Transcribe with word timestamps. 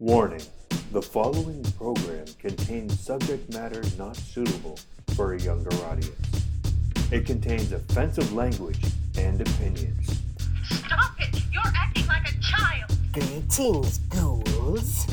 Warning 0.00 0.40
the 0.92 1.02
following 1.02 1.62
program 1.76 2.24
contains 2.38 2.98
subject 2.98 3.52
matter 3.52 3.82
not 3.98 4.16
suitable 4.16 4.78
for 5.14 5.34
a 5.34 5.38
younger 5.38 5.74
audience. 5.84 6.46
It 7.12 7.26
contains 7.26 7.70
offensive 7.72 8.32
language 8.32 8.82
and 9.18 9.42
opinions. 9.42 10.22
Stop 10.64 11.20
it! 11.20 11.42
You're 11.52 11.70
acting 11.76 12.06
like 12.06 12.26
a 12.26 12.40
child! 12.40 12.90
Greetings, 13.12 13.98
ghouls. 14.08 15.06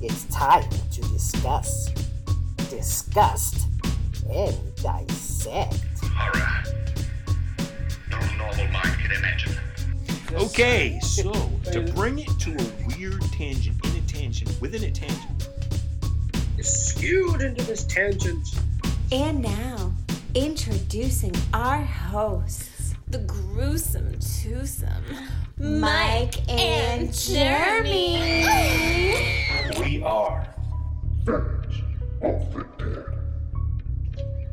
It's 0.00 0.24
time 0.26 0.70
to 0.92 1.00
discuss, 1.00 1.90
disgust, 2.70 3.66
and 4.30 4.56
dissect. 4.76 5.82
horror. 6.04 6.62
No 8.08 8.20
normal 8.36 8.68
mind 8.68 8.98
can 9.00 9.10
imagine. 9.18 9.56
Okay, 10.34 11.00
so 11.00 11.32
to 11.72 11.80
bring 11.94 12.20
it 12.20 12.30
to 12.38 12.52
a 12.52 12.96
weird 12.96 13.20
tangent 13.32 13.84
in 13.84 13.87
a 13.87 13.87
tangent 14.28 14.60
within 14.60 14.84
a 14.84 14.90
tangent. 14.90 15.48
It's 16.58 16.68
skewed 16.68 17.40
into 17.40 17.64
this 17.64 17.84
tangent. 17.84 18.46
And 19.10 19.40
now, 19.40 19.90
introducing 20.34 21.34
our 21.54 21.80
hosts, 21.80 22.94
the 23.08 23.20
gruesome 23.20 24.12
twosome, 24.18 25.02
Mike 25.58 26.46
and 26.46 27.10
Jeremy. 27.10 28.44
We 29.80 30.02
are. 30.02 30.46
Friends 31.24 31.74
of 32.20 32.52
the 32.52 32.66
Dead. 32.76 33.04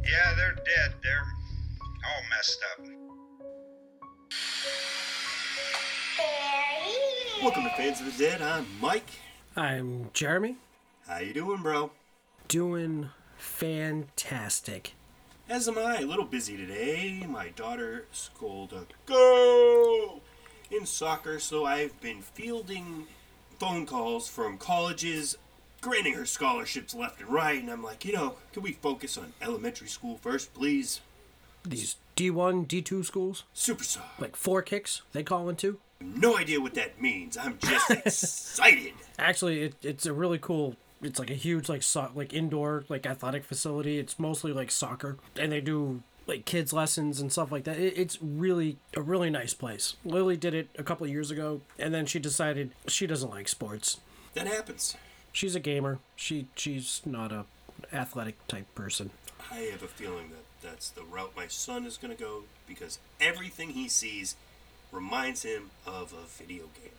Yeah, 0.06 0.34
they're 0.38 0.56
dead. 0.56 0.94
They're 1.04 1.28
all 2.06 2.24
messed 2.30 2.64
up. 2.72 2.86
Welcome 7.44 7.64
to 7.64 7.70
Fans 7.72 8.00
of 8.00 8.06
the 8.18 8.24
Dead. 8.24 8.42
I'm 8.42 8.66
Mike. 8.80 9.10
I'm 9.58 10.10
Jeremy. 10.14 10.58
How 11.08 11.20
you 11.20 11.34
doing, 11.34 11.62
bro? 11.62 11.92
Doing 12.50 13.10
fantastic. 13.38 14.94
As 15.48 15.68
am 15.70 15.78
I. 15.78 16.00
A 16.00 16.06
little 16.06 16.26
busy 16.26 16.58
today. 16.58 17.26
My 17.28 17.50
daughter 17.50 18.06
scored 18.12 18.74
a 18.74 18.86
go 19.06 20.22
in 20.70 20.86
soccer, 20.86 21.40
so 21.40 21.66
I've 21.66 22.00
been 22.02 22.22
fielding 22.22 23.06
phone 23.60 23.86
calls 23.86 24.28
from 24.28 24.58
colleges 24.58 25.38
granting 25.80 26.16
her 26.16 26.26
scholarships 26.26 26.94
left 26.94 27.22
and 27.22 27.30
right, 27.30 27.62
and 27.62 27.70
I'm 27.70 27.84
like, 27.84 28.04
you 28.04 28.12
know, 28.12 28.36
can 28.52 28.64
we 28.64 28.74
focus 28.74 29.18
on 29.18 29.34
elementary 29.42 29.88
school 29.88 30.18
first, 30.18 30.54
please? 30.54 31.00
These 31.64 31.96
D1, 32.18 32.68
D2 32.68 33.06
schools, 33.06 33.44
Super 33.54 33.84
Soc. 33.84 34.04
like 34.20 34.36
four 34.36 34.62
kicks, 34.64 35.04
they 35.14 35.24
call 35.24 35.48
it 35.50 35.60
too. 35.60 35.80
No 36.02 36.38
idea 36.38 36.60
what 36.60 36.74
that 36.76 37.02
means. 37.02 37.38
I'm 37.38 37.58
just 37.58 37.90
excited. 37.92 38.94
Actually, 39.18 39.62
it, 39.64 39.76
it's 39.82 40.06
a 40.06 40.14
really 40.14 40.38
cool. 40.38 40.76
It's 41.02 41.20
like 41.20 41.30
a 41.30 41.36
huge 41.36 41.70
like 41.70 41.84
so, 41.84 42.10
like 42.16 42.34
indoor 42.34 42.84
like 42.90 43.06
athletic 43.06 43.44
facility. 43.44 44.00
It's 44.00 44.20
mostly 44.20 44.52
like 44.52 44.72
soccer, 44.72 45.18
and 45.40 45.52
they 45.52 45.62
do 45.62 46.02
like 46.28 46.46
kids 46.46 46.74
lessons 46.74 47.20
and 47.20 47.32
stuff 47.32 47.52
like 47.52 47.64
that. 47.66 47.78
It, 47.78 47.98
it's 47.98 48.22
really 48.22 48.78
a 48.96 49.02
really 49.02 49.30
nice 49.30 49.54
place. 49.54 49.96
Lily 50.04 50.38
did 50.38 50.54
it 50.54 50.70
a 50.78 50.84
couple 50.84 51.06
of 51.06 51.12
years 51.12 51.32
ago, 51.32 51.62
and 51.80 51.94
then 51.94 52.06
she 52.06 52.20
decided 52.20 52.72
she 52.88 53.08
doesn't 53.08 53.30
like 53.30 53.48
sports. 53.48 54.00
That 54.34 54.48
happens. 54.48 54.96
She's 55.32 55.56
a 55.56 55.60
gamer. 55.60 56.00
She 56.16 56.48
she's 56.56 57.02
not 57.06 57.32
a 57.32 57.46
athletic 57.94 58.46
type 58.48 58.74
person. 58.76 59.12
I 59.52 59.60
have 59.72 59.84
a 59.84 59.88
feeling 59.88 60.30
that 60.30 60.70
that's 60.70 60.90
the 60.90 61.04
route 61.04 61.34
my 61.36 61.48
son 61.48 61.86
is 61.86 61.98
going 61.98 62.16
to 62.16 62.22
go 62.22 62.44
because 62.68 63.00
everything 63.22 63.72
he 63.72 63.88
sees 63.88 64.36
reminds 64.96 65.44
him 65.44 65.70
of 65.86 66.14
a 66.14 66.26
video 66.42 66.64
game. 66.82 66.92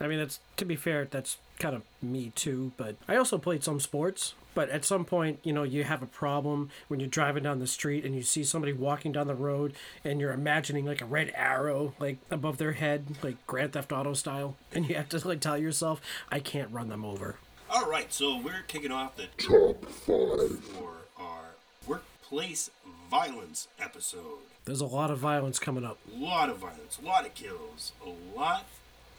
I 0.00 0.06
mean, 0.06 0.18
that's 0.18 0.38
to 0.58 0.64
be 0.64 0.76
fair, 0.76 1.08
that's 1.10 1.38
kind 1.58 1.74
of 1.74 1.82
me 2.00 2.30
too. 2.36 2.72
But 2.76 2.96
I 3.08 3.16
also 3.16 3.38
played 3.38 3.64
some 3.64 3.80
sports. 3.80 4.34
But 4.54 4.70
at 4.70 4.84
some 4.84 5.04
point, 5.04 5.38
you 5.44 5.52
know, 5.52 5.62
you 5.62 5.84
have 5.84 6.02
a 6.02 6.06
problem 6.06 6.70
when 6.88 6.98
you're 6.98 7.08
driving 7.08 7.44
down 7.44 7.60
the 7.60 7.66
street 7.66 8.04
and 8.04 8.14
you 8.14 8.22
see 8.22 8.42
somebody 8.42 8.72
walking 8.72 9.12
down 9.12 9.28
the 9.28 9.34
road 9.34 9.74
and 10.04 10.20
you're 10.20 10.32
imagining 10.32 10.84
like 10.84 11.00
a 11.00 11.04
red 11.04 11.30
arrow 11.34 11.94
like 12.00 12.18
above 12.30 12.58
their 12.58 12.72
head, 12.72 13.04
like 13.22 13.36
Grand 13.46 13.72
Theft 13.72 13.92
Auto 13.92 14.14
style, 14.14 14.56
and 14.72 14.88
you 14.88 14.96
have 14.96 15.08
to 15.10 15.28
like 15.28 15.40
tell 15.40 15.56
yourself, 15.56 16.00
I 16.30 16.40
can't 16.40 16.72
run 16.72 16.88
them 16.88 17.04
over. 17.04 17.36
All 17.70 17.88
right, 17.88 18.12
so 18.12 18.40
we're 18.40 18.62
kicking 18.66 18.90
off 18.90 19.16
the 19.16 19.26
top 19.36 19.84
five 19.84 20.58
for 20.58 20.92
our 21.18 21.44
workplace 21.86 22.70
violence 23.10 23.68
episode. 23.78 24.38
There's 24.68 24.82
a 24.82 24.86
lot 24.86 25.10
of 25.10 25.16
violence 25.16 25.58
coming 25.58 25.82
up. 25.82 25.96
A 26.14 26.22
lot 26.22 26.50
of 26.50 26.58
violence, 26.58 26.98
a 27.02 27.06
lot 27.06 27.24
of 27.24 27.32
kills, 27.32 27.92
a 28.04 28.38
lot 28.38 28.66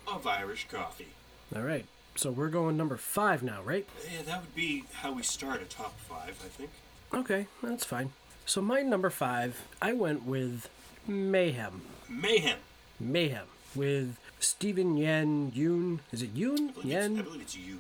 of 0.06 0.28
Irish 0.28 0.68
coffee. 0.70 1.08
All 1.56 1.64
right, 1.64 1.88
so 2.14 2.30
we're 2.30 2.50
going 2.50 2.78
number 2.78 2.98
five 2.98 3.42
now, 3.42 3.64
right? 3.64 3.88
Yeah, 4.14 4.22
that 4.28 4.42
would 4.42 4.54
be 4.54 4.84
how 4.94 5.12
we 5.12 5.24
start 5.24 5.64
a 5.64 5.66
top 5.66 6.00
five, 6.02 6.40
I 6.46 6.50
think. 6.50 6.70
Okay, 7.12 7.48
that's 7.64 7.84
fine. 7.84 8.12
So 8.46 8.62
my 8.62 8.84
number 8.84 9.10
five, 9.10 9.64
I 9.82 9.94
went 9.94 10.24
with 10.24 10.70
Mayhem. 11.08 11.82
Mayhem. 12.08 12.60
Mayhem 13.00 13.48
with 13.74 14.20
Steven 14.40 14.98
Yen 14.98 15.52
Yoon. 15.56 15.98
Is 16.12 16.22
it 16.22 16.36
Yoon? 16.36 16.70
I 16.70 16.72
believe, 16.74 16.86
Yen? 16.86 17.12
it's, 17.14 17.20
I 17.22 17.24
believe 17.24 17.42
it's 17.42 17.58
you. 17.58 17.80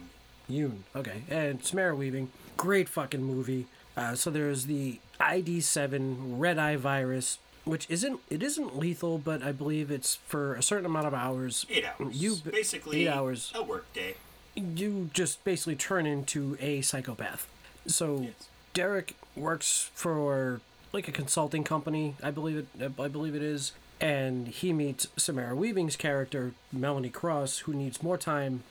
Yoon. 0.50 0.78
Okay. 0.96 1.22
And 1.30 1.64
Samara 1.64 1.96
Weaving. 1.96 2.32
Great 2.58 2.90
fucking 2.90 3.22
movie. 3.24 3.68
Uh, 3.96 4.16
so 4.16 4.32
there's 4.32 4.66
the 4.66 5.00
ID7 5.20 6.40
red 6.40 6.58
eye 6.58 6.76
virus, 6.78 7.38
which 7.66 7.86
isn't 7.90 8.20
it 8.30 8.42
isn't 8.44 8.78
lethal, 8.78 9.18
but 9.18 9.42
I 9.44 9.52
believe 9.52 9.92
it's 9.92 10.16
for 10.28 10.56
a 10.56 10.64
certain 10.64 10.86
amount 10.86 11.08
of 11.08 11.14
hours. 11.14 11.66
Eight 11.70 11.86
hours. 11.86 12.16
You 12.22 12.36
basically 12.36 13.04
eight 13.06 13.10
hours. 13.10 13.52
A 13.56 13.64
work 13.64 13.92
day. 13.94 14.16
You 14.56 15.10
just 15.14 15.44
basically 15.44 15.76
turn 15.76 16.06
into 16.06 16.58
a 16.60 16.82
psychopath. 16.82 17.48
So 17.88 18.22
Yes. 18.22 18.50
Derek 18.74 19.16
works 19.36 19.90
for 19.94 20.62
like 20.92 21.08
a 21.08 21.12
consulting 21.12 21.64
company, 21.64 22.16
I 22.24 22.32
believe 22.32 22.58
it 22.80 22.92
I 23.00 23.08
believe 23.08 23.36
it 23.36 23.44
is, 23.44 23.74
and 24.02 24.48
he 24.48 24.74
meets 24.74 25.08
Samara 25.18 25.56
Weaving's 25.56 25.96
character, 25.96 26.54
Melanie 26.72 27.10
Cross, 27.10 27.60
who 27.60 27.74
needs 27.74 28.02
more 28.02 28.18
time 28.18 28.64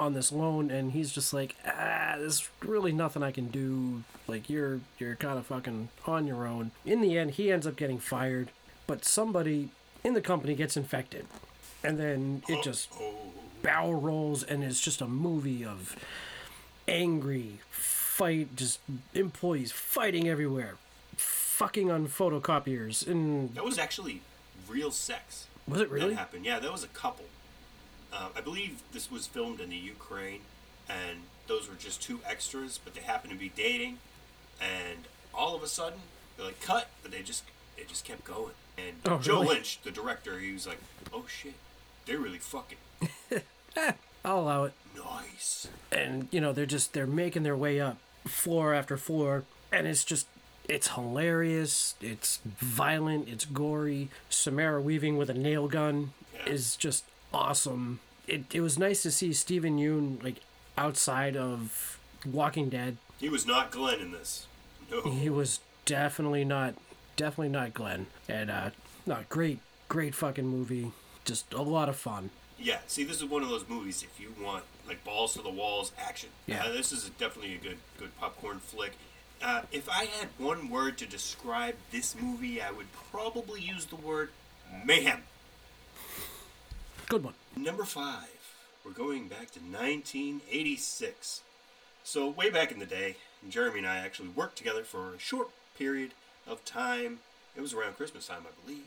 on 0.00 0.14
this 0.14 0.32
loan 0.32 0.70
and 0.70 0.92
he's 0.92 1.12
just 1.12 1.32
like, 1.32 1.54
ah, 1.66 2.14
there's 2.18 2.48
really 2.62 2.90
nothing 2.90 3.22
I 3.22 3.30
can 3.30 3.48
do. 3.48 4.02
Like 4.26 4.48
you're 4.48 4.80
you're 4.98 5.14
kind 5.16 5.38
of 5.38 5.46
fucking 5.46 5.90
on 6.06 6.26
your 6.26 6.46
own. 6.46 6.72
In 6.84 7.00
the 7.00 7.18
end, 7.18 7.32
he 7.32 7.52
ends 7.52 7.66
up 7.66 7.76
getting 7.76 7.98
fired, 7.98 8.50
but 8.86 9.04
somebody 9.04 9.68
in 10.02 10.14
the 10.14 10.20
company 10.22 10.54
gets 10.54 10.76
infected. 10.76 11.26
And 11.84 11.98
then 11.98 12.42
it 12.48 12.62
just 12.62 12.90
barrel 13.62 13.94
rolls 13.94 14.42
and 14.42 14.64
it's 14.64 14.80
just 14.80 15.00
a 15.00 15.06
movie 15.06 15.64
of 15.64 15.96
angry 16.88 17.60
fight 17.70 18.56
just 18.56 18.80
employees 19.14 19.70
fighting 19.70 20.28
everywhere 20.28 20.76
fucking 21.16 21.90
on 21.90 22.06
photocopiers 22.08 23.06
and 23.06 23.54
that 23.54 23.64
was 23.64 23.78
actually 23.78 24.22
real 24.68 24.90
sex. 24.90 25.46
was 25.68 25.80
it 25.80 25.90
really 25.90 26.10
That 26.10 26.16
happened. 26.16 26.44
Yeah, 26.44 26.58
that 26.58 26.72
was 26.72 26.82
a 26.82 26.88
couple. 26.88 27.26
Uh, 28.12 28.28
I 28.36 28.40
believe 28.40 28.82
this 28.92 29.10
was 29.10 29.26
filmed 29.26 29.60
in 29.60 29.70
the 29.70 29.76
Ukraine, 29.76 30.40
and 30.88 31.18
those 31.46 31.68
were 31.68 31.76
just 31.76 32.02
two 32.02 32.20
extras, 32.28 32.78
but 32.82 32.94
they 32.94 33.00
happened 33.02 33.32
to 33.32 33.38
be 33.38 33.50
dating, 33.54 33.98
and 34.60 35.00
all 35.34 35.54
of 35.54 35.62
a 35.62 35.68
sudden 35.68 36.00
they're 36.36 36.46
like 36.46 36.60
cut, 36.60 36.88
but 37.02 37.12
they 37.12 37.22
just 37.22 37.44
they 37.76 37.84
just 37.84 38.04
kept 38.04 38.24
going. 38.24 38.54
And 38.78 38.96
Oh, 39.06 39.18
Joe 39.18 39.40
really? 39.42 39.54
Lynch, 39.56 39.80
the 39.82 39.90
director, 39.90 40.38
he 40.38 40.52
was 40.52 40.66
like, 40.66 40.78
"Oh 41.12 41.24
shit, 41.28 41.54
they're 42.06 42.18
really 42.18 42.38
fucking 42.38 42.78
i'll 44.24 44.40
allow 44.40 44.64
it 44.64 44.72
nice." 44.96 45.68
and 45.92 46.28
you 46.30 46.40
know 46.40 46.52
they're 46.52 46.66
just 46.66 46.92
they're 46.92 47.06
making 47.06 47.42
their 47.42 47.56
way 47.56 47.80
up 47.80 47.96
floor 48.26 48.74
after 48.74 48.96
floor 48.96 49.44
and 49.72 49.86
it's 49.86 50.04
just 50.04 50.26
it's 50.68 50.88
hilarious 50.88 51.94
it's 52.00 52.40
violent 52.44 53.28
it's 53.28 53.44
gory 53.46 54.08
samara 54.28 54.80
weaving 54.80 55.16
with 55.16 55.30
a 55.30 55.34
nail 55.34 55.68
gun 55.68 56.12
Yeah. 56.34 56.52
is 56.52 56.76
just 56.76 57.04
awesome 57.32 58.00
it, 58.26 58.44
it 58.52 58.60
was 58.60 58.78
nice 58.78 59.02
to 59.02 59.10
see 59.10 59.32
Steven 59.32 59.78
Yeun 59.78 60.22
like 60.22 60.36
outside 60.78 61.36
of 61.36 61.98
walking 62.24 62.68
dead 62.68 62.96
He 63.18 63.28
was 63.28 63.46
not 63.46 63.70
Glenn 63.70 64.00
in 64.00 64.12
this. 64.12 64.46
No. 64.90 65.02
he 65.02 65.28
was 65.30 65.60
definitely 65.84 66.44
not 66.44 66.74
definitely 67.16 67.48
not 67.48 67.72
glenn 67.74 68.06
and 68.28 68.50
uh 68.50 68.70
not 69.06 69.28
great 69.28 69.58
great 69.88 70.14
fucking 70.14 70.46
movie 70.46 70.92
just 71.24 71.52
a 71.52 71.62
lot 71.62 71.88
of 71.88 71.96
fun 71.96 72.30
Yeah, 72.58 72.78
see, 72.86 73.04
this 73.04 73.16
is 73.18 73.24
one 73.24 73.42
of 73.42 73.48
those 73.48 73.66
movies. 73.68 74.02
If 74.02 74.20
you 74.20 74.34
want 74.42 74.64
like 74.88 75.02
balls 75.04 75.34
to 75.34 75.42
the 75.42 75.50
walls 75.50 75.92
action, 75.98 76.28
Yeah. 76.46 76.64
uh, 76.64 76.72
this 76.72 76.92
is 76.92 77.06
a, 77.06 77.10
definitely 77.10 77.54
a 77.54 77.58
good 77.58 77.78
good 77.98 78.10
popcorn 78.18 78.58
flick. 78.58 78.92
Uh, 79.42 79.62
if 79.72 79.88
I 79.88 80.04
had 80.04 80.28
one 80.38 80.68
word 80.68 80.98
to 80.98 81.06
describe 81.06 81.74
this 81.92 82.14
movie, 82.20 82.60
I 82.60 82.70
would 82.70 82.88
probably 83.10 83.60
use 83.62 83.86
the 83.86 83.96
word 83.96 84.30
mayhem. 84.84 85.22
Good 87.10 87.24
one 87.24 87.34
Number 87.56 87.82
five, 87.84 88.28
we're 88.84 88.92
going 88.92 89.26
back 89.28 89.50
to 89.50 89.58
1986. 89.60 91.42
So 92.04 92.28
way 92.28 92.48
back 92.48 92.70
in 92.72 92.78
the 92.78 92.86
day, 92.86 93.16
Jeremy 93.48 93.78
and 93.78 93.86
I 93.86 93.98
actually 93.98 94.28
worked 94.28 94.56
together 94.56 94.82
for 94.84 95.12
a 95.14 95.18
short 95.18 95.48
period 95.76 96.12
of 96.46 96.64
time. 96.64 97.18
It 97.56 97.60
was 97.60 97.74
around 97.74 97.96
Christmas 97.96 98.28
time, 98.28 98.42
I 98.46 98.64
believe. 98.64 98.84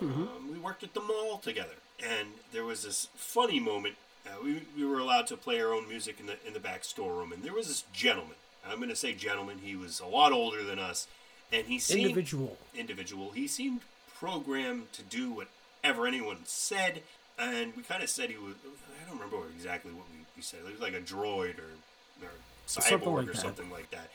Um, 0.00 0.50
we 0.52 0.58
worked 0.58 0.82
at 0.84 0.92
the 0.94 1.00
mall 1.00 1.38
together, 1.38 1.74
and 1.98 2.28
there 2.52 2.64
was 2.64 2.84
this 2.84 3.08
funny 3.16 3.58
moment 3.58 3.96
Uh, 4.24 4.30
we, 4.44 4.62
we 4.76 4.84
were 4.86 5.00
allowed 5.00 5.26
to 5.26 5.36
play 5.36 5.60
our 5.60 5.72
own 5.72 5.88
music 5.88 6.20
in 6.20 6.26
the 6.26 6.36
in 6.46 6.52
the 6.52 6.60
back 6.60 6.84
storeroom, 6.84 7.32
and 7.32 7.42
there 7.42 7.52
was 7.54 7.66
this 7.66 7.84
gentleman. 7.92 8.36
I'm 8.64 8.76
going 8.76 8.88
to 8.90 8.94
say 8.96 9.14
gentleman. 9.14 9.58
He 9.64 9.74
was 9.74 9.98
a 9.98 10.06
lot 10.06 10.30
older 10.32 10.62
than 10.62 10.78
us, 10.78 11.08
and 11.52 11.66
he 11.66 11.78
seemed 11.80 12.02
Individual. 12.10 12.56
individual. 12.74 13.30
He 13.32 13.48
seemed 13.48 13.80
programmed 14.16 14.92
to 14.92 15.02
do 15.02 15.32
whatever 15.32 16.06
anyone 16.06 16.38
said, 16.44 17.02
and 17.42 17.76
we 17.76 17.82
kind 17.82 18.02
of 18.02 18.08
said 18.08 18.30
he 18.30 18.36
was. 18.36 18.54
I 18.64 19.08
don't 19.08 19.18
remember 19.20 19.46
exactly 19.54 19.92
what 19.92 20.04
we, 20.12 20.24
we 20.36 20.42
said. 20.42 20.60
It 20.66 20.72
was 20.72 20.80
like 20.80 20.94
a 20.94 21.00
droid 21.00 21.58
or, 21.58 21.72
or 22.22 22.30
Something 22.66 22.98
cyborg 23.00 23.16
like 23.16 23.28
or 23.28 23.32
that. 23.32 23.36
something 23.36 23.70
like 23.70 23.90
that. 23.90 24.10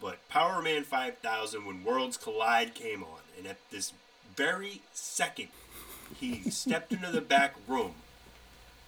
But 0.00 0.26
Power 0.28 0.62
Man 0.62 0.82
5000, 0.84 1.64
when 1.66 1.84
Worlds 1.84 2.16
Collide 2.16 2.74
came 2.74 3.02
on, 3.02 3.20
and 3.36 3.46
at 3.46 3.58
this 3.70 3.92
very 4.34 4.80
second, 4.92 5.48
he 6.18 6.40
stepped 6.50 6.92
into 6.92 7.10
the 7.10 7.20
back 7.20 7.54
room. 7.68 7.92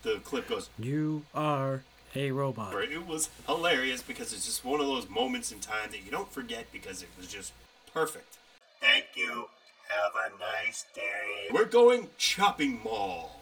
The 0.03 0.21
clip 0.25 0.49
goes, 0.49 0.69
You 0.79 1.25
are 1.35 1.83
a 2.17 2.31
robot. 2.31 2.75
It 2.75 3.07
was 3.07 3.29
hilarious 3.47 4.03
because 4.03 4.33
it's 4.33 4.45
just 4.47 4.65
one 4.65 4.81
of 4.81 4.87
those 4.87 5.09
moments 5.09 5.53
in 5.53 5.61
time 5.61 5.91
that 5.91 6.05
you 6.05 6.11
don't 6.11 6.33
forget 6.33 6.67
because 6.73 7.03
it 7.03 7.09
was 7.17 7.27
just 7.29 7.53
perfect. 7.93 8.37
Thank 8.81 9.05
you. 9.15 9.47
Have 9.89 10.13
a 10.33 10.65
nice 10.65 10.87
day. 10.95 11.49
We're 11.53 11.67
going 11.67 12.09
chopping 12.17 12.81
mall. 12.83 13.42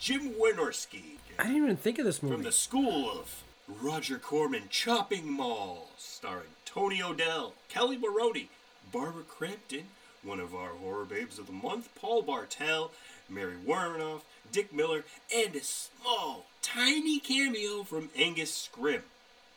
Jim 0.00 0.32
Wynorski 0.40 1.18
I 1.38 1.44
didn't 1.44 1.62
even 1.62 1.76
think 1.76 1.98
of 1.98 2.06
this 2.06 2.22
movie. 2.22 2.36
from 2.36 2.44
the 2.44 2.52
school 2.52 3.10
of 3.10 3.44
Roger 3.68 4.18
Corman 4.18 4.64
Chopping 4.70 5.30
Mall, 5.30 5.88
starring 5.98 6.48
Tony 6.64 7.02
O'Dell, 7.02 7.52
Kelly 7.68 7.98
Maroney, 7.98 8.48
Barbara 8.90 9.24
Crampton, 9.24 9.84
one 10.22 10.40
of 10.40 10.54
our 10.54 10.70
horror 10.70 11.04
babes 11.04 11.38
of 11.38 11.46
the 11.46 11.52
month, 11.52 11.90
Paul 11.94 12.22
Bartel, 12.22 12.90
Mary 13.28 13.56
Woronov, 13.64 14.22
Dick 14.50 14.72
Miller, 14.72 15.04
and 15.34 15.54
a 15.54 15.62
small, 15.62 16.46
tiny 16.62 17.18
cameo 17.20 17.82
from 17.82 18.08
Angus 18.16 18.68
Scrimm. 18.72 19.02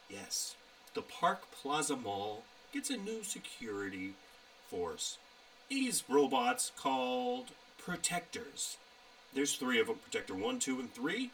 Yes, 0.09 0.55
the 0.93 1.01
Park 1.01 1.51
Plaza 1.51 1.95
Mall 1.95 2.43
gets 2.73 2.89
a 2.89 2.97
new 2.97 3.23
security 3.23 4.13
force. 4.69 5.17
These 5.69 6.03
robots 6.09 6.71
called 6.77 7.47
Protectors. 7.77 8.77
There's 9.33 9.55
three 9.55 9.79
of 9.79 9.87
them 9.87 9.97
Protector 9.97 10.35
1, 10.35 10.59
2, 10.59 10.79
and 10.79 10.93
3. 10.93 11.31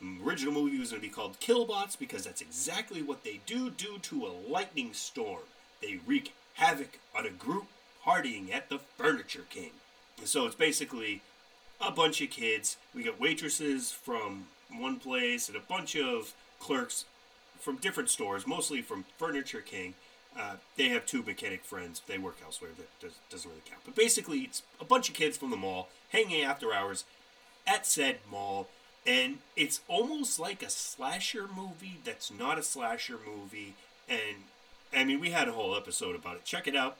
The 0.00 0.18
original 0.26 0.52
movie 0.52 0.78
was 0.78 0.90
going 0.90 1.02
to 1.02 1.08
be 1.08 1.12
called 1.12 1.40
Killbots 1.40 1.98
because 1.98 2.24
that's 2.24 2.40
exactly 2.40 3.02
what 3.02 3.24
they 3.24 3.40
do 3.46 3.70
due 3.70 3.98
to 3.98 4.26
a 4.26 4.50
lightning 4.50 4.92
storm. 4.92 5.42
They 5.80 6.00
wreak 6.06 6.34
havoc 6.54 6.98
on 7.16 7.26
a 7.26 7.30
group 7.30 7.66
partying 8.04 8.52
at 8.52 8.68
the 8.68 8.78
Furniture 8.78 9.44
King. 9.50 9.70
And 10.18 10.28
so 10.28 10.46
it's 10.46 10.54
basically 10.54 11.22
a 11.80 11.90
bunch 11.90 12.20
of 12.20 12.30
kids. 12.30 12.76
We 12.94 13.02
got 13.02 13.20
waitresses 13.20 13.92
from 13.92 14.48
one 14.70 14.96
place 14.96 15.48
and 15.48 15.56
a 15.56 15.60
bunch 15.60 15.96
of 15.96 16.34
clerks 16.58 17.04
from 17.58 17.76
different 17.76 18.10
stores, 18.10 18.46
mostly 18.46 18.82
from 18.82 19.04
Furniture 19.18 19.60
King. 19.60 19.94
Uh, 20.36 20.56
they 20.76 20.88
have 20.88 21.06
two 21.06 21.22
mechanic 21.22 21.64
friends. 21.64 22.02
They 22.06 22.18
work 22.18 22.38
elsewhere. 22.44 22.70
That 22.76 22.88
does, 23.00 23.18
doesn't 23.30 23.48
really 23.48 23.62
count. 23.64 23.82
But 23.84 23.94
basically, 23.94 24.40
it's 24.40 24.62
a 24.80 24.84
bunch 24.84 25.08
of 25.08 25.14
kids 25.14 25.36
from 25.36 25.50
the 25.50 25.56
mall 25.56 25.88
hanging 26.10 26.42
after 26.42 26.72
hours 26.72 27.04
at 27.66 27.86
said 27.86 28.18
mall. 28.30 28.68
And 29.06 29.38
it's 29.54 29.80
almost 29.86 30.38
like 30.38 30.62
a 30.62 30.70
slasher 30.70 31.46
movie 31.54 31.98
that's 32.04 32.30
not 32.32 32.58
a 32.58 32.62
slasher 32.62 33.18
movie. 33.26 33.74
And 34.08 34.44
I 34.96 35.04
mean, 35.04 35.20
we 35.20 35.30
had 35.30 35.48
a 35.48 35.52
whole 35.52 35.76
episode 35.76 36.14
about 36.14 36.36
it. 36.36 36.44
Check 36.44 36.66
it 36.66 36.74
out. 36.76 36.96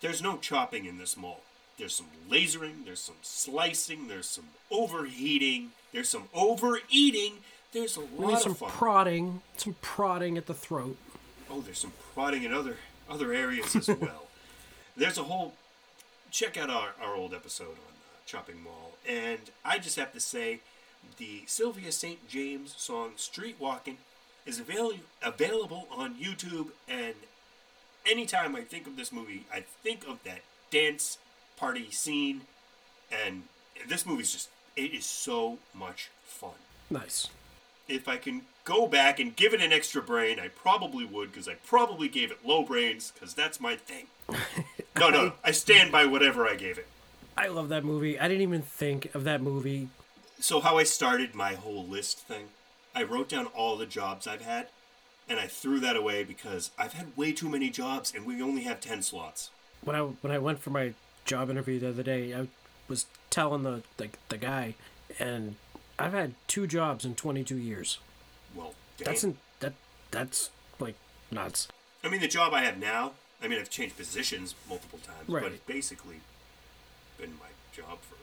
There's 0.00 0.20
no 0.22 0.36
chopping 0.36 0.84
in 0.84 0.98
this 0.98 1.16
mall. 1.16 1.40
There's 1.78 1.94
some 1.94 2.08
lasering, 2.30 2.84
there's 2.84 3.00
some 3.00 3.16
slicing, 3.22 4.08
there's 4.08 4.26
some 4.26 4.48
overheating, 4.70 5.70
there's 5.92 6.10
some 6.10 6.24
overeating. 6.34 7.38
There's 7.72 7.96
a 7.96 8.00
lot 8.00 8.42
some 8.42 8.52
of 8.52 8.58
fun. 8.58 8.70
prodding, 8.70 9.40
some 9.56 9.76
prodding 9.80 10.36
at 10.36 10.44
the 10.46 10.52
throat. 10.54 10.98
Oh, 11.48 11.60
there's 11.62 11.78
some 11.78 11.92
prodding 12.14 12.42
in 12.42 12.52
other 12.52 12.76
other 13.08 13.32
areas 13.32 13.74
as 13.74 13.88
well. 14.00 14.26
there's 14.96 15.16
a 15.18 15.22
whole. 15.22 15.54
Check 16.30 16.56
out 16.58 16.68
our, 16.70 16.90
our 17.02 17.14
old 17.14 17.32
episode 17.32 17.70
on 17.70 17.94
Chopping 18.30 18.62
Mall, 18.62 18.92
and 19.08 19.40
I 19.64 19.78
just 19.78 19.96
have 19.98 20.12
to 20.12 20.20
say, 20.20 20.60
the 21.16 21.42
Sylvia 21.46 21.90
St. 21.90 22.28
James 22.28 22.74
song 22.76 23.12
"Street 23.16 23.56
Walking" 23.58 23.98
is 24.46 24.60
avail- 24.60 24.92
available 25.20 25.88
on 25.90 26.14
YouTube, 26.14 26.68
and 26.88 27.14
anytime 28.08 28.54
I 28.54 28.60
think 28.60 28.86
of 28.86 28.96
this 28.96 29.10
movie, 29.10 29.46
I 29.52 29.60
think 29.82 30.06
of 30.06 30.22
that 30.22 30.42
dance 30.70 31.18
party 31.56 31.90
scene, 31.90 32.42
and 33.10 33.44
this 33.88 34.06
movie's 34.06 34.32
just 34.32 34.48
it 34.76 34.94
is 34.94 35.04
so 35.04 35.58
much 35.74 36.10
fun 36.24 36.52
Nice. 36.88 37.28
if 37.88 38.06
I 38.08 38.16
can 38.16 38.42
go 38.64 38.86
back 38.86 39.18
and 39.18 39.34
give 39.34 39.52
it 39.52 39.60
an 39.60 39.72
extra 39.72 40.00
brain, 40.00 40.38
I 40.38 40.46
probably 40.48 41.04
would 41.04 41.32
because 41.32 41.48
I 41.48 41.54
probably 41.54 42.08
gave 42.08 42.30
it 42.30 42.46
low 42.46 42.62
brains 42.62 43.10
because 43.12 43.34
that's 43.34 43.60
my 43.60 43.74
thing. 43.74 44.06
No, 44.98 45.08
no, 45.08 45.32
I 45.42 45.52
stand 45.52 45.90
by 45.90 46.04
whatever 46.04 46.46
I 46.46 46.56
gave 46.56 46.76
it. 46.76 46.86
I 47.36 47.48
love 47.48 47.68
that 47.70 47.84
movie. 47.84 48.18
I 48.18 48.28
didn't 48.28 48.42
even 48.42 48.62
think 48.62 49.14
of 49.14 49.24
that 49.24 49.40
movie. 49.42 49.88
So, 50.40 50.60
how 50.60 50.78
I 50.78 50.84
started 50.84 51.34
my 51.34 51.54
whole 51.54 51.86
list 51.86 52.18
thing, 52.18 52.48
I 52.94 53.02
wrote 53.02 53.28
down 53.28 53.46
all 53.46 53.76
the 53.76 53.86
jobs 53.86 54.26
I've 54.26 54.42
had 54.42 54.68
and 55.30 55.38
I 55.38 55.46
threw 55.46 55.78
that 55.80 55.96
away 55.96 56.24
because 56.24 56.72
I've 56.76 56.94
had 56.94 57.16
way 57.16 57.32
too 57.32 57.48
many 57.48 57.70
jobs 57.70 58.12
and 58.14 58.26
we 58.26 58.42
only 58.42 58.62
have 58.62 58.80
10 58.80 59.02
slots. 59.02 59.50
When 59.82 59.96
I 59.96 60.00
when 60.00 60.32
I 60.32 60.38
went 60.38 60.58
for 60.58 60.70
my 60.70 60.92
job 61.24 61.48
interview 61.48 61.78
the 61.78 61.88
other 61.88 62.02
day, 62.02 62.34
I 62.34 62.48
was 62.88 63.06
telling 63.30 63.62
the 63.62 63.82
the, 63.96 64.10
the 64.28 64.36
guy, 64.36 64.74
and 65.18 65.54
I've 65.98 66.12
had 66.12 66.34
two 66.48 66.66
jobs 66.66 67.06
in 67.06 67.14
22 67.14 67.56
years. 67.56 67.98
Well, 68.54 68.74
damn. 68.98 69.06
That's 69.06 69.24
in, 69.24 69.38
that 69.60 69.72
that's 70.10 70.50
like 70.78 70.96
nuts. 71.30 71.68
I 72.04 72.08
mean, 72.08 72.20
the 72.20 72.28
job 72.28 72.52
I 72.52 72.62
have 72.64 72.78
now, 72.78 73.12
I 73.42 73.48
mean, 73.48 73.58
I've 73.58 73.70
changed 73.70 73.96
positions 73.96 74.54
multiple 74.68 74.98
times, 74.98 75.24
but 75.26 75.42
Right. 75.42 75.52
it's 75.52 75.64
basically 75.64 76.20
been 77.20 77.34
my 77.38 77.50
job 77.74 77.98
for 78.00 78.16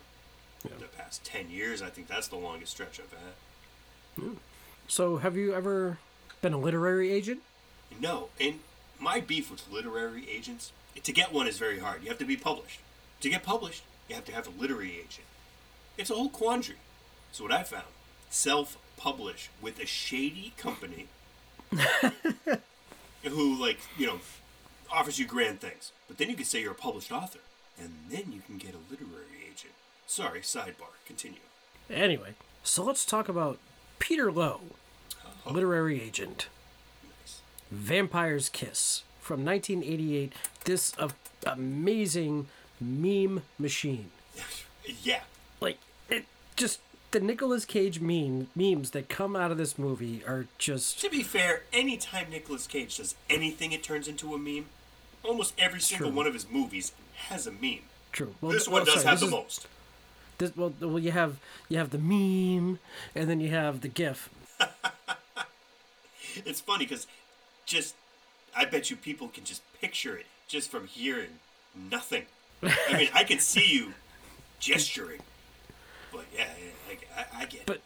the 0.67 0.85
past 0.97 1.23
10 1.23 1.49
years. 1.49 1.81
I 1.81 1.89
think 1.89 2.07
that's 2.07 2.27
the 2.27 2.35
longest 2.35 2.71
stretch 2.71 2.99
I've 2.99 3.11
had. 3.11 4.37
So, 4.87 5.17
have 5.17 5.35
you 5.37 5.53
ever 5.53 5.99
been 6.41 6.53
a 6.53 6.57
literary 6.57 7.11
agent? 7.11 7.41
No, 7.99 8.29
and 8.39 8.59
my 8.99 9.19
beef 9.19 9.51
with 9.51 9.69
literary 9.71 10.27
agents, 10.29 10.71
to 11.01 11.11
get 11.11 11.31
one 11.31 11.47
is 11.47 11.57
very 11.57 11.79
hard. 11.79 12.01
You 12.03 12.09
have 12.09 12.17
to 12.19 12.25
be 12.25 12.37
published. 12.37 12.79
To 13.21 13.29
get 13.29 13.43
published, 13.43 13.83
you 14.09 14.15
have 14.15 14.25
to 14.25 14.31
have 14.31 14.47
a 14.47 14.61
literary 14.61 14.93
agent. 14.93 15.27
It's 15.97 16.09
a 16.09 16.15
whole 16.15 16.29
quandary. 16.29 16.77
So 17.31 17.43
what 17.43 17.53
I 17.53 17.63
found, 17.63 17.85
self-publish 18.29 19.49
with 19.61 19.79
a 19.79 19.85
shady 19.85 20.53
company 20.57 21.07
who, 23.23 23.61
like, 23.61 23.79
you 23.97 24.07
know, 24.07 24.19
offers 24.91 25.19
you 25.19 25.25
grand 25.25 25.59
things. 25.59 25.91
But 26.07 26.17
then 26.17 26.29
you 26.29 26.35
can 26.35 26.45
say 26.45 26.61
you're 26.61 26.71
a 26.71 26.75
published 26.75 27.11
author, 27.11 27.39
and 27.79 27.93
then 28.09 28.31
you 28.31 28.41
can 28.45 28.57
get 28.57 28.73
a 28.73 28.91
literary 28.91 29.45
agent. 29.51 29.73
Sorry, 30.07 30.41
sidebar. 30.41 30.93
Continue. 31.05 31.39
Anyway, 31.89 32.33
so 32.63 32.83
let's 32.83 33.05
talk 33.05 33.29
about 33.29 33.59
Peter 33.99 34.31
Loew, 34.31 34.61
literary 35.49 36.01
agent. 36.01 36.47
Nice. 37.03 37.39
Vampire's 37.71 38.49
Kiss 38.49 39.03
from 39.21 39.45
1988. 39.45 40.33
This 40.65 40.93
uh, 40.97 41.09
amazing 41.45 42.47
meme 42.79 43.43
machine. 43.59 44.11
Yeah. 45.03 45.23
Like 45.59 45.79
it 46.09 46.23
just 46.55 46.79
the 47.11 47.19
Nicolas 47.19 47.65
Cage 47.65 47.99
meme 47.99 48.47
memes 48.55 48.91
that 48.91 49.09
come 49.09 49.35
out 49.35 49.51
of 49.51 49.57
this 49.57 49.77
movie 49.77 50.23
are 50.25 50.45
just 50.57 51.01
To 51.01 51.09
be 51.09 51.23
fair, 51.23 51.63
anytime 51.73 52.29
Nicolas 52.29 52.67
Cage 52.67 52.95
does 52.95 53.15
anything, 53.29 53.73
it 53.73 53.83
turns 53.83 54.07
into 54.07 54.33
a 54.33 54.37
meme. 54.37 54.67
Almost 55.23 55.55
every 55.57 55.81
single 55.81 56.07
True. 56.07 56.15
one 56.15 56.25
of 56.25 56.33
his 56.33 56.49
movies 56.49 56.93
has 57.29 57.47
a 57.47 57.51
meme. 57.51 57.79
true. 58.11 58.33
Well, 58.41 58.51
this 58.51 58.65
th- 58.65 58.71
one 58.73 58.83
well, 58.85 58.93
does 58.93 59.03
sorry, 59.03 59.09
have 59.11 59.19
the 59.19 59.25
is- 59.27 59.31
most. 59.31 59.67
This, 60.39 60.55
well, 60.55 60.71
well, 60.79 60.99
you 60.99 61.11
have 61.11 61.37
you 61.67 61.77
have 61.77 61.89
the 61.89 61.97
meme, 61.97 62.77
and 63.15 63.27
then 63.29 63.39
you 63.39 63.49
have 63.49 63.81
the 63.81 63.87
GIF. 63.87 64.29
It's 66.45 66.61
funny 66.61 66.85
because 66.85 67.07
just, 67.65 67.95
I 68.55 68.65
bet 68.65 68.91
you 68.91 68.95
people 68.95 69.27
can 69.27 69.43
just 69.43 69.61
picture 69.81 70.15
it 70.15 70.27
just 70.47 70.69
from 70.69 70.85
hearing 70.87 71.39
nothing. 71.75 72.25
I 72.61 72.93
mean, 72.97 73.09
I 73.13 73.23
can 73.23 73.39
see 73.39 73.65
you 73.67 73.93
gesturing, 74.59 75.21
but 76.13 76.25
yeah, 76.35 76.45
yeah, 76.59 76.95
I, 77.17 77.21
I, 77.21 77.41
I 77.41 77.45
get 77.45 77.61
it. 77.67 77.81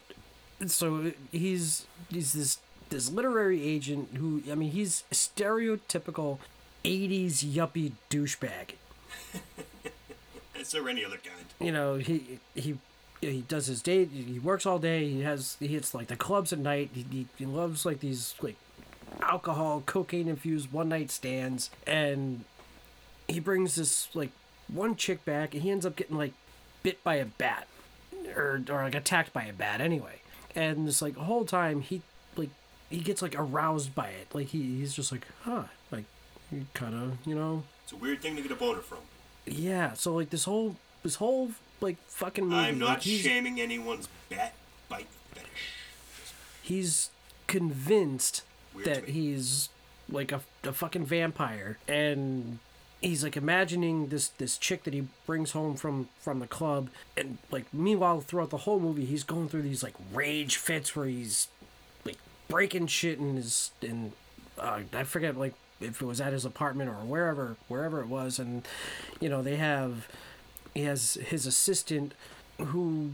But 0.58 0.70
so 0.70 1.12
he's 1.30 1.86
he's 2.10 2.32
this 2.34 2.58
this 2.90 3.10
literary 3.10 3.62
agent 3.66 4.10
who 4.16 4.42
I 4.50 4.54
mean 4.54 4.70
he's 4.72 5.04
stereotypical 5.10 6.38
'80s 6.84 7.44
yuppie 7.44 7.92
douchebag. 8.10 8.72
Is 10.58 10.70
there 10.72 10.88
any 10.88 11.04
other 11.04 11.16
kind? 11.18 11.46
you 11.60 11.72
know 11.72 11.96
he 11.96 12.38
he 12.54 12.76
he 13.20 13.40
does 13.42 13.66
his 13.66 13.82
day 13.82 14.04
he 14.04 14.38
works 14.38 14.66
all 14.66 14.78
day 14.78 15.08
he 15.08 15.20
has 15.22 15.56
he 15.60 15.68
hits 15.68 15.94
like 15.94 16.08
the 16.08 16.16
clubs 16.16 16.52
at 16.52 16.58
night 16.58 16.90
he, 16.92 17.04
he, 17.10 17.26
he 17.38 17.46
loves 17.46 17.84
like 17.86 18.00
these 18.00 18.34
like 18.42 18.56
alcohol 19.20 19.82
cocaine 19.86 20.28
infused 20.28 20.72
one 20.72 20.88
night 20.88 21.10
stands 21.10 21.70
and 21.86 22.44
he 23.28 23.38
brings 23.38 23.76
this 23.76 24.08
like 24.14 24.30
one 24.68 24.96
chick 24.96 25.24
back 25.24 25.54
and 25.54 25.62
he 25.62 25.70
ends 25.70 25.86
up 25.86 25.94
getting 25.94 26.16
like 26.16 26.32
bit 26.82 27.02
by 27.04 27.14
a 27.16 27.24
bat 27.24 27.68
or 28.34 28.62
or 28.68 28.82
like 28.82 28.94
attacked 28.94 29.32
by 29.32 29.44
a 29.44 29.52
bat 29.52 29.80
anyway 29.80 30.20
and 30.56 30.86
this 30.88 31.00
like 31.02 31.16
whole 31.16 31.44
time 31.44 31.80
he 31.80 32.02
like 32.36 32.50
he 32.90 32.98
gets 33.00 33.22
like 33.22 33.34
aroused 33.38 33.94
by 33.94 34.08
it. 34.08 34.28
Like 34.34 34.48
he, 34.48 34.78
he's 34.78 34.92
just 34.94 35.10
like, 35.12 35.26
huh, 35.42 35.64
like 35.90 36.04
kind 36.74 36.94
of 36.94 37.26
you 37.26 37.34
know, 37.34 37.62
It's 37.84 37.92
a 37.92 37.96
weird 37.96 38.20
thing 38.20 38.36
to 38.36 38.42
get 38.42 38.50
a 38.50 38.54
boner 38.54 38.80
from. 38.80 38.98
Yeah. 39.46 39.92
So 39.94 40.14
like 40.14 40.30
this 40.30 40.44
whole 40.44 40.76
this 41.02 41.16
whole 41.16 41.52
like 41.80 41.96
fucking 42.06 42.44
movie. 42.44 42.56
I'm 42.56 42.78
not 42.78 43.02
he's, 43.02 43.20
shaming 43.20 43.60
anyone's 43.60 44.08
bat 44.28 44.54
bite 44.88 45.08
fetish. 45.32 45.50
he's 46.62 47.10
convinced 47.46 48.42
Weird 48.74 48.86
that 48.86 49.08
he's 49.08 49.68
like 50.08 50.32
a, 50.32 50.40
a 50.64 50.72
fucking 50.72 51.06
vampire 51.06 51.78
and 51.88 52.58
he's 53.00 53.24
like 53.24 53.36
imagining 53.36 54.08
this 54.08 54.28
this 54.28 54.56
chick 54.56 54.84
that 54.84 54.94
he 54.94 55.06
brings 55.26 55.52
home 55.52 55.74
from 55.76 56.08
from 56.20 56.38
the 56.38 56.46
club 56.46 56.88
and 57.16 57.38
like 57.50 57.64
meanwhile 57.74 58.20
throughout 58.20 58.50
the 58.50 58.58
whole 58.58 58.78
movie 58.78 59.04
he's 59.04 59.24
going 59.24 59.48
through 59.48 59.62
these 59.62 59.82
like 59.82 59.94
rage 60.12 60.56
fits 60.56 60.94
where 60.94 61.06
he's 61.06 61.48
like 62.04 62.18
breaking 62.48 62.86
shit 62.86 63.18
in 63.18 63.36
his 63.36 63.72
in 63.80 64.12
uh, 64.58 64.80
I 64.92 65.02
forget 65.04 65.36
like 65.36 65.54
if 65.82 66.00
it 66.00 66.06
was 66.06 66.20
at 66.20 66.32
his 66.32 66.44
apartment 66.44 66.88
or 66.88 66.94
wherever 66.94 67.56
wherever 67.68 68.00
it 68.00 68.08
was 68.08 68.38
and 68.38 68.66
you 69.20 69.28
know 69.28 69.42
they 69.42 69.56
have 69.56 70.08
he 70.74 70.82
has 70.82 71.14
his 71.14 71.46
assistant 71.46 72.14
who 72.58 73.12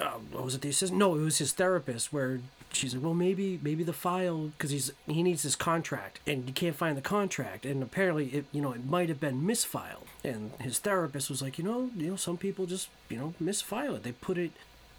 uh, 0.00 0.18
was 0.32 0.54
it 0.54 0.60
the 0.60 0.68
assistant? 0.68 0.98
No, 0.98 1.14
it 1.14 1.20
was 1.20 1.38
his 1.38 1.52
therapist. 1.52 2.12
Where 2.12 2.40
she's 2.72 2.94
like, 2.94 3.04
well, 3.04 3.14
maybe 3.14 3.60
maybe 3.62 3.84
the 3.84 3.92
file 3.92 4.48
because 4.56 4.70
he's 4.70 4.92
he 5.06 5.22
needs 5.22 5.42
his 5.42 5.56
contract 5.56 6.20
and 6.26 6.46
you 6.46 6.52
can't 6.52 6.74
find 6.74 6.96
the 6.96 7.02
contract 7.02 7.64
and 7.64 7.82
apparently 7.82 8.26
it 8.26 8.44
you 8.52 8.60
know 8.60 8.72
it 8.72 8.84
might 8.84 9.08
have 9.08 9.20
been 9.20 9.42
misfiled 9.42 10.06
and 10.24 10.52
his 10.60 10.78
therapist 10.78 11.30
was 11.30 11.42
like, 11.42 11.58
you 11.58 11.64
know, 11.64 11.90
you 11.96 12.10
know 12.10 12.16
some 12.16 12.36
people 12.36 12.66
just 12.66 12.88
you 13.08 13.16
know 13.16 13.34
misfile 13.42 13.96
it. 13.96 14.02
They 14.02 14.12
put 14.12 14.38
it 14.38 14.52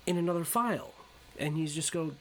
in 0.05 0.17
another 0.17 0.43
file, 0.43 0.93
and 1.37 1.57
he's 1.57 1.75
just 1.75 1.91
go 1.91 2.11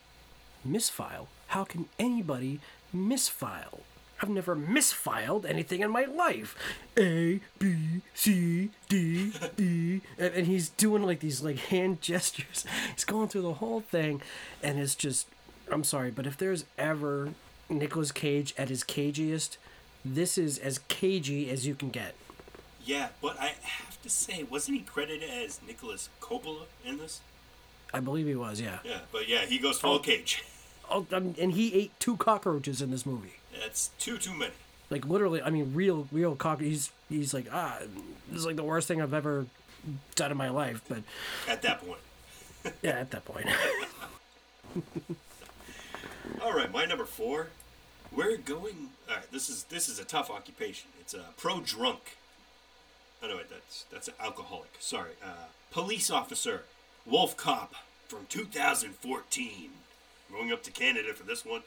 misfile. 0.66 1.26
How 1.48 1.64
can 1.64 1.86
anybody 1.98 2.60
misfile? 2.94 3.80
I've 4.22 4.28
never 4.28 4.56
misfiled 4.56 5.44
anything 5.44 5.80
in 5.80 5.90
my 5.90 6.04
life. 6.04 6.56
A 6.98 7.40
B 7.58 8.02
C 8.14 8.70
D 8.88 9.32
E, 9.58 10.00
and, 10.18 10.34
and 10.34 10.46
he's 10.46 10.68
doing 10.70 11.02
like 11.02 11.20
these 11.20 11.42
like 11.42 11.56
hand 11.70 12.00
gestures. 12.00 12.64
He's 12.94 13.04
going 13.04 13.28
through 13.28 13.42
the 13.42 13.54
whole 13.54 13.80
thing, 13.80 14.22
and 14.62 14.78
it's 14.78 14.94
just. 14.94 15.26
I'm 15.70 15.84
sorry, 15.84 16.10
but 16.10 16.26
if 16.26 16.36
there's 16.36 16.66
ever 16.76 17.30
Nicolas 17.70 18.12
Cage 18.12 18.52
at 18.58 18.68
his 18.68 18.84
cagiest, 18.84 19.56
this 20.04 20.36
is 20.36 20.58
as 20.58 20.78
cagey 20.88 21.48
as 21.48 21.66
you 21.66 21.74
can 21.74 21.88
get. 21.88 22.14
Yeah, 22.84 23.08
but 23.22 23.40
I 23.40 23.54
have 23.62 24.00
to 24.02 24.10
say, 24.10 24.42
wasn't 24.42 24.76
he 24.76 24.82
credited 24.84 25.30
as 25.30 25.60
Nicolas 25.66 26.10
Coppola 26.20 26.66
in 26.84 26.98
this? 26.98 27.20
I 27.94 28.00
believe 28.00 28.26
he 28.26 28.34
was, 28.34 28.60
yeah. 28.60 28.80
Yeah, 28.84 28.98
but 29.10 29.26
yeah, 29.28 29.46
he 29.46 29.58
goes 29.58 29.78
full 29.78 30.00
cage. 30.00 30.44
Oh, 30.90 31.06
um, 31.12 31.34
and 31.40 31.52
he 31.52 31.72
ate 31.74 31.98
two 31.98 32.16
cockroaches 32.16 32.82
in 32.82 32.90
this 32.90 33.06
movie. 33.06 33.34
That's 33.60 33.90
two 33.98 34.18
too 34.18 34.34
many. 34.34 34.52
like 34.90 35.06
literally 35.06 35.40
i 35.42 35.50
mean 35.50 35.72
real 35.74 36.06
real 36.12 36.34
cock 36.36 36.60
he's 36.60 36.90
he's 37.08 37.32
like 37.34 37.46
ah 37.52 37.78
this 38.28 38.40
is 38.40 38.46
like 38.46 38.56
the 38.56 38.64
worst 38.64 38.86
thing 38.88 39.00
i've 39.00 39.14
ever 39.14 39.46
done 40.14 40.30
in 40.30 40.36
my 40.36 40.48
life 40.50 40.82
but 40.88 40.98
At 41.48 41.62
that 41.62 41.80
point. 41.86 42.00
yeah 42.82 42.90
at 42.92 43.10
that 43.10 43.24
point 43.24 43.46
All 46.42 46.52
right, 46.52 46.70
my 46.72 46.84
number 46.84 47.04
four. 47.04 47.48
We're 48.12 48.36
going. 48.36 48.90
All 49.08 49.16
right, 49.16 49.30
this 49.32 49.48
is 49.48 49.64
this 49.64 49.88
is 49.88 49.98
a 49.98 50.04
tough 50.04 50.30
occupation. 50.30 50.88
It's 51.00 51.14
a 51.14 51.24
pro 51.36 51.60
drunk. 51.60 52.16
Oh 53.22 53.28
no, 53.28 53.36
wait, 53.36 53.48
that's 53.50 53.84
that's 53.90 54.08
an 54.08 54.14
alcoholic. 54.20 54.70
Sorry, 54.78 55.12
uh, 55.22 55.46
police 55.70 56.10
officer, 56.10 56.64
wolf 57.06 57.36
cop 57.36 57.74
from 58.08 58.26
2014. 58.28 59.70
Going 60.30 60.52
up 60.52 60.62
to 60.64 60.70
Canada 60.70 61.14
for 61.14 61.22
this 61.24 61.44
one. 61.44 61.62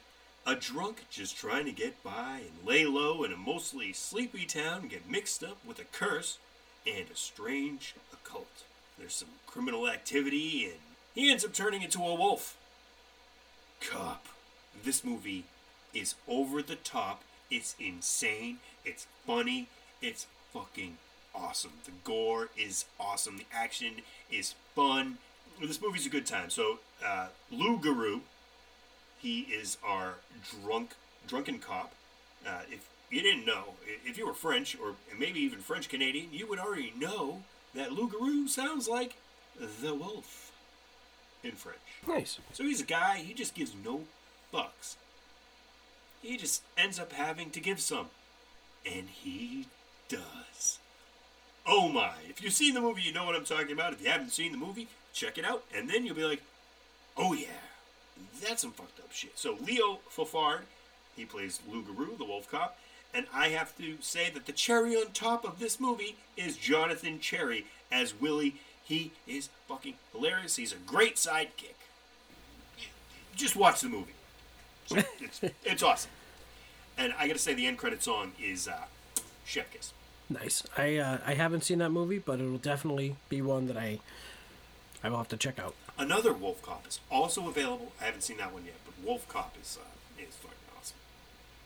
A 0.48 0.54
drunk 0.54 1.04
just 1.10 1.36
trying 1.36 1.66
to 1.66 1.72
get 1.72 2.02
by 2.02 2.40
and 2.40 2.66
lay 2.66 2.86
low 2.86 3.22
in 3.22 3.34
a 3.34 3.36
mostly 3.36 3.92
sleepy 3.92 4.46
town 4.46 4.88
get 4.88 5.06
mixed 5.06 5.44
up 5.44 5.58
with 5.62 5.78
a 5.78 5.84
curse 5.84 6.38
and 6.86 7.04
a 7.12 7.16
strange 7.16 7.94
occult. 8.14 8.64
There's 8.98 9.12
some 9.12 9.28
criminal 9.46 9.86
activity 9.86 10.64
and 10.64 10.80
he 11.14 11.30
ends 11.30 11.44
up 11.44 11.52
turning 11.52 11.82
into 11.82 11.98
a 11.98 12.14
wolf. 12.14 12.56
Cop. 13.82 14.26
This 14.82 15.04
movie 15.04 15.44
is 15.92 16.14
over 16.26 16.62
the 16.62 16.76
top. 16.76 17.24
It's 17.50 17.76
insane. 17.78 18.60
It's 18.86 19.06
funny. 19.26 19.68
It's 20.00 20.26
fucking 20.54 20.96
awesome. 21.34 21.72
The 21.84 21.92
gore 22.04 22.48
is 22.56 22.86
awesome. 22.98 23.36
The 23.36 23.46
action 23.52 23.96
is 24.30 24.54
fun. 24.74 25.18
This 25.60 25.82
movie's 25.82 26.06
a 26.06 26.10
good 26.10 26.24
time. 26.24 26.48
So, 26.48 26.78
uh, 27.04 27.26
Lou 27.50 27.76
Garou, 27.78 28.22
he 29.18 29.40
is 29.40 29.76
our 29.84 30.14
drunk, 30.62 30.90
drunken 31.26 31.58
cop. 31.58 31.92
Uh, 32.46 32.60
if 32.70 32.88
you 33.10 33.22
didn't 33.22 33.46
know, 33.46 33.74
if 34.04 34.16
you 34.16 34.26
were 34.26 34.34
French 34.34 34.76
or 34.80 34.94
maybe 35.18 35.40
even 35.40 35.60
French 35.60 35.88
Canadian, 35.88 36.28
you 36.32 36.46
would 36.46 36.58
already 36.58 36.92
know 36.98 37.42
that 37.74 37.92
Lou 37.92 38.08
Garou 38.08 38.48
sounds 38.48 38.88
like 38.88 39.16
the 39.58 39.94
wolf 39.94 40.52
in 41.42 41.52
French. 41.52 41.78
nice 42.06 42.38
So 42.52 42.64
he's 42.64 42.80
a 42.80 42.86
guy, 42.86 43.18
he 43.18 43.34
just 43.34 43.54
gives 43.54 43.72
no 43.84 44.02
fucks. 44.52 44.96
He 46.22 46.36
just 46.36 46.62
ends 46.76 46.98
up 46.98 47.12
having 47.12 47.50
to 47.50 47.60
give 47.60 47.80
some. 47.80 48.08
And 48.84 49.08
he 49.08 49.66
does. 50.08 50.78
Oh 51.66 51.88
my. 51.88 52.12
If 52.28 52.42
you've 52.42 52.52
seen 52.52 52.74
the 52.74 52.80
movie, 52.80 53.02
you 53.02 53.12
know 53.12 53.24
what 53.24 53.36
I'm 53.36 53.44
talking 53.44 53.72
about. 53.72 53.92
If 53.92 54.02
you 54.02 54.08
haven't 54.08 54.32
seen 54.32 54.52
the 54.52 54.58
movie, 54.58 54.88
check 55.12 55.38
it 55.38 55.44
out. 55.44 55.64
And 55.74 55.88
then 55.88 56.04
you'll 56.04 56.16
be 56.16 56.24
like, 56.24 56.42
oh 57.16 57.34
yeah, 57.34 57.46
that's 58.42 58.62
some 58.62 58.72
fucked 58.72 58.98
up 59.00 59.12
shit. 59.12 59.38
So 59.38 59.56
Leo 59.60 59.98
Fafard, 60.10 60.62
he 61.16 61.24
plays 61.24 61.60
Lou 61.70 61.82
Garou, 61.82 62.16
the 62.16 62.24
wolf 62.24 62.50
cop. 62.50 62.78
And 63.14 63.26
I 63.32 63.48
have 63.48 63.76
to 63.78 63.96
say 64.00 64.30
that 64.30 64.44
the 64.46 64.52
cherry 64.52 64.94
on 64.94 65.12
top 65.12 65.44
of 65.44 65.58
this 65.58 65.80
movie 65.80 66.16
is 66.36 66.56
Jonathan 66.56 67.20
Cherry 67.20 67.66
as 67.90 68.18
Willie. 68.20 68.56
He 68.84 69.12
is 69.26 69.48
fucking 69.66 69.94
hilarious. 70.12 70.56
He's 70.56 70.72
a 70.72 70.76
great 70.76 71.16
sidekick 71.16 71.74
just 73.38 73.56
watch 73.56 73.80
the 73.80 73.88
movie. 73.88 74.12
It's, 74.90 75.40
it's 75.64 75.82
awesome. 75.82 76.10
And 76.98 77.14
I 77.18 77.26
gotta 77.28 77.38
say, 77.38 77.54
the 77.54 77.66
end 77.66 77.78
credit 77.78 78.02
song 78.02 78.32
is 78.42 78.68
uh, 78.68 78.84
Chef 79.44 79.70
Kiss. 79.72 79.92
nice 80.28 80.62
i 80.76 80.96
uh, 80.96 81.18
i 81.24 81.32
haven't 81.32 81.62
seen 81.64 81.78
that 81.78 81.88
movie 81.88 82.18
but 82.18 82.38
it'll 82.38 82.58
definitely 82.58 83.16
be 83.30 83.40
one 83.40 83.66
that 83.66 83.78
i 83.78 83.98
i 85.02 85.08
will 85.08 85.16
have 85.16 85.28
to 85.28 85.38
check 85.38 85.58
out 85.58 85.74
Another 85.98 86.32
Wolf 86.32 86.62
Cop 86.62 86.86
is 86.86 87.00
also 87.10 87.48
available. 87.48 87.90
I 88.00 88.04
haven't 88.04 88.20
seen 88.22 88.36
that 88.38 88.52
one 88.52 88.64
yet, 88.64 88.74
but 88.84 88.94
Wolf 89.04 89.26
Cop 89.28 89.56
is 89.60 89.78
uh, 89.80 90.22
is 90.22 90.34
fucking 90.36 90.56
awesome. 90.78 90.96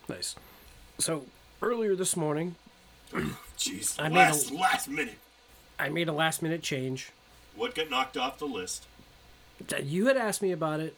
nice 0.08 0.34
so 0.98 1.26
earlier 1.60 1.94
this 1.96 2.16
morning 2.16 2.54
Jeez, 3.58 4.00
I 4.00 4.08
made 4.08 4.16
last 4.16 4.50
a- 4.50 4.54
last 4.54 4.88
minute. 4.88 5.18
i 5.78 5.88
made 5.88 6.08
a 6.08 6.12
last 6.12 6.42
minute 6.42 6.62
change 6.62 7.10
What 7.56 7.74
got 7.74 7.90
knocked 7.90 8.16
off 8.16 8.38
the 8.38 8.46
list? 8.46 8.86
that 9.68 9.84
you 9.84 10.06
had 10.06 10.16
asked 10.16 10.42
me 10.42 10.52
about 10.52 10.80
it 10.80 10.96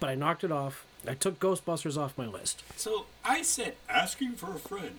but 0.00 0.08
i 0.10 0.14
knocked 0.14 0.44
it 0.44 0.52
off 0.52 0.84
i 1.08 1.14
took 1.14 1.38
ghostbusters 1.40 1.96
off 1.96 2.16
my 2.18 2.26
list 2.26 2.62
So 2.76 3.06
I 3.24 3.42
said, 3.42 3.74
asking 3.88 4.32
for 4.34 4.54
a 4.54 4.58
friend. 4.58 4.98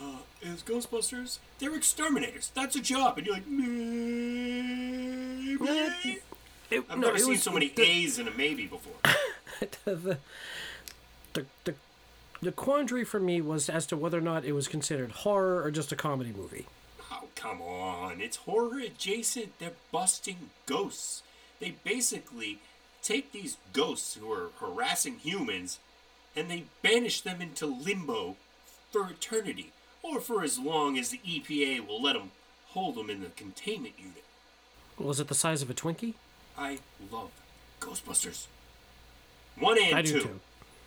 Uh, 0.00 0.18
is 0.42 0.62
Ghostbusters? 0.62 1.38
They're 1.60 1.74
exterminators. 1.76 2.50
That's 2.54 2.74
a 2.76 2.80
job. 2.80 3.16
And 3.18 3.26
you're 3.26 3.36
like, 3.36 3.46
maybe. 3.46 3.78
It- 6.74 6.84
I've 6.90 6.98
no, 6.98 7.06
never 7.08 7.16
it 7.16 7.20
seen 7.20 7.30
was- 7.30 7.42
so 7.42 7.52
many 7.52 7.68
the- 7.68 7.82
A's 7.82 8.18
in 8.18 8.28
a 8.28 8.30
maybe 8.32 8.66
before. 8.66 8.94
the, 9.84 10.18
the, 11.32 11.46
the, 11.64 11.74
the 12.42 12.52
quandary 12.52 13.04
for 13.04 13.20
me 13.20 13.40
was 13.40 13.68
as 13.68 13.86
to 13.86 13.96
whether 13.96 14.18
or 14.18 14.22
not 14.22 14.44
it 14.44 14.52
was 14.52 14.68
considered 14.68 15.10
horror 15.10 15.62
or 15.62 15.70
just 15.70 15.92
a 15.92 15.96
comedy 15.96 16.32
movie. 16.36 16.66
Oh, 17.10 17.28
come 17.34 17.60
on. 17.62 18.20
It's 18.20 18.36
horror 18.38 18.78
adjacent. 18.80 19.58
They're 19.58 19.72
busting 19.92 20.50
ghosts. 20.66 21.22
They 21.60 21.74
basically 21.84 22.58
take 23.02 23.32
these 23.32 23.56
ghosts 23.72 24.14
who 24.14 24.30
are 24.32 24.50
harassing 24.60 25.18
humans 25.18 25.78
and 26.36 26.50
they 26.50 26.64
banish 26.82 27.20
them 27.20 27.40
into 27.40 27.66
limbo 27.66 28.36
for 28.90 29.08
eternity 29.08 29.70
or 30.02 30.20
for 30.20 30.42
as 30.42 30.58
long 30.58 30.98
as 30.98 31.10
the 31.10 31.18
EPA 31.26 31.86
will 31.86 32.02
let 32.02 32.14
them 32.14 32.30
hold 32.68 32.96
them 32.96 33.08
in 33.08 33.20
the 33.20 33.28
containment 33.28 33.94
unit. 33.98 34.24
Was 34.98 35.20
it 35.20 35.28
the 35.28 35.34
size 35.34 35.62
of 35.62 35.70
a 35.70 35.74
Twinkie? 35.74 36.14
I 36.56 36.78
love 37.10 37.30
Ghostbusters. 37.80 38.46
One 39.58 39.78
and 39.82 39.94
I 39.94 40.02
two. 40.02 40.20
too. 40.20 40.40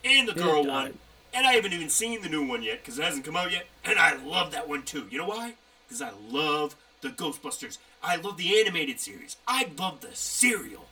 And 0.04 0.28
the 0.28 0.34
girl 0.34 0.66
one. 0.66 0.98
And 1.34 1.46
I 1.46 1.54
haven't 1.54 1.74
even 1.74 1.90
seen 1.90 2.22
the 2.22 2.30
new 2.30 2.46
one 2.46 2.64
yet 2.64 2.82
because 2.82 2.98
it 2.98 3.04
hasn't 3.04 3.26
come 3.26 3.36
out 3.36 3.52
yet. 3.52 3.68
And 3.84 4.00
I 4.00 4.16
love 4.16 4.52
that 4.52 4.68
one 4.68 4.84
too. 4.84 5.08
You 5.10 5.20
know 5.20 5.28
why? 5.28 5.54
Because 5.88 6.02
I 6.02 6.12
love 6.30 6.76
the 7.02 7.10
Ghostbusters. 7.10 7.78
I 8.02 8.16
love 8.16 8.38
the 8.38 8.60
animated 8.60 9.00
series. 9.00 9.38
I 9.48 9.70
love 9.78 10.02
the 10.02 10.14
cereal. 10.14 10.86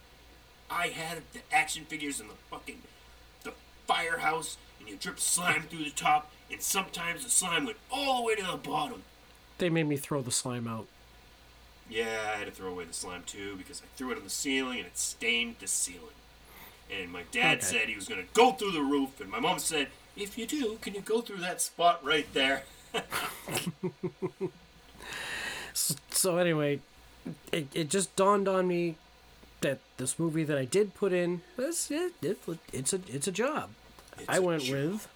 I 0.70 0.88
had 0.88 1.22
the 1.34 1.40
action 1.52 1.86
figures 1.86 2.20
in 2.20 2.28
the 2.28 2.34
fucking 2.50 2.82
the 3.44 3.54
firehouse, 3.88 4.58
and 4.80 4.90
you 4.90 4.98
drip 4.98 5.20
slime 5.20 5.64
through 5.64 5.84
the 5.84 5.92
top, 5.92 6.32
and 6.52 6.62
sometimes 6.62 7.24
the 7.24 7.30
slime 7.30 7.66
went 7.66 7.78
all 7.92 8.22
the 8.22 8.28
way 8.28 8.36
to 8.36 8.44
the 8.44 8.58
bottom. 8.58 9.04
They 9.58 9.70
made 9.70 9.88
me 9.88 9.98
throw 9.98 10.22
the 10.22 10.32
slime 10.32 10.68
out. 10.68 10.88
Yeah, 11.90 12.32
I 12.34 12.38
had 12.40 12.46
to 12.48 12.52
throw 12.52 12.70
away 12.70 12.86
the 12.86 12.94
slime 12.94 13.24
too 13.26 13.56
because 13.58 13.82
I 13.82 13.86
threw 13.96 14.12
it 14.12 14.18
on 14.18 14.24
the 14.24 14.30
ceiling 14.30 14.80
and 14.80 14.88
it 14.88 14.98
stained 14.98 15.56
the 15.60 15.68
ceiling. 15.68 16.16
And 16.92 17.12
my 17.12 17.24
dad 17.32 17.58
Okay. 17.60 17.66
said 17.66 17.90
he 17.90 17.96
was 17.96 18.08
going 18.08 18.22
to 18.22 18.28
go 18.34 18.52
through 18.52 18.72
the 18.72 18.82
roof, 18.82 19.20
and 19.20 19.30
my 19.30 19.40
mom 19.40 19.58
said, 19.60 19.88
"If 20.16 20.38
you 20.38 20.46
do, 20.46 20.78
can 20.82 20.94
you 20.94 21.02
go 21.02 21.22
through 21.22 21.38
that 21.38 21.62
spot 21.62 22.04
right 22.04 22.28
there?" 22.34 22.64
So 25.74 26.38
anyway, 26.38 26.80
it, 27.52 27.68
it 27.74 27.90
just 27.90 28.16
dawned 28.16 28.48
on 28.48 28.68
me 28.68 28.96
that 29.62 29.80
this 29.98 30.18
movie 30.18 30.44
that 30.44 30.58
I 30.58 30.66
did 30.66 30.94
put 30.96 31.12
in, 31.12 31.42
this, 31.58 31.90
it, 31.92 32.14
it, 32.22 32.38
it's 32.72 32.94
a 32.94 33.00
it's 33.08 33.28
a 33.28 33.32
job. 33.32 33.72
It's 34.18 34.26
I 34.30 34.40
went 34.40 34.64
job. 34.64 34.72
with 34.76 35.08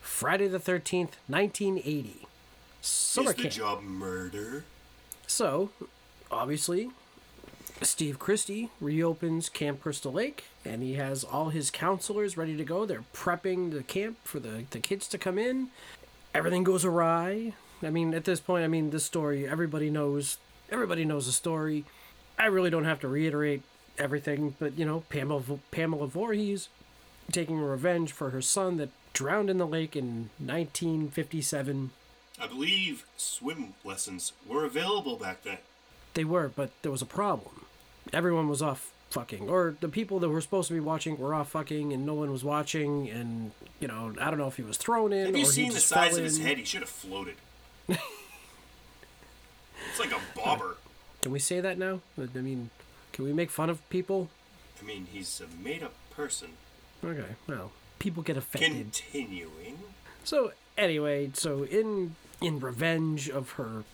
Friday 0.00 0.48
the 0.48 0.58
Thirteenth, 0.58 1.16
nineteen 1.28 1.78
eighty. 1.78 2.26
Summer 2.80 3.30
Is 3.30 3.36
the 3.36 3.42
camp. 3.42 3.54
job 3.54 3.82
murder? 3.82 4.64
So, 5.26 5.70
obviously, 6.30 6.90
Steve 7.82 8.18
Christy 8.18 8.70
reopens 8.80 9.48
Camp 9.48 9.80
Crystal 9.80 10.12
Lake, 10.12 10.44
and 10.64 10.82
he 10.82 10.94
has 10.94 11.24
all 11.24 11.50
his 11.50 11.70
counselors 11.70 12.36
ready 12.36 12.56
to 12.56 12.64
go. 12.64 12.84
They're 12.84 13.04
prepping 13.14 13.72
the 13.72 13.82
camp 13.82 14.18
for 14.24 14.40
the, 14.40 14.64
the 14.70 14.80
kids 14.80 15.06
to 15.08 15.18
come 15.18 15.38
in. 15.38 15.68
Everything 16.34 16.64
goes 16.64 16.84
awry. 16.84 17.52
I 17.82 17.90
mean, 17.90 18.14
at 18.14 18.24
this 18.24 18.40
point, 18.40 18.64
I 18.64 18.68
mean, 18.68 18.90
this 18.90 19.04
story, 19.04 19.46
everybody 19.46 19.90
knows. 19.90 20.38
Everybody 20.70 21.04
knows 21.04 21.26
the 21.26 21.32
story. 21.32 21.84
I 22.38 22.46
really 22.46 22.70
don't 22.70 22.84
have 22.84 23.00
to 23.00 23.08
reiterate 23.08 23.62
everything, 23.98 24.54
but 24.58 24.78
you 24.78 24.84
know, 24.84 25.04
Pamela 25.08 25.42
Pamela 25.70 26.06
Voorhees 26.06 26.68
taking 27.32 27.58
revenge 27.58 28.12
for 28.12 28.30
her 28.30 28.42
son 28.42 28.76
that 28.78 28.90
drowned 29.12 29.50
in 29.50 29.58
the 29.58 29.66
lake 29.66 29.96
in 29.96 30.30
1957. 30.38 31.90
I 32.40 32.46
believe 32.46 33.04
swim 33.16 33.74
lessons 33.84 34.32
were 34.46 34.64
available 34.64 35.16
back 35.16 35.42
then. 35.42 35.58
They 36.14 36.24
were, 36.24 36.50
but 36.54 36.70
there 36.82 36.90
was 36.90 37.02
a 37.02 37.06
problem. 37.06 37.66
Everyone 38.12 38.48
was 38.48 38.62
off 38.62 38.92
fucking, 39.10 39.48
or 39.48 39.76
the 39.80 39.88
people 39.88 40.18
that 40.20 40.28
were 40.28 40.40
supposed 40.40 40.68
to 40.68 40.74
be 40.74 40.80
watching 40.80 41.18
were 41.18 41.34
off 41.34 41.50
fucking, 41.50 41.92
and 41.92 42.04
no 42.04 42.14
one 42.14 42.30
was 42.30 42.44
watching. 42.44 43.08
And 43.08 43.52
you 43.80 43.88
know, 43.88 44.14
I 44.20 44.30
don't 44.30 44.38
know 44.38 44.48
if 44.48 44.56
he 44.56 44.62
was 44.62 44.76
thrown 44.76 45.12
in 45.12 45.26
Have 45.26 45.34
or 45.34 45.38
you 45.38 45.44
he 45.44 45.50
seen 45.50 45.72
the 45.72 45.80
size 45.80 46.16
of 46.16 46.24
his 46.24 46.38
head? 46.38 46.58
He 46.58 46.64
should 46.64 46.80
have 46.80 46.88
floated. 46.88 47.36
it's 47.88 48.00
like 49.98 50.12
a 50.12 50.20
bobber. 50.34 50.76
Can 51.22 51.32
we 51.32 51.38
say 51.38 51.60
that 51.60 51.78
now? 51.78 52.00
I 52.18 52.26
mean, 52.38 52.70
can 53.12 53.24
we 53.24 53.32
make 53.32 53.50
fun 53.50 53.70
of 53.70 53.88
people? 53.90 54.28
I 54.80 54.84
mean, 54.86 55.08
he's 55.12 55.40
a 55.40 55.62
made-up 55.62 55.94
person. 56.10 56.50
Okay, 57.04 57.34
well, 57.48 57.72
people 57.98 58.22
get 58.22 58.36
offended. 58.36 58.92
Continuing. 58.92 59.78
So 60.24 60.52
anyway, 60.76 61.30
so 61.34 61.64
in 61.64 62.14
in 62.40 62.60
revenge 62.60 63.28
of 63.28 63.52
her 63.52 63.84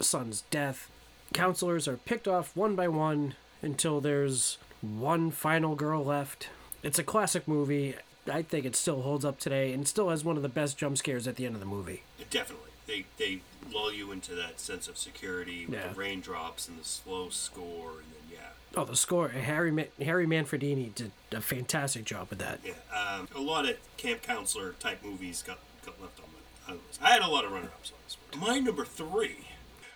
son's 0.00 0.42
death, 0.50 0.90
counselors 1.32 1.86
are 1.88 1.96
picked 1.96 2.28
off 2.28 2.54
one 2.56 2.74
by 2.76 2.88
one 2.88 3.34
until 3.62 4.00
there's 4.00 4.58
one 4.80 5.30
final 5.30 5.74
girl 5.74 6.04
left. 6.04 6.48
It's 6.82 6.98
a 6.98 7.02
classic 7.04 7.46
movie. 7.48 7.94
I 8.30 8.42
think 8.42 8.64
it 8.66 8.74
still 8.76 9.02
holds 9.02 9.24
up 9.24 9.38
today 9.38 9.72
and 9.72 9.86
still 9.86 10.10
has 10.10 10.24
one 10.24 10.36
of 10.36 10.42
the 10.42 10.48
best 10.48 10.76
jump 10.78 10.98
scares 10.98 11.26
at 11.28 11.36
the 11.36 11.46
end 11.46 11.54
of 11.54 11.60
the 11.60 11.66
movie. 11.66 12.02
Definitely. 12.30 12.70
They 12.86 13.04
they 13.18 13.40
lull 13.72 13.92
you 13.92 14.12
into 14.12 14.34
that 14.36 14.60
sense 14.60 14.86
of 14.88 14.96
security 14.96 15.66
with 15.66 15.74
Yeah. 15.74 15.88
the 15.88 15.94
raindrops 15.94 16.68
and 16.68 16.78
the 16.78 16.84
slow 16.84 17.28
score, 17.30 17.90
and 17.92 18.12
then 18.12 18.30
yeah, 18.38 18.78
Oh, 18.80 18.84
the 18.84 18.94
score! 18.96 19.28
Harry 19.28 19.88
Harry 20.00 20.26
Manfredini 20.26 20.94
did 20.94 21.10
a 21.32 21.40
fantastic 21.40 22.04
job 22.04 22.28
with 22.30 22.38
that. 22.38 22.60
yeah. 22.64 22.74
Um, 22.96 23.28
a 23.34 23.40
lot 23.40 23.68
of 23.68 23.76
camp 23.96 24.22
counselor 24.22 24.74
type 24.78 25.02
movies 25.04 25.42
got 25.44 25.58
got 25.84 26.00
left 26.00 26.20
on 26.20 26.26
the 26.68 26.74
list. 26.74 27.00
I 27.02 27.10
had 27.10 27.22
a 27.22 27.28
lot 27.28 27.44
of 27.44 27.50
runner-ups 27.52 27.90
on 27.92 27.98
this 28.04 28.16
one. 28.38 28.48
My 28.52 28.58
number 28.60 28.84
three, 28.84 29.46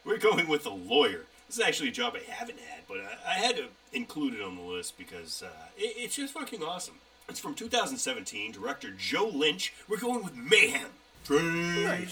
we're 0.05 0.19
going 0.19 0.49
with 0.49 0.67
a 0.67 0.71
lawyer. 0.71 1.27
This 1.47 1.59
is 1.59 1.65
actually 1.65 1.89
a 1.89 1.93
job 1.93 2.15
I 2.17 2.31
haven't 2.31 2.59
had, 2.59 2.83
but 2.89 2.99
I, 2.99 3.33
I 3.33 3.35
had 3.35 3.57
to 3.57 3.67
include 3.93 4.35
it 4.35 4.43
on 4.43 4.57
the 4.57 4.63
list 4.63 4.97
because 4.97 5.43
uh, 5.43 5.49
it, 5.77 5.95
it's 5.97 6.17
just 6.17 6.35
fucking 6.35 6.63
awesome. 6.63 6.95
It's 7.29 7.41
from 7.41 7.55
2017, 7.55 8.53
director 8.53 8.91
Joe 8.97 9.29
Lynch. 9.29 9.73
We're 9.89 9.99
going 9.99 10.25
with 10.25 10.35
Mayhem. 10.35 10.89
Drake. 11.25 12.09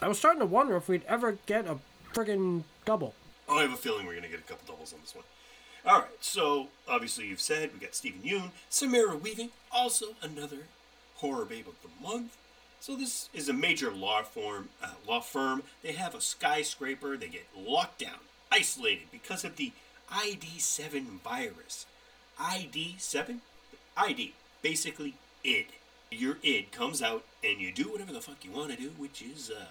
I 0.00 0.08
was 0.08 0.18
starting 0.18 0.40
to 0.40 0.46
wonder 0.46 0.76
if 0.76 0.88
we'd 0.88 1.04
ever 1.06 1.38
get 1.46 1.66
a 1.66 1.78
friggin' 2.14 2.62
double. 2.84 3.14
I 3.48 3.62
have 3.62 3.72
a 3.72 3.76
feeling 3.76 4.06
we're 4.06 4.12
going 4.12 4.24
to 4.24 4.28
get 4.28 4.40
a 4.40 4.42
couple 4.42 4.74
doubles 4.74 4.92
on 4.92 5.00
this 5.00 5.14
one. 5.14 5.24
All 5.86 6.00
right, 6.00 6.08
so 6.20 6.68
obviously 6.88 7.26
you've 7.26 7.40
said 7.40 7.70
we 7.72 7.80
got 7.80 7.94
Steven 7.94 8.22
Yeun, 8.22 8.50
Samara 8.68 9.16
Weaving, 9.16 9.50
also 9.72 10.08
another 10.22 10.66
horror 11.16 11.44
babe 11.44 11.66
of 11.66 11.74
the 11.82 12.06
month. 12.06 12.36
So 12.80 12.96
this 12.96 13.28
is 13.34 13.48
a 13.48 13.52
major 13.52 13.90
law 13.90 14.22
firm. 14.22 14.68
Uh, 14.82 14.90
law 15.06 15.20
firm. 15.20 15.62
They 15.82 15.92
have 15.92 16.14
a 16.14 16.20
skyscraper. 16.20 17.16
They 17.16 17.28
get 17.28 17.46
locked 17.56 18.00
down, 18.00 18.20
isolated 18.50 19.10
because 19.10 19.44
of 19.44 19.56
the 19.56 19.72
ID7 20.10 21.20
virus. 21.20 21.86
ID7, 22.38 23.38
ID, 23.96 24.32
basically 24.62 25.14
id. 25.44 25.66
Your 26.10 26.38
id 26.42 26.70
comes 26.70 27.02
out, 27.02 27.24
and 27.42 27.60
you 27.60 27.72
do 27.72 27.90
whatever 27.90 28.12
the 28.12 28.20
fuck 28.20 28.44
you 28.44 28.52
want 28.52 28.70
to 28.70 28.76
do, 28.76 28.90
which 28.96 29.20
is 29.20 29.50
uh, 29.50 29.64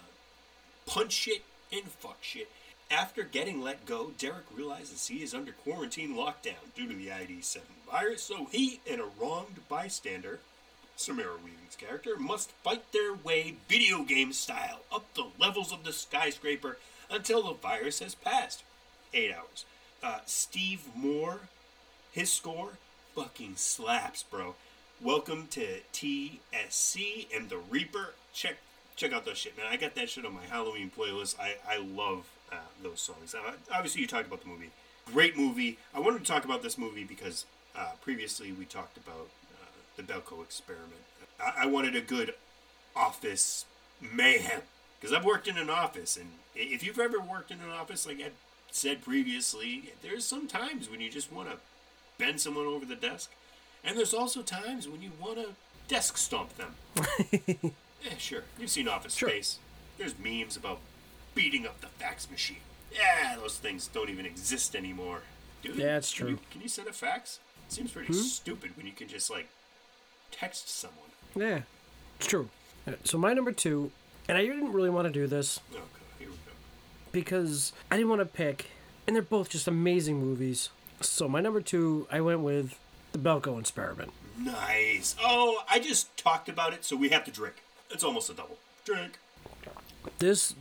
punch 0.86 1.14
shit 1.14 1.44
and 1.72 1.84
fuck 1.84 2.18
shit. 2.22 2.50
After 2.92 3.24
getting 3.24 3.62
let 3.62 3.86
go, 3.86 4.12
Derek 4.18 4.46
realizes 4.56 5.08
he 5.08 5.24
is 5.24 5.34
under 5.34 5.52
quarantine 5.52 6.16
lockdown 6.16 6.74
due 6.76 6.88
to 6.88 6.94
the 6.94 7.08
ID7 7.08 7.60
virus, 7.90 8.24
so 8.24 8.46
he 8.52 8.80
and 8.90 9.02
a 9.02 9.08
wronged 9.20 9.68
bystander, 9.68 10.40
Samara 10.98 11.38
Weaving's 11.38 11.76
character, 11.78 12.18
must 12.18 12.52
fight 12.64 12.92
their 12.92 13.14
way 13.14 13.56
video 13.70 14.04
game 14.04 14.34
style 14.34 14.80
up 14.92 15.06
the 15.14 15.28
levels 15.40 15.72
of 15.72 15.84
the 15.84 15.94
skyscraper 15.94 16.78
until 17.10 17.44
the 17.44 17.54
virus 17.54 18.00
has 18.00 18.16
passed. 18.16 18.64
Eight 19.14 19.32
hours. 19.32 19.64
Uh, 20.02 20.20
Steve 20.26 20.88
Moore, 20.96 21.42
his 22.12 22.34
score 22.34 22.72
fucking 23.16 23.54
slaps, 23.58 24.24
bro. 24.24 24.56
Welcome 25.00 25.48
to 25.52 25.82
TSC 25.94 27.28
and 27.34 27.50
the 27.50 27.58
Reaper. 27.58 28.16
Check 28.34 28.58
check 28.96 29.14
out 29.14 29.26
that 29.26 29.38
shit, 29.38 29.56
man. 29.56 29.68
I 29.70 29.78
got 29.78 29.94
that 29.96 30.10
shit 30.10 30.26
on 30.26 30.34
my 30.34 30.46
Halloween 30.50 30.92
playlist. 30.96 31.40
I 31.40 31.58
I 31.70 31.78
love 31.78 32.26
uh, 32.52 32.56
those 32.82 33.02
songs. 33.02 33.36
Uh, 33.36 33.54
obviously, 33.72 34.02
you 34.02 34.08
talked 34.08 34.26
about 34.26 34.42
the 34.42 34.50
movie. 34.50 34.72
Great 35.14 35.38
movie. 35.38 35.78
I 35.94 36.00
wanted 36.00 36.20
to 36.20 36.26
talk 36.26 36.44
about 36.44 36.64
this 36.64 36.76
movie 36.78 37.04
because 37.04 37.46
uh, 37.76 37.92
previously 38.02 38.52
we 38.52 38.66
talked 38.66 38.98
about 38.98 39.30
the 39.98 40.04
Belko 40.04 40.42
experiment. 40.44 41.02
I, 41.40 41.64
I 41.64 41.66
wanted 41.66 41.96
a 41.96 42.02
good 42.02 42.34
office 42.96 43.66
mayhem 44.02 44.62
because 45.00 45.14
I've 45.14 45.26
worked 45.26 45.48
in 45.48 45.58
an 45.58 45.70
office, 45.70 46.18
and 46.18 46.28
if 46.56 46.84
you've 46.84 47.00
ever 47.00 47.20
worked 47.20 47.52
in 47.52 47.60
an 47.60 47.70
office, 47.70 48.08
like 48.08 48.20
I 48.22 48.30
said 48.72 49.02
previously, 49.04 49.94
there's 50.02 50.26
some 50.26 50.48
times 50.48 50.90
when 50.90 51.02
you 51.02 51.10
just 51.10 51.32
want 51.32 51.50
to 51.50 51.58
bend 52.18 52.40
someone 52.42 52.66
over 52.66 52.86
the 52.86 52.96
desk, 52.96 53.32
and 53.84 53.98
there's 53.98 54.14
also 54.14 54.42
times 54.42 54.88
when 54.88 55.02
you 55.02 55.12
want 55.22 55.38
to 55.38 55.50
desk 55.88 56.18
stomp 56.18 56.52
them. 56.58 56.76
yeah, 58.04 58.18
sure. 58.18 58.44
You've 58.60 58.70
seen 58.70 58.88
Office 58.88 59.16
Sure. 59.16 59.30
Space. 59.30 59.60
There's 59.98 60.18
memes 60.20 60.58
about 60.58 60.80
beating 61.36 61.66
up 61.66 61.80
the 61.82 61.88
fax 61.88 62.30
machine. 62.30 62.58
Yeah, 62.92 63.36
those 63.40 63.58
things 63.58 63.88
don't 63.88 64.10
even 64.10 64.26
exist 64.26 64.76
anymore. 64.76 65.22
Dude, 65.62 65.76
Yeah, 65.76 66.00
can 66.00 66.02
true. 66.02 66.30
you- 66.30 66.40
Can 66.52 66.62
you 66.62 66.68
send 66.68 66.88
a 66.88 66.94
fax? 66.94 67.40
It 67.68 67.74
seems 67.74 67.92
pretty 67.92 68.08
hmm? 68.14 68.20
stupid 68.20 68.76
when 68.78 68.86
you 68.86 68.94
can 68.94 69.08
just 69.08 69.30
like 69.30 69.48
text 70.32 70.70
someone. 70.70 71.10
Yeah, 71.36 71.62
it's 72.18 72.28
true. 72.28 72.50
Uh, 72.88 72.94
So 73.04 73.18
my 73.18 73.34
number 73.34 73.52
two, 73.52 73.92
and 74.28 74.38
I 74.38 74.42
didn't 74.46 74.72
really 74.74 74.90
want 74.90 75.08
to 75.08 75.14
do 75.14 75.28
this 75.28 75.60
God, 75.72 75.82
here 76.20 76.30
we 76.30 76.36
go. 76.36 76.52
because 77.12 77.74
I 77.92 77.98
didn't 77.98 78.10
want 78.10 78.22
to 78.22 78.26
pick, 78.26 78.68
and 79.06 79.16
they're 79.16 79.24
both 79.24 79.50
just 79.50 79.68
amazing 79.68 80.20
movies. 80.20 80.70
So 81.02 81.28
my 81.28 81.42
number 81.42 81.62
two, 81.62 82.08
I 82.12 82.22
went 82.22 82.40
with 82.42 82.78
the 83.12 83.20
Belko 83.20 83.60
Experiment. 83.60 84.12
Nice. 84.40 85.16
Oh, 85.22 85.64
I 85.70 85.80
just 85.80 86.16
talked 86.18 86.50
about 86.50 86.74
it, 86.74 86.84
so 86.86 86.96
we 86.96 87.10
have 87.10 87.24
to 87.26 87.32
drink. 87.32 87.56
It's 87.90 88.04
almost 88.04 88.30
a 88.30 88.34
double. 88.34 88.58
Drink. 88.86 89.18
This, 90.20 90.56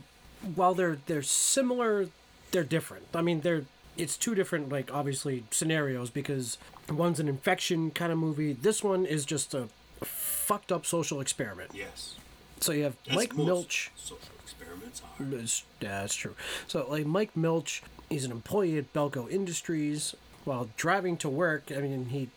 while 0.55 0.73
they're 0.73 0.97
they're 1.05 1.21
similar, 1.23 2.07
they're 2.51 2.63
different. 2.63 3.05
I 3.13 3.21
mean, 3.21 3.41
they're 3.41 3.65
it's 3.97 4.17
two 4.17 4.35
different 4.35 4.69
like 4.69 4.93
obviously 4.93 5.43
scenarios 5.51 6.09
because 6.09 6.57
one's 6.89 7.19
an 7.19 7.27
infection 7.27 7.91
kind 7.91 8.11
of 8.11 8.17
movie. 8.17 8.53
This 8.53 8.83
one 8.83 9.05
is 9.05 9.25
just 9.25 9.53
a 9.53 9.67
fucked 10.01 10.71
up 10.71 10.85
social 10.85 11.19
experiment. 11.19 11.71
Yes. 11.73 12.15
So 12.59 12.71
you 12.71 12.83
have 12.83 12.95
As 13.09 13.15
Mike 13.15 13.35
Milch. 13.35 13.91
Social 13.95 14.19
experiments 14.41 15.01
are. 15.19 15.25
It's, 15.39 15.63
yeah, 15.79 16.01
that's 16.01 16.15
true. 16.15 16.35
So, 16.67 16.87
like 16.89 17.05
Mike 17.05 17.35
Milch, 17.35 17.83
he's 18.09 18.25
an 18.25 18.31
employee 18.31 18.77
at 18.77 18.93
Belko 18.93 19.29
Industries. 19.29 20.15
While 20.45 20.69
driving 20.77 21.17
to 21.17 21.29
work, 21.29 21.71
I 21.75 21.81
mean, 21.81 22.05
he 22.05 22.29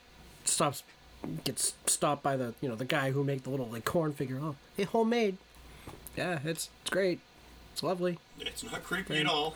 stops, 0.45 0.83
gets 1.45 1.75
stopped 1.87 2.23
by 2.25 2.37
the 2.37 2.55
you 2.61 2.69
know 2.69 2.75
the 2.75 2.85
guy 2.85 3.13
who 3.13 3.23
made 3.23 3.45
the 3.45 3.51
little 3.51 3.67
like 3.67 3.85
corn 3.85 4.13
figure. 4.13 4.39
Oh, 4.43 4.57
hey, 4.77 4.83
homemade. 4.85 5.37
Yeah, 6.17 6.41
it's 6.45 6.71
it's 6.83 6.91
great. 6.91 7.21
It's 7.73 7.83
lovely. 7.83 8.19
It's 8.41 8.65
not 8.65 8.83
creepy 8.83 9.19
at 9.19 9.27
all. 9.27 9.55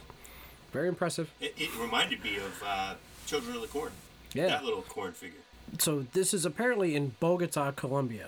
Very 0.74 0.88
impressive. 0.88 1.30
It, 1.40 1.54
it 1.56 1.70
reminded 1.80 2.22
me 2.24 2.34
of 2.36 2.62
uh, 2.66 2.94
Children 3.26 3.54
of 3.54 3.62
the 3.62 3.68
Corn. 3.68 3.92
Yeah. 4.32 4.48
That 4.48 4.64
little 4.64 4.82
corn 4.82 5.12
figure. 5.12 5.38
so 5.78 6.04
this 6.12 6.34
is 6.34 6.44
apparently 6.44 6.96
in 6.96 7.14
Bogota, 7.20 7.70
Colombia, 7.70 8.26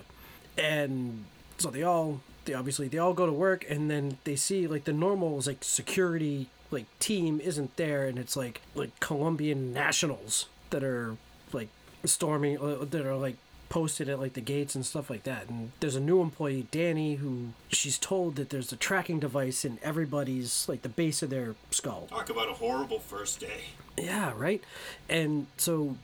and 0.57 1.25
so 1.57 1.69
they 1.69 1.83
all 1.83 2.21
they 2.45 2.53
obviously 2.53 2.87
they 2.87 2.97
all 2.97 3.13
go 3.13 3.25
to 3.25 3.33
work 3.33 3.65
and 3.69 3.91
then 3.91 4.17
they 4.23 4.37
see 4.37 4.65
like 4.65 4.85
the 4.85 4.93
normal 4.93 5.41
like 5.45 5.61
security 5.61 6.47
like 6.71 6.85
team 6.99 7.41
isn't 7.41 7.75
there 7.75 8.05
and 8.07 8.17
it's 8.17 8.37
like 8.37 8.61
like 8.73 8.97
Colombian 9.01 9.73
nationals 9.73 10.45
that 10.69 10.85
are 10.85 11.17
like 11.51 11.67
storming 12.05 12.57
uh, 12.57 12.85
that 12.89 13.05
are 13.05 13.17
like 13.17 13.35
posted 13.69 14.09
at 14.09 14.19
like 14.19 14.33
the 14.33 14.41
gates 14.41 14.75
and 14.75 14.85
stuff 14.85 15.09
like 15.09 15.23
that. 15.23 15.49
And 15.49 15.71
there's 15.79 15.95
a 15.95 16.01
new 16.01 16.21
employee, 16.21 16.67
Danny, 16.71 17.15
who 17.15 17.49
she's 17.69 17.97
told 17.97 18.35
that 18.35 18.49
there's 18.49 18.71
a 18.71 18.77
tracking 18.77 19.19
device 19.19 19.65
in 19.65 19.79
everybody's 19.81 20.67
like 20.69 20.81
the 20.81 20.89
base 20.89 21.21
of 21.21 21.29
their 21.29 21.55
skull. 21.71 22.07
Talk 22.09 22.29
about 22.29 22.49
a 22.49 22.53
horrible 22.53 22.99
first 22.99 23.39
day. 23.39 23.65
Yeah, 23.97 24.33
right. 24.35 24.63
And 25.09 25.47
so 25.57 25.97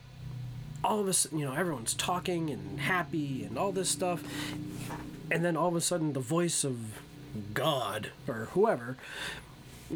all 0.82 1.00
of 1.00 1.08
us, 1.08 1.26
you 1.32 1.44
know, 1.44 1.54
everyone's 1.54 1.94
talking 1.94 2.50
and 2.50 2.80
happy 2.80 3.44
and 3.44 3.58
all 3.58 3.72
this 3.72 3.88
stuff. 3.88 4.22
And 5.30 5.44
then 5.44 5.56
all 5.56 5.68
of 5.68 5.76
a 5.76 5.80
sudden, 5.80 6.12
the 6.12 6.20
voice 6.20 6.64
of 6.64 6.98
God 7.54 8.10
or 8.28 8.48
whoever 8.52 8.96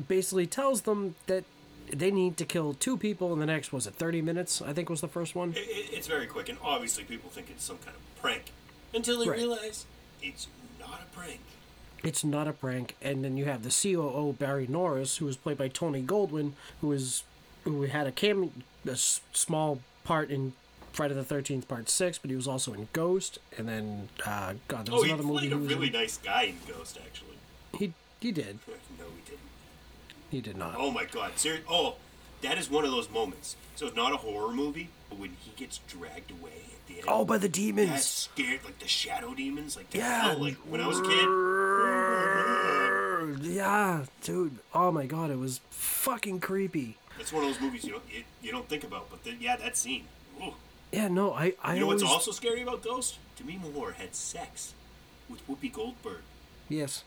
basically 0.09 0.47
tells 0.47 0.83
them 0.83 1.15
that 1.27 1.45
they 1.93 2.11
need 2.11 2.37
to 2.39 2.45
kill 2.45 2.75
two 2.75 2.97
people 2.97 3.33
in 3.33 3.39
the 3.41 3.47
next, 3.47 3.73
was 3.73 3.87
it 3.87 3.95
30 3.95 4.23
minutes? 4.23 4.61
I 4.63 4.73
think 4.73 4.89
was 4.91 5.01
the 5.01 5.09
first 5.09 5.35
one. 5.35 5.51
It, 5.53 5.59
it, 5.59 5.91
it's 5.93 6.07
very 6.07 6.27
quick, 6.27 6.49
and 6.49 6.59
obviously 6.63 7.05
people 7.05 7.31
think 7.31 7.49
it's 7.51 7.65
some 7.65 7.79
kind 7.79 7.97
of 7.97 8.23
prank 8.23 8.53
until 8.95 9.19
they 9.21 9.29
Right. 9.29 9.39
realize 9.39 9.87
it's 10.23 10.47
not 10.81 11.01
a 11.03 11.17
prank. 11.17 11.41
It's 12.05 12.25
not 12.25 12.47
a 12.49 12.53
prank. 12.53 12.95
And 13.03 13.25
then 13.25 13.37
you 13.37 13.45
have 13.47 13.63
the 13.65 13.71
COO, 13.71 14.33
Barry 14.39 14.67
Norris, 14.69 15.17
who 15.17 15.27
was 15.27 15.37
played 15.37 15.59
by 15.59 15.69
Tony 15.69 16.03
Goldwyn, 16.03 16.53
who 16.81 16.93
is 16.93 17.25
who 17.65 17.83
had 17.83 18.07
a 18.07 18.13
cam 18.13 18.51
a 18.87 18.93
s- 18.93 19.21
small 19.33 19.81
part 20.05 20.31
in 20.31 20.53
Friday 20.93 21.15
the 21.15 21.25
Thirteenth 21.25 21.67
Part 21.69 21.89
Six, 21.91 22.17
but 22.19 22.31
he 22.31 22.37
was 22.37 22.47
also 22.49 22.73
in 22.73 22.89
Ghost, 22.93 23.39
and 23.59 23.69
then 23.69 24.09
uh, 24.25 24.55
God, 24.69 24.87
there 24.87 24.95
was 24.95 25.03
Oh, 25.03 25.07
another 25.07 25.23
movie 25.25 25.39
played 25.41 25.43
he 25.43 25.49
played 25.59 25.63
a 25.73 25.75
really 25.75 25.87
in. 25.89 25.93
nice 25.93 26.19
guy 26.19 26.43
in 26.45 26.57
Ghost, 26.67 26.99
actually. 27.05 27.37
He 27.77 27.93
he 28.21 28.33
did. 28.33 28.59
No, 28.99 29.05
he 29.05 29.31
didn't. 29.31 29.41
He 30.31 30.41
did 30.41 30.57
not. 30.57 30.75
Oh 30.77 30.91
my 30.91 31.05
god, 31.05 31.33
serious. 31.37 31.63
Oh, 31.69 31.97
that 32.43 32.59
is 32.59 32.71
one 32.71 32.85
of 32.85 32.91
those 32.91 33.09
moments. 33.11 33.57
So 33.77 33.87
it's 33.87 33.97
not 33.97 34.13
a 34.13 34.17
horror 34.17 34.53
movie, 34.53 34.89
but 35.09 35.19
when 35.19 35.37
he 35.43 35.53
gets 35.57 35.79
dragged 35.89 36.31
away 36.31 36.53
at 36.73 36.87
the 36.87 36.95
end. 36.99 37.05
Oh, 37.09 37.25
by 37.25 37.39
the 37.39 37.49
That's 37.49 37.59
demons. 37.59 38.05
scared, 38.05 38.61
like 38.65 38.79
the 38.79 38.89
shadow 38.89 39.35
demons, 39.35 39.77
like 39.77 39.89
the 39.91 39.99
Yeah. 39.99 40.23
hell, 40.31 40.39
like 40.39 40.57
when 40.57 40.81
I 40.81 40.87
was 40.89 40.99
a 40.99 41.03
kid. 41.03 41.29
Yeah, 43.41 44.05
dude. 44.23 44.59
Oh 44.75 44.91
my 44.91 45.07
God, 45.07 45.31
it 45.31 45.39
was 45.39 45.61
fucking 45.71 46.41
creepy. 46.41 46.97
It's 47.19 47.33
one 47.33 47.45
of 47.45 47.51
those 47.53 47.61
movies 47.61 47.85
you 47.85 47.91
don't 47.93 48.03
you, 48.11 48.23
you 48.43 48.53
don't 48.53 48.69
think 48.69 48.85
about, 48.85 49.11
but 49.11 49.23
then 49.25 49.37
yeah, 49.41 49.57
that 49.57 49.77
scene. 49.77 50.05
Ooh. 50.43 50.55
Yeah, 50.93 51.09
no, 51.09 51.33
I 51.35 51.53
I 51.63 51.75
You 51.75 51.81
know 51.81 51.87
always 51.87 52.03
what's 52.03 52.13
also 52.15 52.31
scary 52.31 52.63
about 52.63 52.83
Ghost? 52.83 53.19
Demi 53.37 53.57
Moore 53.59 53.93
had 53.93 54.15
sex 54.15 54.73
with 55.29 55.47
Whoopi 55.49 55.73
Goldberg. 55.73 56.23
yes. 56.69 57.05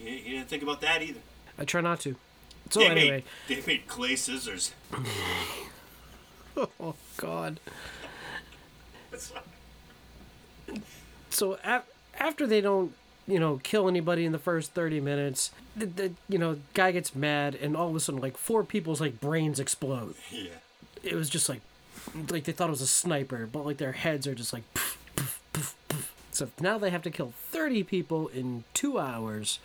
You, 0.00 0.10
you 0.10 0.30
didn't 0.36 0.48
think 0.48 0.62
about 0.62 0.80
that 0.82 1.02
either. 1.02 1.20
I 1.58 1.64
try 1.64 1.80
not 1.80 2.00
to. 2.00 2.14
So 2.70 2.80
they 2.80 2.86
anyway, 2.86 3.24
made 3.48 3.62
they 3.62 3.66
made 3.66 3.86
clay 3.86 4.16
scissors. 4.16 4.72
oh 6.56 6.94
God. 7.16 7.60
so 11.30 11.58
af- 11.64 11.88
after 12.18 12.46
they 12.46 12.60
don't 12.60 12.92
you 13.26 13.38
know 13.38 13.60
kill 13.62 13.88
anybody 13.88 14.24
in 14.24 14.32
the 14.32 14.38
first 14.38 14.72
30 14.72 15.00
minutes 15.00 15.50
the, 15.76 15.86
the 15.86 16.12
you 16.28 16.38
know 16.38 16.58
guy 16.74 16.90
gets 16.92 17.14
mad 17.14 17.54
and 17.54 17.76
all 17.76 17.88
of 17.88 17.96
a 17.96 18.00
sudden 18.00 18.20
like 18.20 18.36
four 18.36 18.64
people's 18.64 19.00
like 19.00 19.20
brains 19.20 19.60
explode 19.60 20.14
yeah. 20.30 20.50
it 21.02 21.14
was 21.14 21.28
just 21.28 21.48
like 21.48 21.60
like 22.30 22.44
they 22.44 22.52
thought 22.52 22.68
it 22.68 22.70
was 22.70 22.80
a 22.80 22.86
sniper 22.86 23.48
but 23.50 23.64
like 23.66 23.76
their 23.76 23.92
heads 23.92 24.26
are 24.26 24.34
just 24.34 24.52
like 24.52 24.62
poof, 24.74 24.98
poof, 25.52 25.74
poof. 25.88 26.12
so 26.30 26.48
now 26.60 26.78
they 26.78 26.90
have 26.90 27.02
to 27.02 27.10
kill 27.10 27.32
30 27.50 27.82
people 27.84 28.28
in 28.28 28.64
two 28.74 28.98
hours 28.98 29.58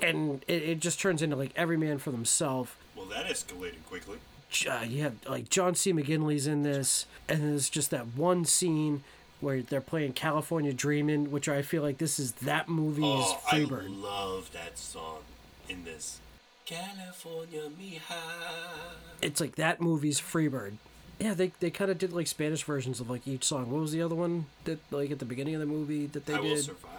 and 0.00 0.44
it, 0.48 0.62
it 0.62 0.80
just 0.80 1.00
turns 1.00 1.22
into 1.22 1.36
like 1.36 1.52
every 1.56 1.76
man 1.76 1.98
for 1.98 2.10
themselves 2.10 2.70
Well, 2.96 3.06
that 3.06 3.26
escalated 3.26 3.84
quickly. 3.88 4.18
uh, 4.70 4.84
you 4.86 5.02
have 5.02 5.14
like 5.28 5.48
John 5.50 5.74
C. 5.74 5.92
McGinley's 5.92 6.46
in 6.46 6.62
this, 6.62 7.06
and 7.28 7.42
there's 7.42 7.68
just 7.68 7.90
that 7.90 8.08
one 8.16 8.44
scene 8.44 9.02
where 9.40 9.62
they're 9.62 9.80
playing 9.80 10.12
California 10.14 10.72
Dreamin', 10.72 11.30
which 11.30 11.48
I 11.48 11.62
feel 11.62 11.82
like 11.82 11.98
this 11.98 12.18
is 12.18 12.32
that 12.32 12.68
movie's 12.68 13.04
Oh, 13.06 13.40
I 13.52 13.58
love 13.60 14.50
that 14.52 14.76
song 14.78 15.18
in 15.68 15.84
this. 15.84 16.18
California, 16.66 17.62
mija. 17.80 18.00
It's 19.22 19.40
like 19.40 19.54
that 19.56 19.80
movie's 19.80 20.20
Freebird. 20.20 20.74
Yeah, 21.18 21.34
they 21.34 21.52
they 21.60 21.70
kind 21.70 21.90
of 21.90 21.98
did 21.98 22.12
like 22.12 22.26
Spanish 22.26 22.62
versions 22.62 23.00
of 23.00 23.08
like 23.10 23.26
each 23.26 23.44
song. 23.44 23.70
What 23.70 23.80
was 23.80 23.92
the 23.92 24.02
other 24.02 24.14
one 24.14 24.46
that 24.64 24.78
like 24.90 25.10
at 25.10 25.18
the 25.18 25.24
beginning 25.24 25.54
of 25.54 25.60
the 25.60 25.66
movie 25.66 26.06
that 26.06 26.26
they 26.26 26.34
I 26.34 26.40
will 26.40 26.54
did? 26.54 26.64
survive. 26.64 26.92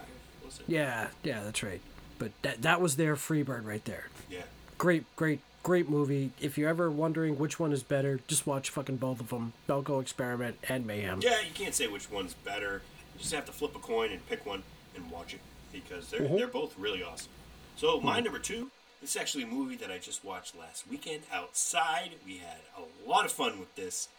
Was 0.44 0.60
it? 0.60 0.66
Yeah, 0.68 1.08
yeah, 1.24 1.44
that's 1.44 1.62
right. 1.64 1.82
But 2.20 2.32
that 2.44 2.62
that 2.62 2.82
was 2.82 2.98
their 2.98 3.16
Freebird 3.16 3.66
right 3.66 3.84
there. 3.86 4.08
Yeah. 4.30 4.44
Great, 4.78 5.04
great, 5.16 5.40
great 5.64 5.90
movie. 5.90 6.32
If 6.40 6.58
you're 6.58 6.70
ever 6.70 6.92
wondering 6.92 7.38
which 7.38 7.60
one 7.60 7.72
is 7.72 7.82
better, 7.82 8.20
just 8.28 8.46
watch 8.46 8.70
fucking 8.70 8.98
both 8.98 9.20
of 9.20 9.30
them: 9.30 9.54
Belko 9.68 10.02
Experiment 10.02 10.58
and 10.68 10.86
Mayhem. 10.86 11.22
Yeah, 11.22 11.40
you 11.42 11.54
can't 11.54 11.74
say 11.74 11.88
which 11.88 12.12
one's 12.12 12.34
better. 12.34 12.82
You 13.16 13.22
just 13.22 13.34
have 13.34 13.46
to 13.46 13.52
flip 13.52 13.76
a 13.76 13.80
coin 13.80 14.12
and 14.12 14.28
pick 14.30 14.46
one 14.46 14.64
and 14.96 15.10
watch 15.10 15.34
it 15.34 15.40
because 15.74 16.10
they're 16.10 16.22
mm-hmm. 16.22 16.36
they're 16.36 16.48
both 16.48 16.78
really 16.78 17.02
awesome. 17.02 17.32
So 17.78 18.00
my 18.02 18.18
hmm. 18.18 18.26
number 18.26 18.40
two, 18.40 18.70
this 19.02 19.12
is 19.12 19.18
actually 19.18 19.46
a 19.46 19.48
movie 19.48 19.78
that 19.78 19.90
I 19.90 19.98
just 19.98 20.26
watched 20.26 20.58
last 20.58 20.86
weekend 20.90 21.22
outside. 21.32 22.12
We 22.26 22.38
had 22.38 22.58
a 22.78 23.10
lot 23.10 23.26
of 23.26 23.32
fun 23.32 23.60
with 23.60 23.74
this. 23.76 24.10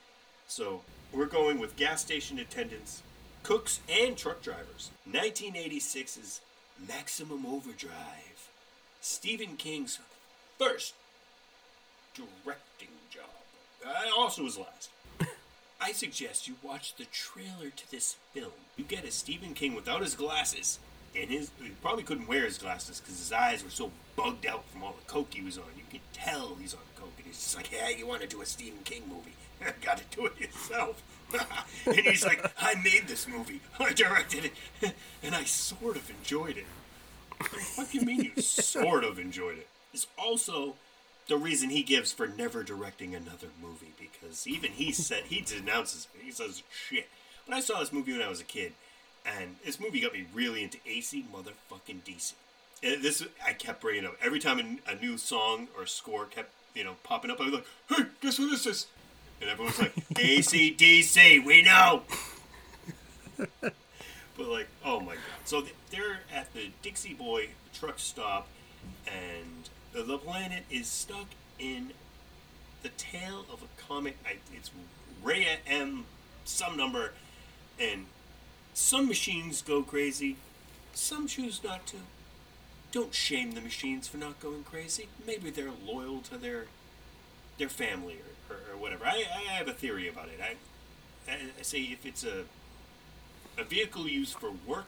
So 0.48 0.80
we're 1.12 1.26
going 1.26 1.58
with 1.58 1.76
gas 1.76 2.00
station 2.00 2.38
attendants, 2.38 3.02
cooks, 3.42 3.80
and 3.88 4.16
truck 4.16 4.42
drivers. 4.42 4.90
1986's 5.08 6.40
Maximum 6.88 7.46
Overdrive. 7.46 8.48
Stephen 9.00 9.56
King's 9.56 9.98
first 10.58 10.94
directing 12.14 12.88
job. 13.10 13.24
Uh, 13.86 14.10
also 14.16 14.44
his 14.44 14.58
last. 14.58 14.90
I 15.80 15.92
suggest 15.92 16.48
you 16.48 16.56
watch 16.62 16.94
the 16.96 17.06
trailer 17.06 17.70
to 17.70 17.90
this 17.90 18.16
film. 18.32 18.52
You 18.76 18.84
get 18.84 19.04
a 19.04 19.10
Stephen 19.10 19.54
King 19.54 19.74
without 19.74 20.02
his 20.02 20.14
glasses, 20.14 20.78
and 21.18 21.30
his 21.30 21.50
he 21.62 21.70
probably 21.82 22.04
couldn't 22.04 22.28
wear 22.28 22.44
his 22.44 22.58
glasses 22.58 23.00
because 23.00 23.18
his 23.18 23.32
eyes 23.32 23.64
were 23.64 23.70
so 23.70 23.90
bugged 24.16 24.46
out 24.46 24.64
from 24.70 24.82
all 24.82 24.94
the 24.98 25.10
coke 25.10 25.32
he 25.32 25.42
was 25.42 25.58
on. 25.58 25.64
You 25.76 25.84
can 25.90 26.00
tell 26.12 26.56
he's 26.60 26.74
on 26.74 26.80
coke, 26.96 27.12
and 27.16 27.26
he's 27.26 27.36
just 27.36 27.56
like, 27.56 27.68
"Hey, 27.68 27.96
you 27.98 28.06
want 28.06 28.22
to 28.22 28.28
do 28.28 28.42
a 28.42 28.46
Stephen 28.46 28.80
King 28.84 29.02
movie? 29.08 29.34
Got 29.82 29.98
to 29.98 30.16
do 30.16 30.26
it 30.26 30.38
yourself." 30.38 31.02
and 31.86 31.96
he's 31.96 32.24
like, 32.24 32.44
"I 32.58 32.74
made 32.76 33.04
this 33.06 33.26
movie. 33.28 33.60
I 33.78 33.92
directed 33.92 34.50
it, 34.80 34.94
and 35.22 35.34
I 35.34 35.44
sort 35.44 35.96
of 35.96 36.10
enjoyed 36.10 36.56
it." 36.56 36.66
What 37.74 37.90
do 37.90 37.98
you 37.98 38.04
mean 38.04 38.32
you 38.36 38.42
sort 38.42 39.02
of 39.02 39.18
enjoyed 39.18 39.58
it? 39.58 39.68
It's 39.94 40.06
also 40.18 40.74
the 41.28 41.36
reason 41.36 41.70
he 41.70 41.82
gives 41.82 42.12
for 42.12 42.26
never 42.26 42.62
directing 42.62 43.14
another 43.14 43.48
movie 43.62 43.94
because 43.98 44.46
even 44.46 44.72
he 44.72 44.92
said 44.92 45.24
he 45.24 45.40
denounces 45.40 46.08
it. 46.14 46.22
He 46.24 46.32
says 46.32 46.62
shit. 46.70 47.08
But 47.46 47.54
I 47.54 47.60
saw 47.60 47.80
this 47.80 47.92
movie 47.92 48.12
when 48.12 48.22
I 48.22 48.28
was 48.28 48.40
a 48.40 48.44
kid, 48.44 48.72
and 49.24 49.56
this 49.64 49.80
movie 49.80 50.00
got 50.00 50.12
me 50.12 50.26
really 50.34 50.62
into 50.62 50.78
AC 50.86 51.24
motherfucking 51.32 52.00
DC. 52.04 52.34
And 52.82 53.02
this 53.02 53.24
I 53.46 53.52
kept 53.52 53.80
bringing 53.80 54.06
up 54.06 54.16
every 54.22 54.40
time 54.40 54.80
a, 54.86 54.94
new 54.94 55.18
song 55.18 55.68
or 55.76 55.86
score 55.86 56.24
kept 56.24 56.52
you 56.74 56.84
know 56.84 56.96
popping 57.04 57.30
up. 57.30 57.40
I 57.40 57.44
was 57.44 57.54
like, 57.54 57.66
"Hey, 57.88 58.04
guess 58.20 58.38
what 58.38 58.50
this 58.50 58.66
is?" 58.66 58.86
And 59.40 59.50
everyone's 59.50 59.78
like, 59.78 59.94
"ACDC, 60.14 61.44
we 61.44 61.62
know." 61.62 62.02
But 64.40 64.48
like, 64.48 64.68
oh 64.84 65.00
my 65.00 65.14
god! 65.14 65.22
So 65.44 65.62
they're 65.90 66.20
at 66.32 66.52
the 66.54 66.70
Dixie 66.82 67.12
Boy 67.12 67.50
truck 67.74 67.98
stop, 67.98 68.48
and 69.06 69.68
the, 69.92 70.18
planet 70.18 70.64
is 70.70 70.86
stuck 70.86 71.26
in 71.58 71.92
the 72.82 72.88
tail 72.90 73.44
of 73.52 73.62
a 73.62 73.82
comet. 73.82 74.16
It's 74.54 74.70
Rhea 75.22 75.58
M, 75.66 76.04
some 76.44 76.76
number, 76.76 77.12
and 77.78 78.06
some 78.72 79.06
machines 79.08 79.60
go 79.62 79.82
crazy, 79.82 80.36
some 80.94 81.26
choose 81.26 81.62
not 81.62 81.86
to. 81.88 81.96
Don't 82.92 83.14
shame 83.14 83.52
the 83.52 83.60
machines 83.60 84.08
for 84.08 84.16
not 84.16 84.40
going 84.40 84.64
crazy. 84.64 85.08
Maybe 85.26 85.50
they're 85.50 85.70
loyal 85.86 86.20
to 86.22 86.36
their 86.38 86.64
their 87.58 87.68
family 87.68 88.14
or, 88.14 88.32
or, 88.50 88.74
or 88.74 88.76
whatever. 88.78 89.04
I, 89.06 89.24
I 89.34 89.52
have 89.52 89.68
a 89.68 89.72
theory 89.72 90.08
about 90.08 90.28
it. 90.28 90.40
I, 90.42 90.56
I, 91.30 91.36
I 91.58 91.62
say 91.62 91.80
if 91.80 92.04
it's 92.04 92.24
a 92.24 92.44
a 93.58 93.64
vehicle 93.64 94.08
used 94.08 94.34
for 94.38 94.50
work, 94.66 94.86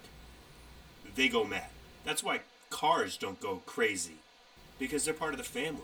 they 1.14 1.29
go 1.29 1.44
mad. 1.44 1.66
That's 2.05 2.22
why 2.22 2.40
cars 2.70 3.16
don't 3.16 3.40
go 3.40 3.61
crazy 3.66 4.14
because 4.79 5.05
they're 5.05 5.14
part 5.14 5.33
of 5.33 5.38
the 5.38 5.44
family. 5.44 5.83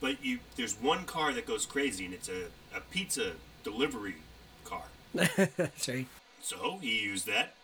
But 0.00 0.24
you, 0.24 0.40
there's 0.56 0.74
one 0.74 1.04
car 1.04 1.32
that 1.32 1.46
goes 1.46 1.64
crazy, 1.66 2.04
and 2.04 2.14
it's 2.14 2.28
a, 2.28 2.46
a 2.74 2.80
pizza 2.90 3.32
delivery 3.62 4.16
car. 4.64 4.84
That's 5.14 5.88
right. 5.88 6.06
So 6.40 6.78
he 6.80 7.00
used 7.02 7.26
that 7.26 7.54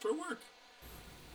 for 0.00 0.12
work. 0.12 0.42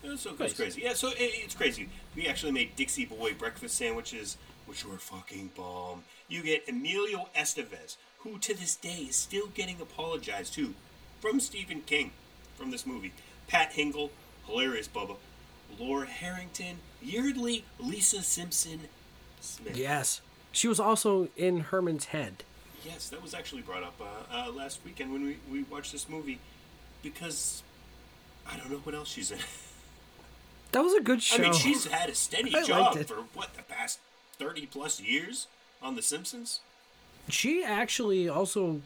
Yeah, 0.03 0.15
so 0.17 0.31
it 0.31 0.37
goes 0.37 0.49
Nice. 0.49 0.53
crazy. 0.57 0.81
Yeah, 0.83 0.93
so 0.93 1.09
it, 1.09 1.15
it's 1.17 1.55
crazy. 1.55 1.89
We 2.15 2.27
actually 2.27 2.51
made 2.51 2.75
Dixie 2.75 3.05
Boy 3.05 3.33
breakfast 3.33 3.75
sandwiches, 3.77 4.37
which 4.67 4.85
were 4.85 4.97
fucking 4.97 5.51
bomb. 5.55 6.03
You 6.27 6.41
get 6.43 6.67
Emilio 6.67 7.29
Estevez, 7.35 7.97
who 8.19 8.37
to 8.39 8.53
this 8.53 8.75
day 8.75 9.05
is 9.09 9.15
still 9.15 9.47
getting 9.47 9.79
apologized 9.79 10.53
to 10.55 10.73
from 11.21 11.39
Stephen 11.39 11.81
King 11.81 12.11
from 12.57 12.71
this 12.71 12.85
movie. 12.85 13.13
Pat 13.47 13.73
Hingle, 13.73 14.09
hilarious 14.47 14.87
Bubba. 14.87 15.17
Laura 15.79 16.07
Harrington, 16.07 16.77
Yeardley, 17.01 17.63
Lisa 17.79 18.21
Simpson, 18.21 18.81
Smith. 19.41 19.75
Yes. 19.77 20.21
She 20.51 20.67
was 20.67 20.79
also 20.79 21.27
in 21.35 21.59
Herman's 21.61 22.05
Head. 22.05 22.43
yes, 22.83 23.09
that 23.09 23.21
was 23.21 23.33
actually 23.33 23.61
brought 23.61 23.83
up 23.83 23.99
uh, 23.99 24.33
uh, 24.47 24.51
last 24.51 24.79
weekend 24.85 25.11
when 25.11 25.23
we, 25.23 25.37
we 25.51 25.63
watched 25.63 25.91
this 25.91 26.07
movie 26.07 26.39
because 27.03 27.61
I 28.49 28.55
don't 28.57 28.71
know 28.71 28.77
what 28.77 28.95
else 28.95 29.09
she's 29.09 29.31
in. 29.31 29.39
That 30.71 30.83
was 30.83 30.93
a 30.93 31.01
good 31.01 31.21
show. 31.21 31.37
I 31.37 31.41
mean, 31.41 31.53
she's 31.53 31.85
had 31.85 32.09
a 32.09 32.15
steady 32.15 32.53
I 32.55 32.63
job 32.63 32.97
for 33.05 33.23
what 33.33 33.53
the 33.55 33.63
past 33.63 33.99
thirty 34.37 34.65
plus 34.65 34.99
years 34.99 35.47
on 35.85 35.95
The 35.95 36.01
Simpsons. 36.01 36.59
she 37.29 37.63
actually 37.63 38.27
also 38.27 38.81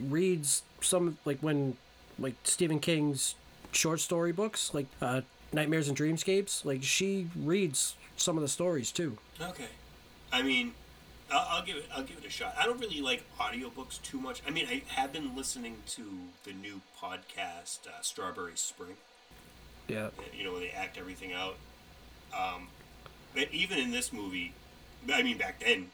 reads 0.00 0.62
some 0.80 1.16
like 1.24 1.38
when 1.40 1.76
like 2.18 2.34
Stephen 2.44 2.78
King's 2.78 3.34
short 3.72 4.00
story 4.00 4.32
books, 4.32 4.72
like 4.74 4.86
uh, 5.00 5.22
Nightmares 5.52 5.88
and 5.88 5.96
Dreamscapes. 5.96 6.64
Like 6.64 6.82
she 6.82 7.28
reads 7.34 7.96
some 8.16 8.36
of 8.36 8.42
the 8.42 8.48
stories 8.48 8.92
too. 8.92 9.16
Okay, 9.40 9.68
I 10.32 10.42
mean, 10.42 10.74
I'll, 11.30 11.46
I'll 11.50 11.62
give 11.64 11.76
it. 11.76 11.86
I'll 11.94 12.02
give 12.04 12.18
it 12.18 12.26
a 12.26 12.30
shot. 12.30 12.54
I 12.58 12.66
don't 12.66 12.78
really 12.78 13.00
like 13.00 13.24
audiobooks 13.40 14.00
too 14.02 14.20
much. 14.20 14.42
I 14.46 14.50
mean, 14.50 14.66
I 14.70 14.82
have 14.94 15.12
been 15.12 15.34
listening 15.34 15.76
to 15.96 16.04
the 16.44 16.52
new 16.52 16.82
podcast, 17.00 17.86
uh, 17.86 18.02
Strawberry 18.02 18.52
Spring. 18.56 18.96
Yeah. 19.88 20.10
you 20.36 20.44
know, 20.44 20.52
when 20.52 20.62
they 20.62 20.70
act 20.70 20.96
everything 20.96 21.32
out. 21.32 21.56
Um, 22.36 22.68
but 23.34 23.48
even 23.52 23.78
in 23.78 23.90
this 23.90 24.12
movie, 24.12 24.52
I 25.12 25.22
mean, 25.22 25.36
back 25.38 25.60
then, 25.60 25.90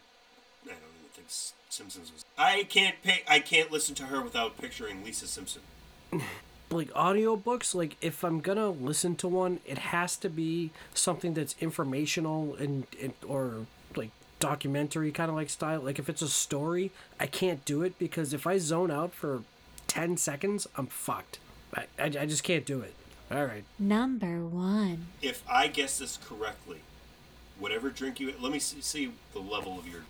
I 0.65 0.69
don't 0.69 0.77
even 0.77 1.11
think 1.13 1.27
Simpsons 1.69 2.13
was. 2.13 2.25
I 2.37 2.65
can't 2.65 3.01
pay. 3.03 3.23
I 3.29 3.41
can't 3.41 3.71
listen 3.71 3.95
to 3.97 4.05
her 4.05 4.21
without 4.23 4.57
picturing 4.59 5.05
Lisa 5.05 5.27
Simpson. 5.27 5.63
like 6.71 6.93
audiobooks 6.93 7.75
like 7.75 7.97
if 8.03 8.23
i'm 8.23 8.41
gonna 8.41 8.69
listen 8.69 9.17
to 9.17 9.27
one 9.27 9.59
it 9.65 9.79
has 9.79 10.17
to 10.17 10.29
be 10.29 10.71
something 10.93 11.33
that's 11.33 11.57
informational 11.61 12.55
and, 12.57 12.87
and 13.03 13.15
or 13.27 13.65
like 13.97 14.11
documentary 14.39 15.11
kind 15.11 15.31
of 15.31 15.35
like 15.35 15.49
style 15.49 15.81
like 15.81 15.99
if 15.99 16.11
it's 16.11 16.21
a 16.21 16.29
story 16.29 16.91
i 17.19 17.27
can't 17.27 17.65
do 17.65 17.83
it 17.83 17.99
because 17.99 18.35
if 18.35 18.47
i 18.47 18.59
zone 18.59 18.91
out 18.91 19.15
for 19.15 19.43
10 19.87 20.19
seconds 20.19 20.67
i'm 20.77 20.87
fucked 20.87 21.39
i, 21.75 21.87
I, 21.99 22.05
I 22.05 22.27
just 22.27 22.43
can't 22.45 22.67
do 22.67 22.81
it 22.81 22.93
all 23.31 23.45
right 23.45 23.65
Number 23.79 24.41
one. 24.45 25.09
If 25.21 25.43
I 25.49 25.69
guess 25.69 25.99
this 25.99 26.17
correctly, 26.17 26.79
whatever 27.59 27.91
drink 27.91 28.21
you 28.21 28.33
let 28.41 28.53
me 28.53 28.59
see, 28.59 28.81
see 28.81 29.13
the 29.33 29.41
level 29.41 29.79
of 29.79 29.87
your. 29.87 30.03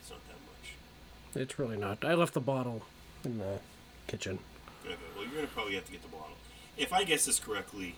It's 0.00 0.10
not 0.10 0.20
that 0.28 0.36
much. 0.46 1.42
it's 1.42 1.58
really 1.58 1.76
not 1.76 2.04
i 2.04 2.14
left 2.14 2.34
the 2.34 2.40
bottle 2.40 2.82
in 3.24 3.38
the 3.38 3.58
kitchen 4.06 4.38
Okay, 4.84 4.94
well, 5.16 5.24
you're 5.24 5.34
gonna 5.34 5.46
probably 5.48 5.74
have 5.74 5.84
to 5.86 5.90
get 5.92 6.02
the 6.02 6.08
bottle. 6.08 6.36
If 6.76 6.92
I 6.92 7.02
guess 7.02 7.24
this 7.24 7.40
correctly, 7.40 7.96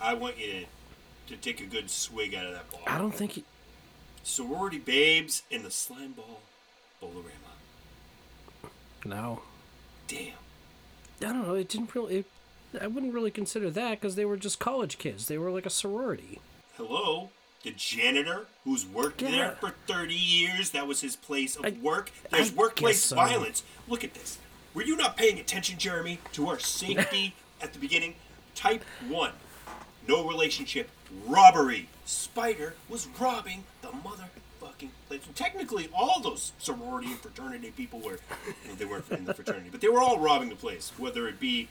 I 0.00 0.14
want 0.14 0.38
you 0.38 0.64
to, 1.26 1.34
to 1.34 1.36
take 1.36 1.60
a 1.60 1.66
good 1.66 1.90
swig 1.90 2.34
out 2.34 2.46
of 2.46 2.52
that 2.52 2.70
bottle. 2.70 2.86
i 2.86 2.96
don't 2.98 3.14
think 3.14 3.38
it, 3.38 3.44
Sorority 4.24 4.78
babes 4.78 5.42
in 5.50 5.62
the 5.62 5.70
slime 5.70 6.12
ball 6.12 6.40
Bowl-O-Rama. 7.00 8.72
no 9.04 9.42
Damn. 10.08 10.34
i 11.20 11.24
don't 11.24 11.46
know 11.46 11.54
it 11.54 11.68
didn't 11.68 11.94
really 11.94 12.18
it, 12.18 12.26
i 12.80 12.86
wouldn't 12.86 13.12
really 13.12 13.30
consider 13.30 13.68
that 13.70 14.00
because 14.00 14.14
they 14.14 14.24
were 14.24 14.36
just 14.36 14.58
college 14.58 14.96
kids 14.98 15.26
they 15.26 15.38
were 15.38 15.50
like 15.50 15.66
a 15.66 15.70
sorority 15.70 16.40
Hello? 16.76 17.30
The 17.62 17.70
janitor 17.72 18.46
who's 18.64 18.84
worked 18.84 19.22
Yeah. 19.22 19.30
there 19.30 19.56
for 19.60 19.74
30 19.86 20.14
years, 20.14 20.70
that 20.70 20.86
was 20.86 21.00
his 21.00 21.14
place 21.16 21.54
of 21.56 21.64
I- 21.64 21.70
work. 21.70 22.10
I 22.32 22.38
There's 22.38 22.52
workplace 22.52 23.04
so. 23.04 23.16
violence. 23.16 23.62
Look 23.86 24.02
at 24.02 24.14
this. 24.14 24.38
Were 24.74 24.82
you 24.82 24.96
not 24.96 25.16
paying 25.16 25.38
attention, 25.38 25.78
Jeremy, 25.78 26.18
to 26.32 26.48
our 26.48 26.58
safety 26.58 27.34
at 27.62 27.72
the 27.72 27.78
beginning? 27.78 28.16
Type 28.54 28.84
1. 29.08 29.32
No 30.08 30.26
relationship. 30.26 30.90
Robbery. 31.26 31.88
Spider 32.04 32.74
was 32.88 33.06
robbing 33.20 33.64
the 33.80 33.88
motherfucking 33.88 34.88
place. 35.06 35.20
Technically, 35.36 35.88
all 35.94 36.20
those 36.20 36.52
sorority 36.58 37.08
and 37.08 37.18
fraternity 37.20 37.70
people 37.76 38.00
were, 38.00 38.18
well, 38.66 38.76
they 38.76 38.84
weren't 38.84 39.08
in 39.10 39.24
the 39.24 39.34
fraternity, 39.34 39.68
but 39.70 39.80
they 39.80 39.88
were 39.88 40.00
all 40.00 40.18
robbing 40.18 40.48
the 40.48 40.56
place, 40.56 40.90
whether 40.98 41.28
it 41.28 41.38
be 41.38 41.68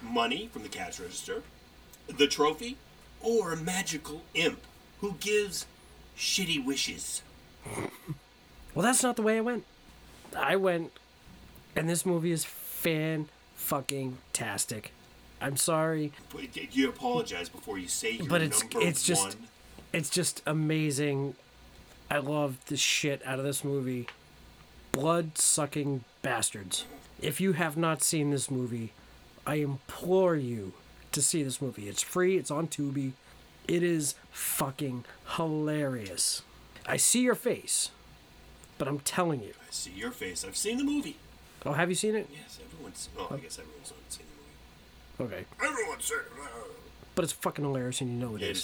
money 0.00 0.48
from 0.52 0.62
the 0.62 0.68
cash 0.68 1.00
register, 1.00 1.42
the 2.06 2.26
trophy, 2.28 2.76
or 3.20 3.52
a 3.52 3.56
magical 3.56 4.22
imp 4.34 4.60
who 5.02 5.16
gives 5.20 5.66
shitty 6.16 6.64
wishes. 6.64 7.20
Well, 8.74 8.82
that's 8.84 9.02
not 9.02 9.16
the 9.16 9.22
way 9.22 9.36
I 9.36 9.42
went. 9.42 9.64
I 10.34 10.56
went, 10.56 10.92
and 11.76 11.88
this 11.90 12.06
movie 12.06 12.32
is 12.32 12.44
fan 12.46 13.28
fucking 13.54 14.16
tastic. 14.32 14.92
I'm 15.40 15.56
sorry, 15.56 16.12
But 16.32 16.74
You 16.74 16.88
apologize 16.88 17.48
before 17.48 17.76
you 17.76 17.88
say 17.88 18.12
your 18.12 18.28
but 18.28 18.40
it's 18.42 18.62
number 18.62 18.80
it's 18.86 19.02
just 19.02 19.36
one. 19.36 19.48
it's 19.92 20.08
just 20.08 20.40
amazing. 20.46 21.34
I 22.10 22.18
love 22.18 22.58
the 22.66 22.76
shit 22.76 23.20
out 23.26 23.38
of 23.40 23.44
this 23.44 23.64
movie. 23.64 24.06
Blood 24.92 25.36
sucking 25.36 26.04
bastards. 26.22 26.84
If 27.20 27.40
you 27.40 27.52
have 27.54 27.76
not 27.76 28.02
seen 28.02 28.30
this 28.30 28.50
movie, 28.50 28.92
I 29.46 29.56
implore 29.56 30.36
you 30.36 30.74
to 31.10 31.20
see 31.20 31.42
this 31.42 31.60
movie. 31.60 31.88
It's 31.88 32.02
free. 32.02 32.36
It's 32.36 32.50
on 32.50 32.68
Tubi. 32.68 33.12
It 33.68 33.82
is 33.82 34.14
fucking 34.30 35.04
hilarious. 35.36 36.42
I 36.86 36.96
see 36.96 37.20
your 37.22 37.34
face, 37.34 37.90
but 38.78 38.88
I'm 38.88 38.98
telling 39.00 39.42
you. 39.42 39.52
I 39.60 39.70
see 39.70 39.92
your 39.92 40.10
face. 40.10 40.44
I've 40.44 40.56
seen 40.56 40.78
the 40.78 40.84
movie. 40.84 41.16
Oh, 41.64 41.72
have 41.72 41.88
you 41.88 41.94
seen 41.94 42.16
it? 42.16 42.28
Yes, 42.32 42.58
everyone's. 42.64 43.08
Oh, 43.16 43.28
I 43.30 43.36
guess 43.36 43.58
everyone's 43.58 43.90
not 43.92 44.12
seen 44.12 44.26
the 45.18 45.22
movie. 45.22 45.34
Okay. 45.34 45.46
Everyone's 45.64 46.04
seen 46.04 46.18
it. 46.18 46.24
But 47.14 47.24
it's 47.24 47.32
fucking 47.34 47.64
hilarious 47.64 48.00
and 48.00 48.10
you 48.10 48.16
know 48.26 48.34
it 48.36 48.42
It 48.42 48.50
is. 48.52 48.58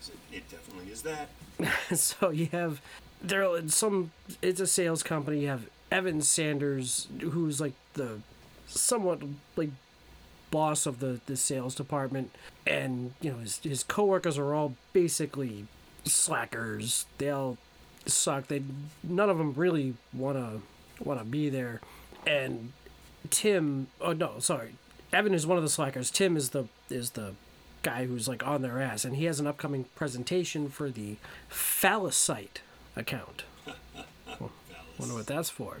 is. 0.00 0.10
It, 0.30 0.36
it 0.36 0.50
definitely 0.50 0.92
is 0.92 1.02
that. 1.02 1.28
so 1.98 2.28
you 2.30 2.46
have 2.52 2.80
there 3.22 3.66
some 3.68 4.12
it's 4.42 4.60
a 4.60 4.66
sales 4.66 5.02
company 5.02 5.40
you 5.40 5.48
have 5.48 5.66
evan 5.90 6.20
sanders 6.20 7.08
who's 7.22 7.58
like 7.62 7.72
the 7.94 8.18
somewhat 8.66 9.22
like 9.56 9.70
boss 10.50 10.86
of 10.86 11.00
the 11.00 11.20
the 11.26 11.36
sales 11.36 11.74
department 11.74 12.30
and 12.66 13.12
you 13.20 13.30
know 13.30 13.38
his, 13.38 13.58
his 13.58 13.82
coworkers 13.82 14.38
are 14.38 14.54
all 14.54 14.74
basically 14.92 15.66
slackers. 16.04 17.06
They 17.18 17.30
all 17.30 17.58
suck. 18.06 18.48
They 18.48 18.62
none 19.02 19.30
of 19.30 19.38
them 19.38 19.54
really 19.54 19.94
want 20.12 20.36
to 20.36 20.62
want 21.02 21.20
to 21.20 21.24
be 21.24 21.48
there. 21.48 21.80
And 22.26 22.72
tim 23.30 23.88
oh 24.00 24.12
no 24.12 24.38
sorry. 24.38 24.74
Evan 25.12 25.34
is 25.34 25.46
one 25.46 25.56
of 25.56 25.64
the 25.64 25.70
slackers. 25.70 26.10
Tim 26.10 26.36
is 26.36 26.50
the 26.50 26.66
is 26.90 27.10
the 27.10 27.34
guy 27.82 28.06
who's 28.06 28.26
like 28.26 28.44
on 28.46 28.62
their 28.62 28.80
ass 28.80 29.04
and 29.04 29.16
he 29.16 29.26
has 29.26 29.38
an 29.38 29.46
upcoming 29.46 29.84
presentation 29.94 30.68
for 30.68 30.90
the 30.90 31.16
phallicite 31.50 32.58
account. 32.96 33.44
Wonder 34.98 35.14
what 35.14 35.26
that's 35.26 35.50
for. 35.50 35.78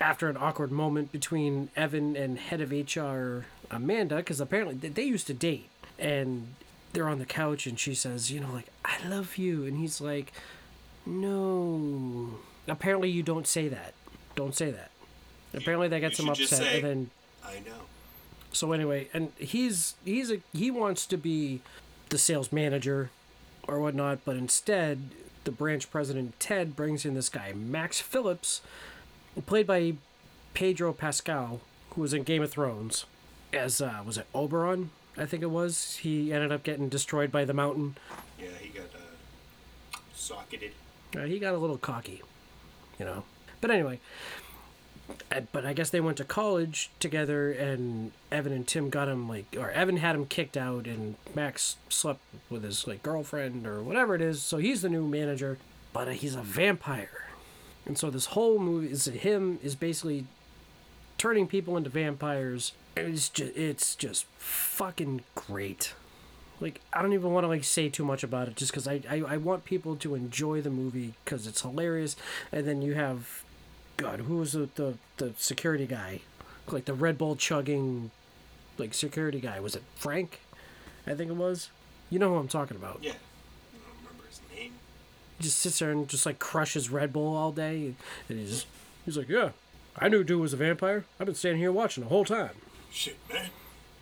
After 0.00 0.28
an 0.28 0.36
awkward 0.36 0.70
moment 0.70 1.10
between 1.10 1.70
evan 1.74 2.14
and 2.14 2.38
head 2.38 2.60
of 2.60 2.70
hr 2.70 3.46
amanda 3.70 4.16
because 4.16 4.40
apparently 4.40 4.74
they- 4.88 5.02
used 5.02 5.26
to 5.26 5.34
date 5.34 5.68
and 5.98 6.54
they're 6.92 7.08
on 7.08 7.18
the 7.18 7.26
couch 7.26 7.66
and 7.66 7.78
she 7.78 7.94
says 7.94 8.30
you 8.30 8.40
know 8.40 8.50
like 8.52 8.66
i 8.84 8.96
love 9.08 9.36
you 9.36 9.64
and 9.66 9.76
he's 9.78 10.00
like 10.00 10.32
no. 11.06 12.30
Apparently 12.66 13.08
you 13.08 13.22
don't 13.22 13.46
say 13.46 13.68
that. 13.68 13.94
Don't 14.36 14.54
say 14.54 14.70
that. 14.70 14.90
Apparently 15.54 15.88
that 15.88 16.00
gets 16.00 16.18
you 16.18 16.26
him 16.26 16.30
upset 16.32 16.48
say- 16.58 16.74
and 16.76 16.84
then 16.84 17.10
I 17.44 17.54
know. 17.60 17.80
so 18.52 18.72
anyway, 18.72 19.08
and 19.14 19.32
he's 19.38 19.94
he's 20.04 20.30
a 20.30 20.40
he 20.52 20.70
wants 20.70 21.06
to 21.06 21.16
be 21.16 21.60
the 22.10 22.18
sales 22.18 22.52
manager 22.52 23.10
or 23.66 23.80
whatnot, 23.80 24.18
but 24.24 24.36
instead 24.36 25.00
the 25.44 25.50
branch 25.50 25.90
president 25.90 26.38
Ted 26.38 26.76
brings 26.76 27.06
in 27.06 27.14
this 27.14 27.30
guy 27.30 27.52
Max 27.54 28.00
Phillips, 28.00 28.60
played 29.46 29.66
by 29.66 29.94
Pedro 30.52 30.92
Pascal, 30.92 31.60
who 31.90 32.02
was 32.02 32.12
in 32.12 32.22
Game 32.22 32.42
of 32.42 32.50
Thrones 32.50 33.06
as 33.52 33.80
uh, 33.80 34.02
was 34.04 34.18
it 34.18 34.26
Oberyn? 34.34 34.88
I 35.16 35.26
think 35.26 35.42
it 35.42 35.50
was. 35.50 35.96
He 35.96 36.32
ended 36.32 36.52
up 36.52 36.62
getting 36.62 36.88
destroyed 36.88 37.32
by 37.32 37.44
the 37.44 37.54
mountain. 37.54 37.96
Yeah, 38.38 38.46
he 38.60 38.68
got 38.68 38.86
uh, 38.94 39.98
socketed. 40.14 40.72
Uh, 41.16 41.22
he 41.22 41.38
got 41.38 41.54
a 41.54 41.58
little 41.58 41.78
cocky, 41.78 42.22
you 42.98 43.04
know. 43.04 43.24
But 43.60 43.70
anyway, 43.72 43.98
uh, 45.32 45.40
but 45.52 45.66
I 45.66 45.72
guess 45.72 45.90
they 45.90 46.00
went 46.00 46.18
to 46.18 46.24
college 46.24 46.90
together, 47.00 47.50
and 47.50 48.12
Evan 48.30 48.52
and 48.52 48.66
Tim 48.66 48.90
got 48.90 49.08
him 49.08 49.28
like, 49.28 49.46
or 49.58 49.70
Evan 49.70 49.96
had 49.96 50.14
him 50.14 50.26
kicked 50.26 50.56
out, 50.56 50.86
and 50.86 51.16
Max 51.34 51.76
slept 51.88 52.20
with 52.48 52.62
his 52.62 52.86
like 52.86 53.02
girlfriend 53.02 53.66
or 53.66 53.82
whatever 53.82 54.14
it 54.14 54.20
is. 54.20 54.42
So 54.42 54.58
he's 54.58 54.82
the 54.82 54.88
new 54.88 55.06
manager, 55.06 55.58
but 55.92 56.08
uh, 56.08 56.12
he's 56.12 56.36
a 56.36 56.42
vampire, 56.42 57.26
and 57.86 57.98
so 57.98 58.10
this 58.10 58.26
whole 58.26 58.58
movie 58.58 58.92
is 58.92 59.06
him 59.06 59.58
is 59.62 59.74
basically 59.74 60.26
turning 61.18 61.46
people 61.46 61.76
into 61.76 61.90
vampires. 61.90 62.72
It's 62.96 63.28
just 63.28 63.56
it's 63.56 63.94
just 63.94 64.24
fucking 64.38 65.22
great 65.34 65.92
like 66.60 66.80
I 66.92 67.02
don't 67.02 67.12
even 67.12 67.32
want 67.32 67.44
to 67.44 67.48
like 67.48 67.64
say 67.64 67.88
too 67.88 68.04
much 68.04 68.22
about 68.22 68.48
it 68.48 68.56
just 68.56 68.72
because 68.72 68.88
I, 68.88 69.00
I 69.08 69.20
I 69.20 69.36
want 69.36 69.64
people 69.64 69.96
to 69.96 70.14
enjoy 70.14 70.60
the 70.60 70.70
movie 70.70 71.14
because 71.24 71.46
it's 71.46 71.62
hilarious, 71.62 72.16
and 72.52 72.66
then 72.66 72.82
you 72.82 72.94
have, 72.94 73.44
God, 73.96 74.20
who 74.20 74.36
was 74.36 74.52
the, 74.52 74.68
the 74.74 74.94
the 75.18 75.34
security 75.36 75.86
guy, 75.86 76.20
like 76.68 76.86
the 76.86 76.94
Red 76.94 77.18
Bull 77.18 77.36
chugging, 77.36 78.10
like 78.76 78.94
security 78.94 79.40
guy? 79.40 79.60
Was 79.60 79.76
it 79.76 79.82
Frank? 79.94 80.40
I 81.06 81.14
think 81.14 81.30
it 81.30 81.36
was. 81.36 81.70
You 82.10 82.18
know 82.18 82.30
who 82.30 82.36
I'm 82.36 82.48
talking 82.48 82.76
about. 82.76 82.98
Yeah. 83.02 83.12
I 83.12 83.78
don't 83.86 83.98
remember 83.98 84.26
his 84.28 84.40
name. 84.54 84.72
He 85.36 85.44
just 85.44 85.58
sits 85.58 85.78
there 85.78 85.90
and 85.90 86.08
just 86.08 86.26
like 86.26 86.38
crushes 86.38 86.90
Red 86.90 87.12
Bull 87.12 87.36
all 87.36 87.52
day, 87.52 87.94
and 88.28 88.38
he's 88.38 88.66
he's 89.04 89.16
like, 89.16 89.28
yeah, 89.28 89.50
I 90.00 90.08
knew 90.08 90.22
dude 90.24 90.40
was 90.40 90.52
a 90.52 90.56
vampire. 90.56 91.04
I've 91.18 91.26
been 91.26 91.34
standing 91.34 91.60
here 91.60 91.72
watching 91.72 92.04
the 92.04 92.10
whole 92.10 92.24
time. 92.24 92.50
Shit, 92.90 93.16
man. 93.32 93.50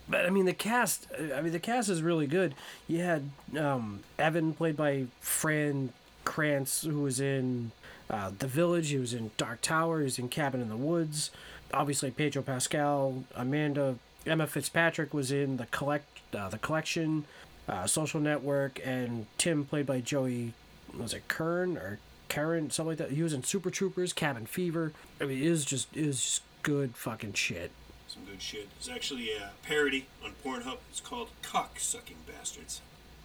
But 0.09 0.27
I 0.27 0.31
mean, 0.31 0.45
the 0.45 0.55
cast. 0.55 1.09
I 1.35 1.41
mean, 1.41 1.53
the 1.53 1.59
cast 1.59 1.89
is 1.89 2.03
really 2.03 2.27
good. 2.27 2.55
You 2.87 3.01
had 3.01 3.31
um, 3.59 4.01
Evan 4.19 4.55
played 4.55 4.77
by 4.77 5.07
Fran 5.21 5.93
Krantz, 6.25 6.83
who 6.83 7.01
was 7.01 7.19
in 7.19 7.73
uh, 8.09 8.31
The 8.39 8.47
Village. 8.47 8.91
He 8.91 8.99
was 8.99 9.15
in 9.15 9.31
Dark 9.37 9.63
Tower. 9.63 9.99
He 9.99 10.05
was 10.05 10.19
in 10.19 10.29
Cabin 10.29 10.61
in 10.61 10.69
the 10.69 10.77
Woods. 10.77 11.31
Obviously, 11.75 12.11
Pedro 12.11 12.43
Pascal, 12.43 13.25
Amanda, 13.35 13.97
Emma 14.25 14.47
Fitzpatrick 14.47 15.13
was 15.13 15.33
in 15.33 15.57
the 15.57 15.67
collect, 15.67 16.07
uh, 16.33 16.49
the 16.49 16.59
collection, 16.59 17.25
uh, 17.69 17.87
Social 17.87 18.21
Network, 18.21 18.81
and 18.85 19.27
Tim 19.39 19.65
played 19.65 19.87
by 19.87 20.01
Joey. 20.01 20.53
Was 20.97 21.13
it 21.13 21.27
Kern 21.27 21.77
or 21.77 21.99
Karen? 22.37 22.71
Something 22.71 22.91
like 22.91 22.99
that. 22.99 23.13
He 23.13 23.23
was 23.23 23.33
in 23.33 23.43
Super 23.43 23.71
Troopers, 23.71 24.13
Cabin 24.13 24.45
Fever. 24.45 24.93
I 25.21 25.25
mean, 25.25 25.39
it 25.39 25.47
is 25.47 25.65
just 25.65 25.89
it 25.97 26.05
is 26.05 26.21
just 26.21 26.43
good 26.63 26.95
fucking 26.95 27.33
shit. 27.33 27.71
Some 28.09 28.25
good 28.27 28.43
shit. 28.43 28.69
It's 28.79 28.91
actually 28.91 29.31
a 29.33 29.53
parody 29.63 30.07
on 30.23 30.33
Pornhub. 30.45 30.77
It's 30.91 31.01
called 31.01 31.29
Cock 31.41 31.81
Sucking 31.81 32.19
Bastards. 32.27 32.83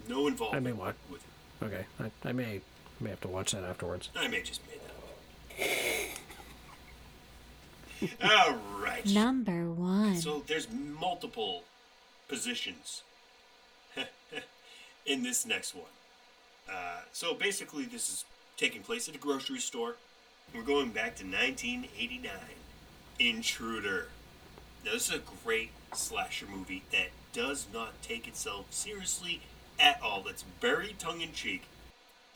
No 0.07 0.27
involvement 0.27 0.65
I 0.65 0.69
may 0.69 0.71
watch. 0.71 0.95
with. 1.11 1.25
Okay, 1.61 1.85
I, 1.99 2.29
I 2.29 2.31
may 2.31 2.61
may 3.01 3.09
have 3.09 3.19
to 3.21 3.27
watch 3.27 3.51
that 3.51 3.65
afterwards. 3.65 4.09
I 4.15 4.29
may 4.29 4.41
just 4.43 4.61
made 4.69 4.79
that 4.79 4.95
up. 8.23 8.49
All 8.49 8.57
right. 8.81 9.05
Number 9.05 9.69
one. 9.69 10.15
So 10.15 10.43
there's 10.47 10.67
multiple 10.71 11.63
positions 12.29 13.03
in 15.05 15.23
this 15.23 15.45
next 15.45 15.75
one. 15.75 15.83
Uh, 16.71 17.01
so 17.11 17.33
basically, 17.33 17.83
this 17.83 18.09
is 18.09 18.23
taking 18.61 18.83
place 18.83 19.09
at 19.09 19.15
a 19.15 19.17
grocery 19.17 19.59
store. 19.59 19.95
We're 20.53 20.61
going 20.61 20.91
back 20.91 21.15
to 21.15 21.23
1989. 21.23 22.31
Intruder. 23.19 24.09
Now, 24.85 24.91
this 24.93 25.09
is 25.09 25.15
a 25.15 25.21
great 25.43 25.71
slasher 25.93 26.45
movie 26.45 26.83
that 26.91 27.07
does 27.33 27.65
not 27.73 27.99
take 28.03 28.27
itself 28.27 28.67
seriously 28.69 29.41
at 29.79 29.99
all. 30.03 30.27
It's 30.27 30.45
very 30.61 30.95
tongue 30.99 31.21
in 31.21 31.33
cheek. 31.33 31.63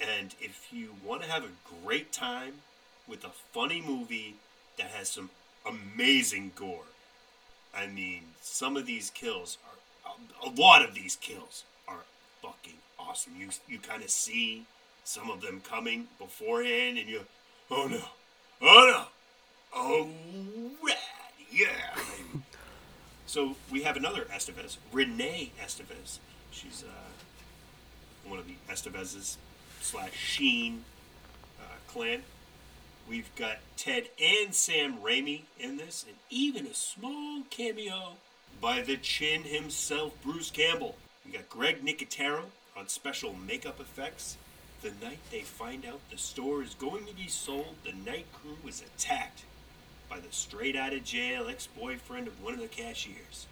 And 0.02 0.34
if 0.42 0.70
you 0.72 0.96
want 1.06 1.22
to 1.22 1.30
have 1.30 1.44
a 1.44 1.84
great 1.84 2.12
time 2.12 2.54
with 3.08 3.24
a 3.24 3.30
funny 3.30 3.80
movie 3.80 4.36
that 4.80 4.88
has 4.88 5.10
some 5.10 5.30
amazing 5.64 6.54
gore, 6.56 6.90
I 7.74 7.86
mean, 7.86 8.22
some 8.42 8.76
of 8.76 8.88
these 8.88 9.12
kills 9.12 9.60
are 9.64 10.12
a, 10.12 10.50
a 10.50 10.52
lot 10.60 10.84
of 10.84 10.96
these 10.96 11.18
kills 11.18 11.66
are 11.88 12.06
fucking 12.42 12.80
awesome. 12.98 13.34
You 13.40 13.50
you 13.68 13.78
kind 13.78 14.02
of 14.02 14.10
see 14.10 14.66
some 15.06 15.30
of 15.30 15.40
them 15.40 15.62
coming 15.62 16.08
beforehand, 16.20 16.98
and 16.98 17.08
you, 17.08 17.22
oh 17.72 17.88
no, 17.88 18.02
oh 18.62 18.92
no, 18.92 19.06
oh 19.74 20.10
rad, 20.86 20.98
yeah. 21.50 21.96
so 23.26 23.56
we 23.72 23.84
have 23.84 23.96
another 23.96 24.26
Estevez, 24.26 24.78
Renee 24.92 25.52
Estevez. 25.64 26.18
She's 26.52 26.84
uh, 26.84 28.30
one 28.30 28.40
of 28.40 28.48
the 28.48 28.56
Estevez's 28.70 29.38
slash 29.80 30.14
Sheen 30.14 30.84
uh, 31.60 31.76
clan. 31.88 32.24
We've 33.08 33.34
got 33.36 33.58
Ted 33.78 34.10
and 34.20 34.54
Sam 34.56 34.98
Raimi 34.98 35.42
in 35.60 35.78
this, 35.78 36.04
and 36.08 36.18
even 36.32 36.66
a 36.66 36.74
small 36.74 37.44
cameo 37.52 38.14
by 38.60 38.82
the 38.82 38.98
chin 38.98 39.44
himself, 39.44 40.14
Bruce 40.24 40.50
Campbell. 40.50 40.96
We 41.24 41.32
got 41.32 41.48
Greg 41.48 41.86
Nicotero 41.86 42.46
on 42.76 42.88
special 42.88 43.36
makeup 43.36 43.80
effects. 43.80 44.38
The 44.82 44.92
night 45.04 45.20
they 45.32 45.42
find 45.42 45.86
out 45.86 46.00
the 46.12 46.18
store 46.18 46.62
is 46.62 46.76
going 46.76 47.06
to 47.06 47.14
be 47.14 47.28
sold, 47.28 47.76
the 47.84 47.94
night 47.94 48.26
crew 48.34 48.58
is 48.68 48.82
attacked 48.82 49.44
by 50.10 50.20
the 50.20 50.32
straight 50.32 50.76
out 50.76 50.94
of 50.94 51.04
jail 51.04 51.48
ex 51.50 51.68
boyfriend 51.68 52.28
of 52.28 52.44
one 52.44 52.54
of 52.54 52.60
the 52.60 52.68
cashiers. 52.68 53.48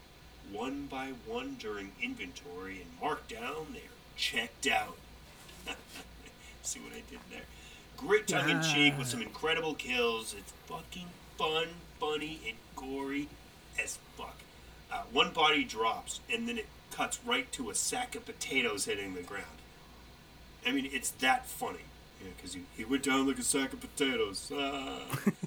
One 0.52 0.86
by 0.86 1.14
one 1.26 1.56
during 1.60 1.92
inventory 2.02 2.82
and 2.82 3.02
markdown, 3.02 3.74
they're 3.74 3.82
checked 4.16 4.68
out. 4.68 4.98
See 6.62 6.80
what 6.80 6.94
I 6.94 7.02
did 7.10 7.20
there? 7.32 7.46
Great 7.98 8.28
tongue 8.28 8.50
in 8.50 8.62
cheek 8.62 8.98
with 8.98 9.08
some 9.08 9.22
incredible 9.22 9.74
kills. 9.74 10.36
It's 10.38 10.54
fucking 10.68 11.08
fun, 11.38 11.68
funny, 12.00 12.40
and 12.48 12.58
gory 12.76 13.30
as 13.82 13.98
fuck. 14.18 14.38
Uh, 14.92 15.04
one 15.12 15.32
body 15.32 15.64
drops, 15.64 16.20
and 16.32 16.48
then 16.48 16.58
it 16.58 16.68
cuts 16.92 17.20
right 17.26 17.52
to 17.54 17.70
a 17.70 17.76
sack 17.76 18.16
of 18.16 18.26
potatoes 18.26 18.86
hitting 18.86 19.16
the 19.16 19.22
ground. 19.22 19.63
I 20.66 20.72
mean, 20.72 20.90
it's 20.92 21.12
that 21.12 21.46
funny. 21.46 21.80
Because 22.38 22.54
he, 22.54 22.62
he 22.78 22.86
went 22.86 23.04
down 23.04 23.28
like 23.28 23.38
a 23.38 23.44
sack 23.44 23.74
of 23.74 23.82
potatoes. 23.82 24.52
Ah. 24.56 25.02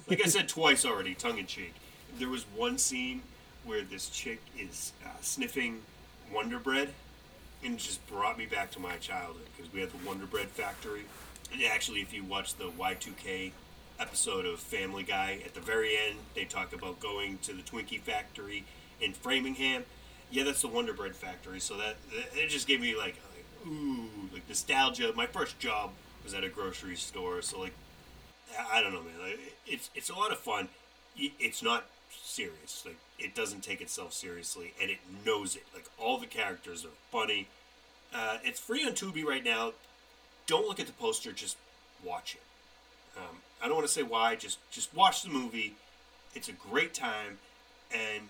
like 0.07 0.23
I 0.23 0.27
said 0.29 0.47
twice 0.47 0.85
already, 0.85 1.15
tongue 1.15 1.39
in 1.39 1.47
cheek. 1.47 1.73
There 2.19 2.29
was 2.29 2.45
one 2.55 2.77
scene 2.77 3.21
where 3.65 3.81
this 3.81 4.09
chick 4.09 4.41
is 4.57 4.93
uh, 5.05 5.09
sniffing 5.21 5.81
Wonder 6.33 6.59
Bread, 6.59 6.89
and 7.63 7.75
it 7.75 7.79
just 7.79 8.05
brought 8.07 8.37
me 8.37 8.45
back 8.45 8.71
to 8.71 8.79
my 8.79 8.97
childhood 8.97 9.47
because 9.55 9.71
we 9.73 9.81
had 9.81 9.91
the 9.91 10.07
Wonder 10.07 10.25
Bread 10.25 10.47
factory. 10.47 11.03
And 11.51 11.61
actually, 11.63 12.01
if 12.01 12.13
you 12.13 12.23
watch 12.23 12.55
the 12.55 12.69
Y2K 12.69 13.51
episode 13.99 14.45
of 14.45 14.59
Family 14.59 15.03
Guy, 15.03 15.39
at 15.45 15.53
the 15.53 15.61
very 15.61 15.91
end, 15.97 16.17
they 16.35 16.45
talk 16.45 16.73
about 16.73 16.99
going 16.99 17.39
to 17.39 17.53
the 17.53 17.61
Twinkie 17.61 17.99
factory 17.99 18.63
in 19.01 19.13
Framingham. 19.13 19.83
Yeah, 20.29 20.43
that's 20.43 20.61
the 20.61 20.67
Wonder 20.67 20.93
Bread 20.93 21.15
factory. 21.15 21.59
So 21.59 21.77
that, 21.77 21.95
it 22.35 22.49
just 22.49 22.67
gave 22.67 22.81
me 22.81 22.95
like, 22.95 23.15
like, 23.33 23.45
ooh, 23.67 24.09
nostalgia. 24.47 25.11
My 25.15 25.25
first 25.25 25.59
job 25.59 25.91
was 26.23 26.33
at 26.33 26.43
a 26.43 26.49
grocery 26.49 26.95
store, 26.95 27.41
so 27.41 27.59
like, 27.59 27.73
I 28.71 28.81
don't 28.81 28.93
know, 28.93 29.01
man. 29.01 29.19
Like, 29.21 29.39
it's 29.65 29.89
it's 29.95 30.09
a 30.09 30.15
lot 30.15 30.31
of 30.31 30.39
fun. 30.39 30.69
It's 31.17 31.63
not 31.63 31.85
serious. 32.23 32.83
Like, 32.85 32.97
it 33.19 33.33
doesn't 33.35 33.61
take 33.61 33.81
itself 33.81 34.13
seriously, 34.13 34.73
and 34.81 34.89
it 34.91 34.99
knows 35.25 35.55
it. 35.55 35.63
Like, 35.73 35.85
all 35.97 36.17
the 36.17 36.27
characters 36.27 36.85
are 36.85 36.95
funny. 37.11 37.47
Uh, 38.13 38.37
it's 38.43 38.59
free 38.59 38.85
on 38.85 38.93
Tubi 38.93 39.25
right 39.25 39.43
now. 39.43 39.73
Don't 40.45 40.67
look 40.67 40.79
at 40.79 40.87
the 40.87 40.93
poster. 40.93 41.31
Just 41.31 41.57
watch 42.03 42.35
it. 42.35 42.41
Um, 43.17 43.37
I 43.61 43.65
don't 43.67 43.75
want 43.75 43.87
to 43.87 43.93
say 43.93 44.03
why. 44.03 44.35
Just 44.35 44.59
just 44.71 44.93
watch 44.95 45.23
the 45.23 45.29
movie. 45.29 45.73
It's 46.35 46.47
a 46.47 46.53
great 46.53 46.93
time, 46.93 47.39
and 47.91 48.29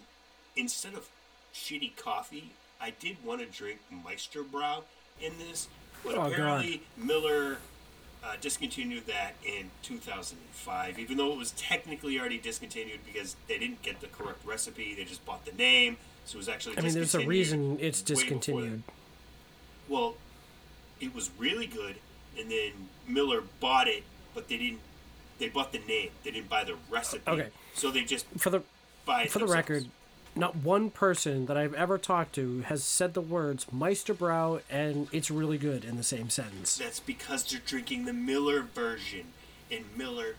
instead 0.56 0.94
of 0.94 1.10
shitty 1.54 1.96
coffee, 1.98 2.52
I 2.80 2.92
did 2.92 3.18
want 3.24 3.42
to 3.42 3.46
drink 3.46 3.80
Meister 3.92 4.44
Brau 4.44 4.84
in 5.22 5.34
this, 5.38 5.68
but 6.04 6.14
Oh, 6.14 6.16
God. 6.16 6.32
apparently 6.32 6.82
Miller 6.98 7.58
uh, 8.24 8.36
discontinued 8.42 9.06
that 9.08 9.36
in 9.46 9.70
2005, 9.84 11.00
even 11.00 11.18
though 11.18 11.32
it 11.32 11.38
was 11.38 11.52
technically 11.52 12.20
already 12.20 12.38
discontinued 12.38 13.00
because 13.06 13.36
they 13.48 13.58
didn't 13.58 13.82
get 13.82 14.02
the 14.02 14.08
correct 14.08 14.46
recipe. 14.46 14.94
They 14.96 15.04
just 15.06 15.26
bought 15.26 15.46
the 15.46 15.52
name, 15.54 15.98
so 16.26 16.36
it 16.36 16.40
was 16.40 16.50
actually. 16.50 16.78
I 16.78 16.82
mean, 16.82 16.94
there's 16.94 17.16
a 17.16 17.26
reason 17.26 17.78
it's 17.80 18.02
discontinued. 18.02 18.84
Well, 19.88 20.16
it 21.00 21.14
was 21.16 21.30
really 21.38 21.68
good, 21.68 21.96
and 22.38 22.52
then 22.52 22.72
Miller 23.08 23.44
bought 23.60 23.88
it, 23.88 24.04
but 24.34 24.48
they 24.50 24.58
didn't. 24.58 24.80
They 25.40 25.50
bought 25.50 25.72
the 25.72 25.80
name. 25.80 26.10
They 26.24 26.32
didn't 26.32 26.50
buy 26.50 26.64
the 26.64 26.76
recipe. 26.90 27.22
Okay. 27.30 27.50
So 27.76 27.92
they 27.92 28.04
just 28.04 28.26
For 28.38 28.50
the 28.50 28.62
it 29.08 29.32
for 29.32 29.40
the 29.40 29.46
record, 29.46 29.86
not 30.38 30.56
one 30.58 30.90
person 30.90 31.46
that 31.48 31.58
I've 31.58 31.74
ever 31.74 31.98
talked 31.98 32.36
to 32.36 32.62
has 32.62 32.84
said 32.84 33.14
the 33.14 33.22
words 33.22 33.66
Meister 33.72 34.14
Brau 34.14 34.62
and 34.70 35.08
it's 35.12 35.32
really 35.32 35.58
good 35.58 35.84
in 35.84 35.98
the 35.98 36.04
same 36.04 36.30
sentence. 36.30 36.78
That's 36.78 37.00
because 37.00 37.44
they're 37.44 37.62
drinking 37.66 38.06
the 38.06 38.14
Miller 38.14 38.62
version, 38.62 39.26
and 39.72 39.86
Miller 39.96 40.36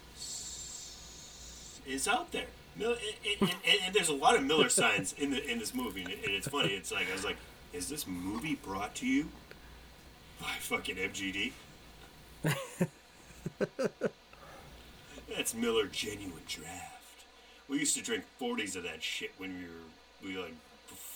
is 1.86 2.06
out 2.08 2.32
there. 2.32 2.46
Miller, 2.76 2.96
and, 3.40 3.50
and, 3.50 3.80
and, 3.86 3.94
there's 3.94 4.08
a 4.08 4.14
lot 4.14 4.36
of 4.36 4.44
Miller 4.44 4.68
signs 4.68 5.12
in 5.14 5.30
the 5.30 5.50
in 5.50 5.58
this 5.58 5.74
movie, 5.74 6.02
and, 6.04 6.12
and 6.12 6.32
it's 6.32 6.48
funny. 6.48 6.68
It's 6.68 6.92
like 6.92 7.08
I 7.10 7.12
was 7.12 7.24
like, 7.24 7.36
is 7.72 7.88
this 7.88 8.06
movie 8.06 8.54
brought 8.54 8.94
to 8.96 9.06
you 9.06 9.28
by 10.40 10.54
fucking 10.60 10.96
MGD? 10.96 11.52
That's 15.36 15.54
Miller 15.54 15.86
Genuine 15.86 16.42
Draft. 16.46 16.97
We 17.68 17.78
used 17.78 17.96
to 17.96 18.02
drink 18.02 18.24
40s 18.40 18.76
of 18.76 18.82
that 18.84 19.02
shit 19.02 19.32
when 19.38 19.54
we 19.54 19.64
were 19.64 19.88
we 20.32 20.36
were 20.36 20.44
like 20.44 20.54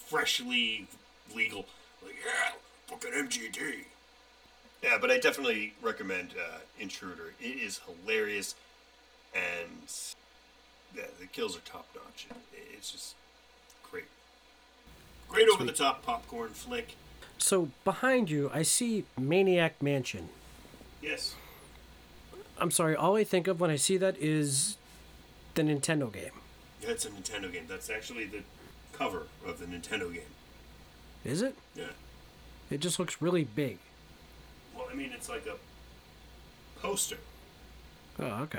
freshly 0.08 0.86
legal. 1.34 1.66
Like, 2.04 2.14
yeah, 2.24 2.52
fucking 2.86 3.12
MGD. 3.12 3.84
Yeah, 4.82 4.98
but 5.00 5.10
I 5.10 5.18
definitely 5.18 5.74
recommend 5.80 6.30
uh, 6.38 6.58
Intruder. 6.78 7.34
It 7.40 7.56
is 7.58 7.80
hilarious, 7.86 8.54
and 9.34 9.90
yeah, 10.94 11.04
the 11.20 11.26
kills 11.26 11.56
are 11.56 11.60
top 11.60 11.86
notch. 11.94 12.26
It's 12.74 12.90
just 12.90 13.14
great, 13.90 14.04
great 15.28 15.48
over 15.48 15.64
the 15.64 15.72
top 15.72 16.04
popcorn 16.04 16.50
flick. 16.50 16.96
So 17.38 17.70
behind 17.84 18.28
you, 18.28 18.50
I 18.52 18.62
see 18.62 19.04
Maniac 19.18 19.80
Mansion. 19.80 20.28
Yes, 21.00 21.36
I'm 22.58 22.70
sorry, 22.70 22.94
all 22.94 23.16
I 23.16 23.24
think 23.24 23.48
of 23.48 23.60
when 23.60 23.70
I 23.70 23.76
see 23.76 23.96
that 23.96 24.16
is 24.18 24.76
the 25.54 25.62
Nintendo 25.62 26.12
game. 26.12 26.41
That's 26.86 27.04
a 27.04 27.10
Nintendo 27.10 27.52
game. 27.52 27.64
That's 27.68 27.88
actually 27.90 28.26
the 28.26 28.40
cover 28.92 29.22
of 29.46 29.58
the 29.58 29.66
Nintendo 29.66 30.12
game. 30.12 30.22
Is 31.24 31.40
it? 31.42 31.54
Yeah. 31.74 31.84
It 32.70 32.80
just 32.80 32.98
looks 32.98 33.20
really 33.22 33.44
big. 33.44 33.78
Well, 34.74 34.86
I 34.90 34.94
mean, 34.94 35.12
it's 35.14 35.28
like 35.28 35.46
a 35.46 35.54
poster, 36.80 37.18
Oh, 38.18 38.42
okay. 38.42 38.58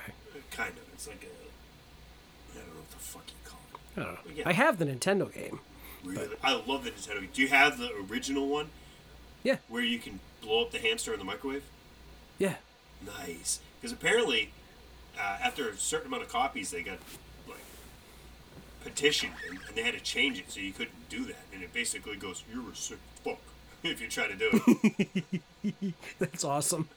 kind 0.52 0.72
of. 0.72 0.84
It's 0.94 1.08
like 1.08 1.24
a 1.24 2.56
I 2.56 2.60
don't 2.64 2.68
know 2.74 2.80
what 2.80 2.92
the 2.92 2.98
fuck 2.98 3.24
you 3.28 3.50
call 3.50 3.60
it. 3.74 4.00
I 4.00 4.04
don't 4.04 4.14
know. 4.26 4.32
Yeah. 4.36 4.50
I 4.50 4.54
have 4.54 4.78
the 4.80 4.86
Nintendo 4.86 5.32
game. 5.34 5.60
Really, 6.04 6.36
I 6.44 6.54
love 6.54 6.84
the 6.84 6.92
Nintendo. 6.92 7.22
Game. 7.22 7.30
Do 7.34 7.42
you 7.42 7.48
have 7.50 7.78
the 7.78 7.90
original 8.10 8.48
one 8.48 8.70
Yeah, 9.44 9.58
where 9.70 9.84
you 9.84 10.00
can 10.00 10.20
blow 10.42 10.62
up 10.64 10.72
the 10.72 10.80
hamster 10.80 11.14
in 11.14 11.20
the 11.20 11.26
microwave? 11.26 11.64
yeah. 12.38 12.56
Nice. 13.06 13.60
Because 13.82 13.92
apparently, 13.92 14.52
uh, 15.18 15.38
after 15.44 15.68
a 15.70 15.76
certain 15.78 16.08
amount 16.08 16.24
of 16.24 16.30
copies, 16.30 16.72
they 16.72 16.84
got 16.84 17.00
petitioned, 18.84 19.34
and, 19.50 19.60
and 19.68 19.76
they 19.76 19.84
had 19.84 19.94
to 19.94 20.00
change 20.00 20.40
it 20.40 20.52
so 20.52 20.60
you 20.60 20.72
couldn't 20.72 21.10
do 21.10 21.26
that. 21.26 21.38
And 21.54 21.64
it 21.64 21.74
basically 21.74 22.16
goes, 22.18 22.44
"You're 22.52 22.70
a 22.72 22.76
sick 22.76 22.98
fuck" 23.24 23.40
if 23.84 24.02
you 24.02 24.08
try 24.08 24.28
to 24.28 24.36
do 24.36 24.50
it. 25.64 25.94
That's 26.20 26.44
awesome. 26.44 26.90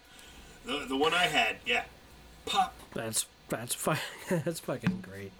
the 0.64 0.84
the 0.88 0.96
one 0.96 1.14
I 1.14 1.24
had, 1.24 1.56
yeah, 1.66 1.84
pop. 2.44 2.74
That's 2.94 3.26
that's 3.48 3.74
fine. 3.74 3.98
that's 4.30 4.60
fucking 4.60 5.04
great. 5.08 5.32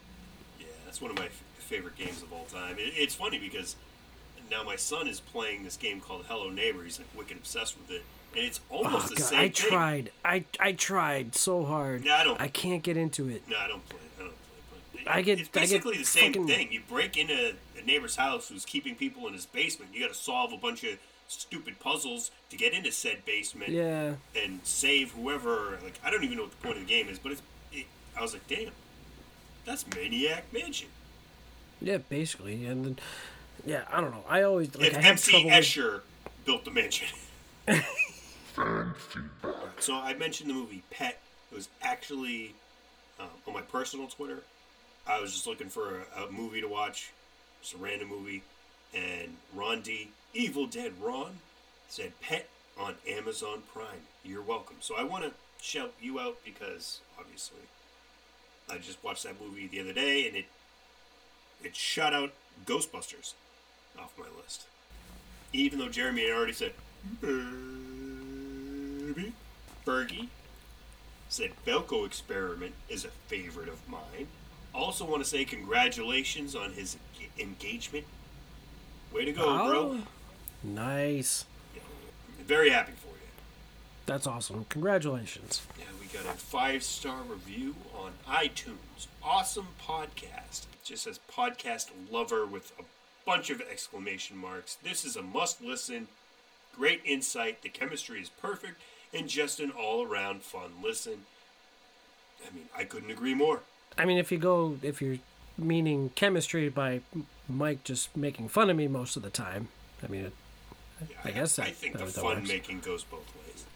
Yeah, 0.61 0.67
that's 0.85 1.01
one 1.01 1.11
of 1.11 1.19
my 1.19 1.27
f- 1.27 1.43
favorite 1.59 1.97
games 1.97 2.23
of 2.23 2.33
all 2.33 2.45
time. 2.45 2.77
It, 2.79 2.93
it's 2.97 3.15
funny 3.15 3.39
because 3.39 3.77
now 4.51 4.63
my 4.63 4.77
son 4.77 5.09
is 5.09 5.19
playing 5.21 5.65
this 5.65 5.77
game 5.77 6.01
called 6.01 6.25
Hello 6.29 6.49
Neighbor. 6.51 6.85
He's 6.85 6.99
like 6.99 7.09
wicked 7.17 7.37
obsessed 7.39 7.77
with 7.79 7.91
it, 7.91 8.05
and 8.37 8.45
it's 8.45 8.61
almost 8.71 9.07
Oh 9.07 9.09
the 9.09 9.17
god, 9.17 9.25
same 9.27 9.39
I 9.41 9.49
thing. 9.49 9.71
tried. 9.71 10.11
I 10.25 10.45
I 10.61 10.73
tried 10.73 11.35
so 11.35 11.65
hard. 11.65 12.05
No, 12.05 12.15
I 12.15 12.25
don't- 12.25 12.41
I 12.41 12.49
can't 12.49 12.83
get 12.85 12.97
into 12.97 13.29
it. 13.29 13.43
No, 13.49 13.57
I 13.59 13.67
don't 13.67 13.87
play. 13.89 13.99
I 13.99 13.99
don't 13.99 13.99
play. 13.99 13.99
But 14.16 14.16
I 15.07 15.23
get- 15.23 15.41
It's 15.41 15.49
I 15.51 15.61
get 15.61 15.71
basically 15.71 15.99
the 15.99 16.05
same 16.05 16.33
fucking- 16.33 16.49
thing. 16.49 16.73
You 16.73 16.81
break 16.89 17.17
into 17.17 17.55
a 17.79 17.83
neighbor's 17.83 18.17
house 18.17 18.49
who's 18.49 18.65
keeping 18.65 18.95
people 18.95 19.27
in 19.27 19.35
his 19.35 19.47
basement. 19.47 19.95
You 19.95 20.01
got 20.01 20.15
to 20.15 20.21
solve 20.21 20.53
a 20.53 20.57
bunch 20.57 20.85
of 20.85 20.99
stupid 21.29 21.79
puzzles 21.81 22.31
to 22.51 22.57
get 22.57 22.73
into 22.73 22.93
said 22.93 23.25
basement 23.25 23.71
Yeah. 23.73 24.15
and 24.37 24.61
save 24.65 25.13
whoever. 25.13 25.79
Like 25.83 25.99
I 26.05 26.11
don't 26.11 26.25
even 26.25 26.37
know 26.37 26.45
what 26.45 26.53
the 26.53 26.57
point 26.59 26.77
of 26.79 26.87
the 26.87 26.89
game 26.89 27.09
is, 27.09 27.19
but 27.19 27.33
it's. 27.33 27.43
It, 27.73 27.87
I 28.17 28.23
was 28.23 28.33
like, 28.33 28.47
damn, 28.49 28.71
that's 29.65 29.85
Maniac 29.95 30.53
Mansion. 30.53 30.89
Yeah, 31.81 31.99
basically, 31.99 32.65
and 32.65 32.85
then, 32.85 32.99
yeah, 33.67 33.83
I 33.93 34.01
don't 34.01 34.13
know. 34.13 34.25
I 34.29 34.43
always 34.43 34.75
like 34.77 34.93
if 34.93 34.97
I 34.97 35.01
MC 35.01 35.31
trouble. 35.33 35.47
With, 35.47 35.55
Escher 35.55 36.01
built 36.47 36.65
the 36.65 36.71
mansion. 36.71 37.09
so 39.79 39.95
I 39.95 40.15
mentioned 40.15 40.51
the 40.51 40.55
movie 40.55 40.83
Pet. 40.91 41.21
It 41.51 41.55
was 41.55 41.69
actually 41.83 42.55
um, 43.21 43.27
on 43.47 43.55
my 43.55 43.63
personal 43.63 44.07
Twitter. 44.07 44.43
I 45.09 45.21
was 45.21 45.33
just 45.33 45.47
looking 45.47 45.69
for 45.69 46.05
a, 46.17 46.25
a 46.25 46.31
movie 46.31 46.61
to 46.61 46.69
watch, 46.69 47.13
just 47.61 47.75
a 47.75 47.79
random 47.79 48.09
movie, 48.09 48.43
and 48.95 49.37
Ron 49.55 49.81
D, 49.83 50.11
Evil 50.35 50.67
Dead 50.67 50.93
Ron, 51.01 51.39
said 51.89 52.13
Pet 52.21 52.49
on 52.79 52.97
Amazon 53.09 53.63
Prime. 53.73 54.07
You're 54.25 54.43
welcome. 54.43 54.77
So 54.81 54.97
I 54.97 55.05
want 55.05 55.25
to 55.25 55.33
shout 55.63 55.93
you 56.01 56.19
out 56.21 56.39
because 56.45 57.01
obviously 57.19 57.61
I 58.71 58.79
just 58.79 59.03
watched 59.03 59.25
that 59.25 59.41
movie 59.41 59.67
the 59.67 59.81
other 59.81 59.93
day 59.93 60.27
and 60.27 60.37
it 60.37 60.47
it 61.63 61.75
shut 61.75 62.13
out 62.13 62.33
Ghostbusters 62.67 63.33
off 63.99 64.13
my 64.19 64.27
list. 64.43 64.65
Even 65.53 65.79
though 65.79 65.89
Jeremy 65.89 66.27
had 66.27 66.37
already 66.37 66.53
said, 66.53 66.73
Baby, 67.21 67.33
Bergie, 69.87 70.29
said 71.29 71.53
Belko 71.67 72.05
Experiment 72.05 72.75
is 72.89 73.05
a 73.05 73.09
favorite 73.29 73.69
of 73.69 73.89
mine. 73.89 74.27
Also 74.77 75.05
want 75.05 75.23
to 75.23 75.29
say 75.29 75.45
congratulations 75.45 76.55
on 76.55 76.73
his 76.73 76.97
engagement. 77.39 78.05
Way 79.13 79.25
to 79.25 79.33
go, 79.33 79.45
bro. 79.45 79.79
Oh, 79.79 79.99
nice. 80.63 81.47
Very 82.45 82.71
happy 82.71 82.93
for 82.93 83.09
you. 83.09 83.29
That's 84.05 84.27
awesome. 84.27 84.67
Congratulations. 84.69 85.63
Yeah, 85.79 85.87
we 85.99 86.07
got 86.07 86.27
a 86.33 86.37
five 86.37 86.83
star 86.83 87.23
review 87.27 87.75
on 87.99 88.13
iTunes. 88.29 89.07
Awesome 89.23 89.69
podcast. 89.83 90.67
It 90.73 90.85
just 90.85 91.05
says 91.05 91.19
podcast 91.33 91.89
lover 92.11 92.47
with 92.47 92.73
a 92.79 92.83
bunch 93.25 93.51
of 93.51 93.61
exclamation 93.61 94.37
marks. 94.37 94.77
This 94.77 95.05
is 95.05 95.17
a 95.17 95.23
must 95.23 95.63
listen. 95.63 96.09
Great 96.77 97.01
insight. 97.05 97.63
The 97.63 97.69
chemistry 97.71 98.21
is 98.21 98.29
perfect 98.29 98.81
and 99.13 99.29
just 99.29 99.59
an 99.59 99.71
all 99.71 100.05
around 100.05 100.43
fun 100.43 100.73
listen. 100.83 101.25
I 102.47 102.55
mean, 102.55 102.67
I 102.77 102.85
couldn't 102.85 103.11
agree 103.11 103.35
more. 103.35 103.63
I 103.99 104.05
mean, 104.05 104.19
if 104.19 104.31
you 104.33 104.39
go, 104.39 104.79
if 104.83 105.01
you're 105.01 105.19
meaning 105.59 106.11
chemistry 106.15 106.69
by 106.69 107.01
Mike 107.49 107.83
just 107.85 108.15
making 108.17 108.49
fun 108.49 108.69
of 108.71 108.77
me 108.77 108.89
most 108.89 109.17
of 109.17 109.23
the 109.23 109.31
time, 109.31 109.69
I 110.05 110.09
mean, 110.09 110.27
it, 110.27 110.33
I 111.25 111.31
guess 111.31 111.59
I 111.59 111.67
that- 111.67 111.75
think 111.77 111.93
that- 111.95 111.99
the 112.01 112.05
that 112.07 112.13
fun 112.21 112.37
works. 112.39 112.49
making 112.49 112.81
goes 112.81 113.05
both 113.05 113.27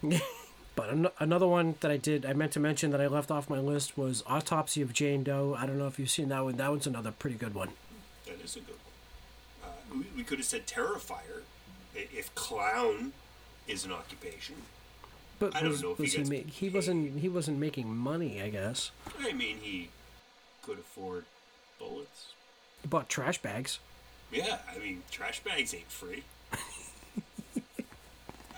ways. 0.03 0.21
But 0.73 0.89
an- 0.89 1.09
another 1.19 1.47
one 1.49 1.75
that 1.81 1.91
I 1.91 1.97
did, 1.97 2.25
I 2.25 2.31
meant 2.31 2.53
to 2.53 2.59
mention 2.61 2.91
that 2.91 3.01
I 3.01 3.07
left 3.07 3.29
off 3.29 3.49
my 3.49 3.59
list 3.59 3.97
was 3.97 4.23
Autopsy 4.25 4.81
of 4.81 4.93
Jane 4.93 5.21
Doe. 5.21 5.53
I 5.59 5.65
don't 5.65 5.77
know 5.77 5.85
if 5.87 5.99
you've 5.99 6.09
seen 6.09 6.29
that 6.29 6.45
one. 6.45 6.55
That 6.55 6.69
one's 6.71 6.87
another 6.87 7.11
pretty 7.11 7.35
good 7.35 7.53
one. 7.53 7.71
That 8.25 8.39
is 8.41 8.55
a 8.55 8.59
good 8.61 8.75
one. 9.61 9.69
Uh, 9.69 9.95
we, 9.97 10.05
we 10.15 10.23
could 10.23 10.37
have 10.37 10.47
said 10.47 10.65
Terrifier 10.67 11.41
if 11.93 12.33
clown 12.35 13.11
is 13.67 13.83
an 13.83 13.91
occupation. 13.91 14.55
But 15.39 15.53
I 15.57 15.59
don't 15.59 15.71
was, 15.71 15.83
know 15.83 15.91
if 15.91 15.97
he 15.97 16.03
was 16.03 16.11
he, 16.13 16.17
gets 16.19 16.29
ma- 16.29 16.51
he 16.53 16.69
wasn't 16.69 17.19
he 17.19 17.27
wasn't 17.29 17.59
making 17.59 17.93
money, 17.93 18.41
I 18.41 18.47
guess. 18.49 18.91
I 19.19 19.33
mean, 19.33 19.57
he 19.61 19.89
could 20.61 20.79
afford 20.79 21.25
bullets. 21.79 22.33
He 22.81 22.87
bought 22.87 23.09
trash 23.09 23.41
bags. 23.41 23.79
Yeah, 24.31 24.59
I 24.73 24.79
mean, 24.79 25.03
trash 25.11 25.41
bags 25.41 25.73
ain't 25.73 25.91
free. 25.91 26.23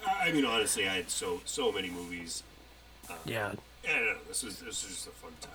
I 0.05 0.31
mean, 0.31 0.45
honestly, 0.45 0.87
I 0.87 0.97
had 0.97 1.09
so 1.09 1.41
so 1.45 1.71
many 1.71 1.89
movies. 1.89 2.43
Uh, 3.09 3.13
yeah. 3.25 3.53
I 3.87 3.93
don't 3.97 4.05
know. 4.05 4.17
This 4.27 4.43
was 4.43 4.59
this 4.59 4.83
was 4.83 4.95
just 4.95 5.07
a 5.07 5.11
fun 5.11 5.31
time. 5.41 5.51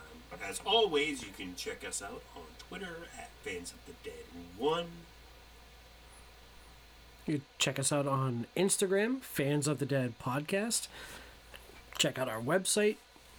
As 0.49 0.61
always, 0.65 1.23
you 1.23 1.29
can 1.37 1.55
check 1.57 1.85
us 1.87 2.03
out 2.03 2.23
on 2.37 2.43
Twitter 2.59 2.97
at 3.19 3.31
Fans 3.43 3.73
of 3.73 3.79
the 3.87 3.93
Dead 4.09 4.25
One. 4.57 4.87
You 7.27 7.41
check 7.59 7.79
us 7.79 7.93
out 7.93 8.07
on 8.07 8.47
Instagram, 8.57 9.21
Fans 9.21 9.69
of 9.69 9.79
the 9.79 9.87
Dead 9.87 10.15
Podcast. 10.19 10.89
Check 11.99 12.19
out 12.19 12.29
our 12.29 12.41
website, 12.41 12.97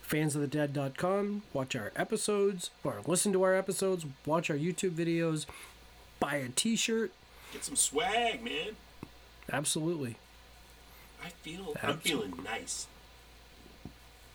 fansofthedead.com. 0.09 1.43
Watch 1.53 1.75
our 1.75 1.91
episodes, 1.95 2.71
or 2.83 2.95
listen 3.05 3.31
to 3.33 3.43
our 3.43 3.55
episodes, 3.55 4.05
watch 4.25 4.49
our 4.49 4.57
YouTube 4.57 4.91
videos, 4.91 5.45
buy 6.19 6.35
a 6.35 6.49
t 6.49 6.75
shirt. 6.75 7.11
Get 7.53 7.63
some 7.63 7.75
swag, 7.75 8.43
man. 8.43 8.75
Absolutely. 9.51 10.17
I 11.23 11.29
feel 11.29 11.75
I'm 11.81 11.97
feeling 11.97 12.33
nice. 12.43 12.87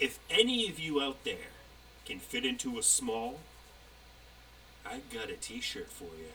If 0.00 0.18
any 0.28 0.68
of 0.68 0.78
you 0.78 1.00
out 1.00 1.24
there 1.24 1.52
can 2.04 2.18
fit 2.18 2.44
into 2.44 2.78
a 2.78 2.82
small, 2.82 3.40
I 4.84 5.00
got 5.12 5.30
a 5.30 5.34
T-shirt 5.34 5.90
for 5.90 6.04
you. 6.04 6.32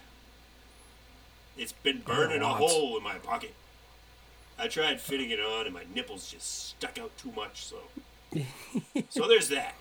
It's 1.57 1.73
been 1.73 2.01
burning 2.01 2.41
a 2.41 2.47
hole 2.47 2.97
in 2.97 3.03
my 3.03 3.15
pocket. 3.15 3.53
I 4.57 4.67
tried 4.67 4.99
fitting 4.99 5.29
it 5.29 5.39
on, 5.39 5.65
and 5.65 5.73
my 5.73 5.83
nipples 5.93 6.31
just 6.31 6.69
stuck 6.69 6.97
out 6.97 7.15
too 7.17 7.31
much. 7.31 7.65
So, 7.65 7.77
so 9.09 9.27
there's 9.27 9.49
that. 9.49 9.75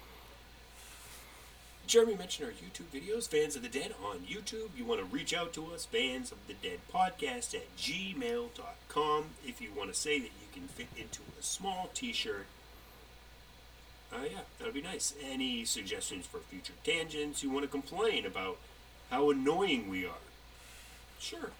Jeremy 1.87 2.17
mentioned 2.17 2.47
our 2.49 2.53
YouTube 2.53 2.95
videos, 2.95 3.27
Fans 3.29 3.57
of 3.57 3.63
the 3.63 3.69
Dead 3.69 3.95
on 4.05 4.19
YouTube. 4.19 4.69
You 4.77 4.85
want 4.85 5.01
to 5.01 5.07
reach 5.07 5.33
out 5.33 5.55
to 5.55 5.73
us, 5.73 5.87
Fans 5.87 6.31
of 6.31 6.39
the 6.47 6.53
Dead 6.53 6.81
Podcast 6.93 7.55
at 7.55 7.75
gmail.com. 7.79 9.25
If 9.47 9.61
you 9.63 9.69
want 9.77 9.93
to 9.93 9.99
say 9.99 10.19
that 10.19 10.27
you 10.27 10.49
can 10.53 10.69
fit 10.69 10.89
into 10.99 11.21
a 11.39 11.43
small 11.43 11.89
t 11.95 12.13
shirt, 12.13 12.47
uh, 14.13 14.19
yeah, 14.31 14.41
that 14.59 14.67
would 14.67 14.75
be 14.75 14.83
nice. 14.83 15.15
Any 15.31 15.65
suggestions 15.65 16.27
for 16.27 16.39
future 16.41 16.75
tangents? 16.85 17.43
You 17.43 17.51
want 17.51 17.65
to 17.65 17.71
complain 17.71 18.27
about 18.27 18.59
how 19.11 19.31
annoying 19.31 19.89
we 19.89 20.05
are? 20.05 20.13
Sure. 21.19 21.51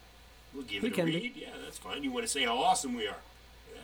We'll 0.53 0.63
give 0.63 0.83
We 0.83 0.89
it 0.89 0.93
a 0.93 0.95
can 0.95 1.05
be. 1.05 1.13
read. 1.13 1.33
Yeah, 1.35 1.49
that's 1.63 1.77
fine. 1.79 2.03
You 2.03 2.11
want 2.11 2.25
to 2.25 2.31
say 2.31 2.43
how 2.43 2.57
awesome 2.57 2.95
we 2.95 3.07
are? 3.07 3.17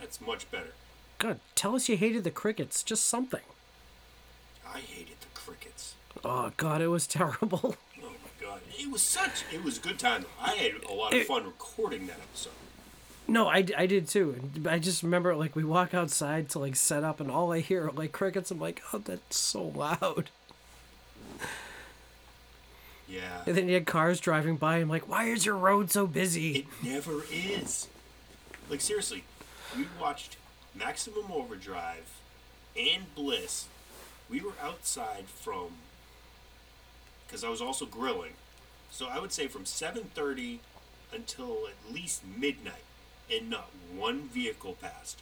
That's 0.00 0.20
much 0.20 0.48
better. 0.50 0.72
God, 1.18 1.40
tell 1.54 1.74
us 1.74 1.88
you 1.88 1.96
hated 1.96 2.24
the 2.24 2.30
crickets. 2.30 2.82
Just 2.82 3.04
something. 3.06 3.40
I 4.68 4.80
hated 4.80 5.16
the 5.20 5.26
crickets. 5.40 5.94
Oh, 6.24 6.52
God, 6.56 6.80
it 6.82 6.88
was 6.88 7.06
terrible. 7.06 7.76
Oh 8.02 8.02
my 8.02 8.46
god. 8.46 8.60
It 8.78 8.90
was 8.90 9.02
such 9.02 9.44
it 9.52 9.64
was 9.64 9.78
a 9.78 9.80
good 9.80 9.98
time. 9.98 10.26
I 10.40 10.50
had 10.52 10.84
a 10.84 10.92
lot 10.92 11.12
of 11.14 11.20
It- 11.20 11.26
fun 11.26 11.44
recording 11.44 12.06
that 12.08 12.18
episode. 12.18 12.52
No, 13.28 13.48
I, 13.48 13.66
I 13.76 13.86
did 13.86 14.06
too. 14.06 14.38
I 14.68 14.78
just 14.78 15.02
remember, 15.02 15.34
like, 15.34 15.56
we 15.56 15.64
walk 15.64 15.94
outside 15.94 16.48
to, 16.50 16.60
like, 16.60 16.76
set 16.76 17.02
up, 17.02 17.18
and 17.18 17.28
all 17.28 17.52
I 17.52 17.58
hear 17.58 17.88
are, 17.88 17.90
like, 17.90 18.12
crickets. 18.12 18.52
I'm 18.52 18.60
like, 18.60 18.80
oh, 18.92 18.98
that's 18.98 19.36
so 19.36 19.64
loud. 19.64 20.30
Yeah. 23.08 23.42
And 23.46 23.56
then 23.56 23.66
you 23.68 23.74
had 23.74 23.86
cars 23.86 24.20
driving 24.20 24.56
by. 24.56 24.76
I'm 24.78 24.88
like, 24.88 25.08
why 25.08 25.24
is 25.24 25.44
your 25.46 25.56
road 25.56 25.90
so 25.90 26.06
busy? 26.06 26.52
It 26.56 26.66
never 26.82 27.22
is. 27.32 27.88
Like 28.68 28.80
seriously, 28.80 29.22
we 29.76 29.86
watched 30.00 30.36
Maximum 30.78 31.30
Overdrive 31.32 32.20
and 32.76 33.14
Bliss. 33.14 33.66
We 34.28 34.40
were 34.40 34.54
outside 34.62 35.24
from 35.26 35.68
because 37.26 37.42
I 37.44 37.48
was 37.48 37.60
also 37.60 37.86
grilling. 37.86 38.32
So 38.90 39.06
I 39.06 39.18
would 39.18 39.32
say 39.32 39.48
from 39.48 39.64
7:30 39.64 40.60
until 41.12 41.68
at 41.68 41.92
least 41.92 42.22
midnight 42.24 42.84
and 43.30 43.50
not 43.50 43.68
one 43.94 44.28
vehicle 44.28 44.76
passed. 44.80 45.20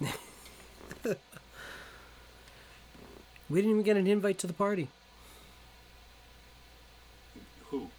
We 3.48 3.60
didn't 3.60 3.70
even 3.70 3.82
get 3.84 3.96
an 3.96 4.06
invite 4.06 4.38
to 4.38 4.46
the 4.46 4.52
party. 4.52 4.88
Who? 7.70 7.90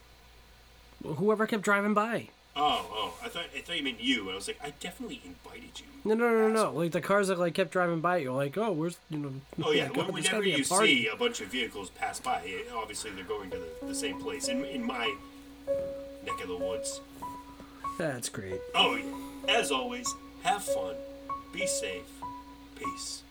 Well, 1.02 1.16
whoever 1.16 1.48
kept 1.48 1.64
driving 1.64 1.94
by. 1.94 2.30
Oh, 2.60 2.86
oh, 2.92 3.14
I 3.24 3.30
thought 3.30 3.46
I 3.56 3.62
thought 3.62 3.78
you 3.78 3.84
meant 3.84 4.02
you. 4.02 4.32
I 4.32 4.36
was 4.36 4.48
like, 4.48 4.60
I 4.64 4.74
definitely 4.80 5.22
invited 5.24 5.80
you. 5.80 5.86
No, 6.04 6.16
no, 6.16 6.30
no, 6.32 6.48
no, 6.50 6.72
no. 6.72 6.72
Like 6.80 6.92
the 6.92 7.02
cars 7.02 7.28
that 7.28 7.38
like 7.38 7.54
kept 7.54 7.72
driving 7.72 8.02
by, 8.02 8.18
you're 8.18 8.34
like, 8.34 8.58
oh, 8.58 8.72
where's 8.72 8.98
you 9.10 9.20
know? 9.20 9.32
Oh 9.64 9.72
yeah, 9.72 9.88
God, 9.88 9.98
when- 9.98 10.14
whenever 10.24 10.44
you 10.44 10.66
party. 10.66 11.04
see 11.04 11.08
a 11.08 11.16
bunch 11.16 11.40
of 11.42 11.48
vehicles 11.50 11.90
pass 11.92 12.20
by, 12.20 12.42
obviously 12.76 13.12
they're 13.12 13.24
going 13.24 13.52
to 13.52 13.58
the, 13.58 13.88
the 13.88 13.96
same 13.96 14.20
place. 14.20 14.48
In 14.48 14.66
in 14.66 14.84
my 14.84 15.14
neck 16.26 16.42
of 16.42 16.48
the 16.50 16.58
woods. 16.58 17.00
That's 17.98 18.30
great. 18.30 18.60
Oh 18.76 18.96
yeah. 18.96 19.56
As 19.60 19.72
always, 19.72 20.12
have 20.44 20.64
fun, 20.64 20.96
be 21.54 21.66
safe, 21.68 22.04
peace. 22.78 23.22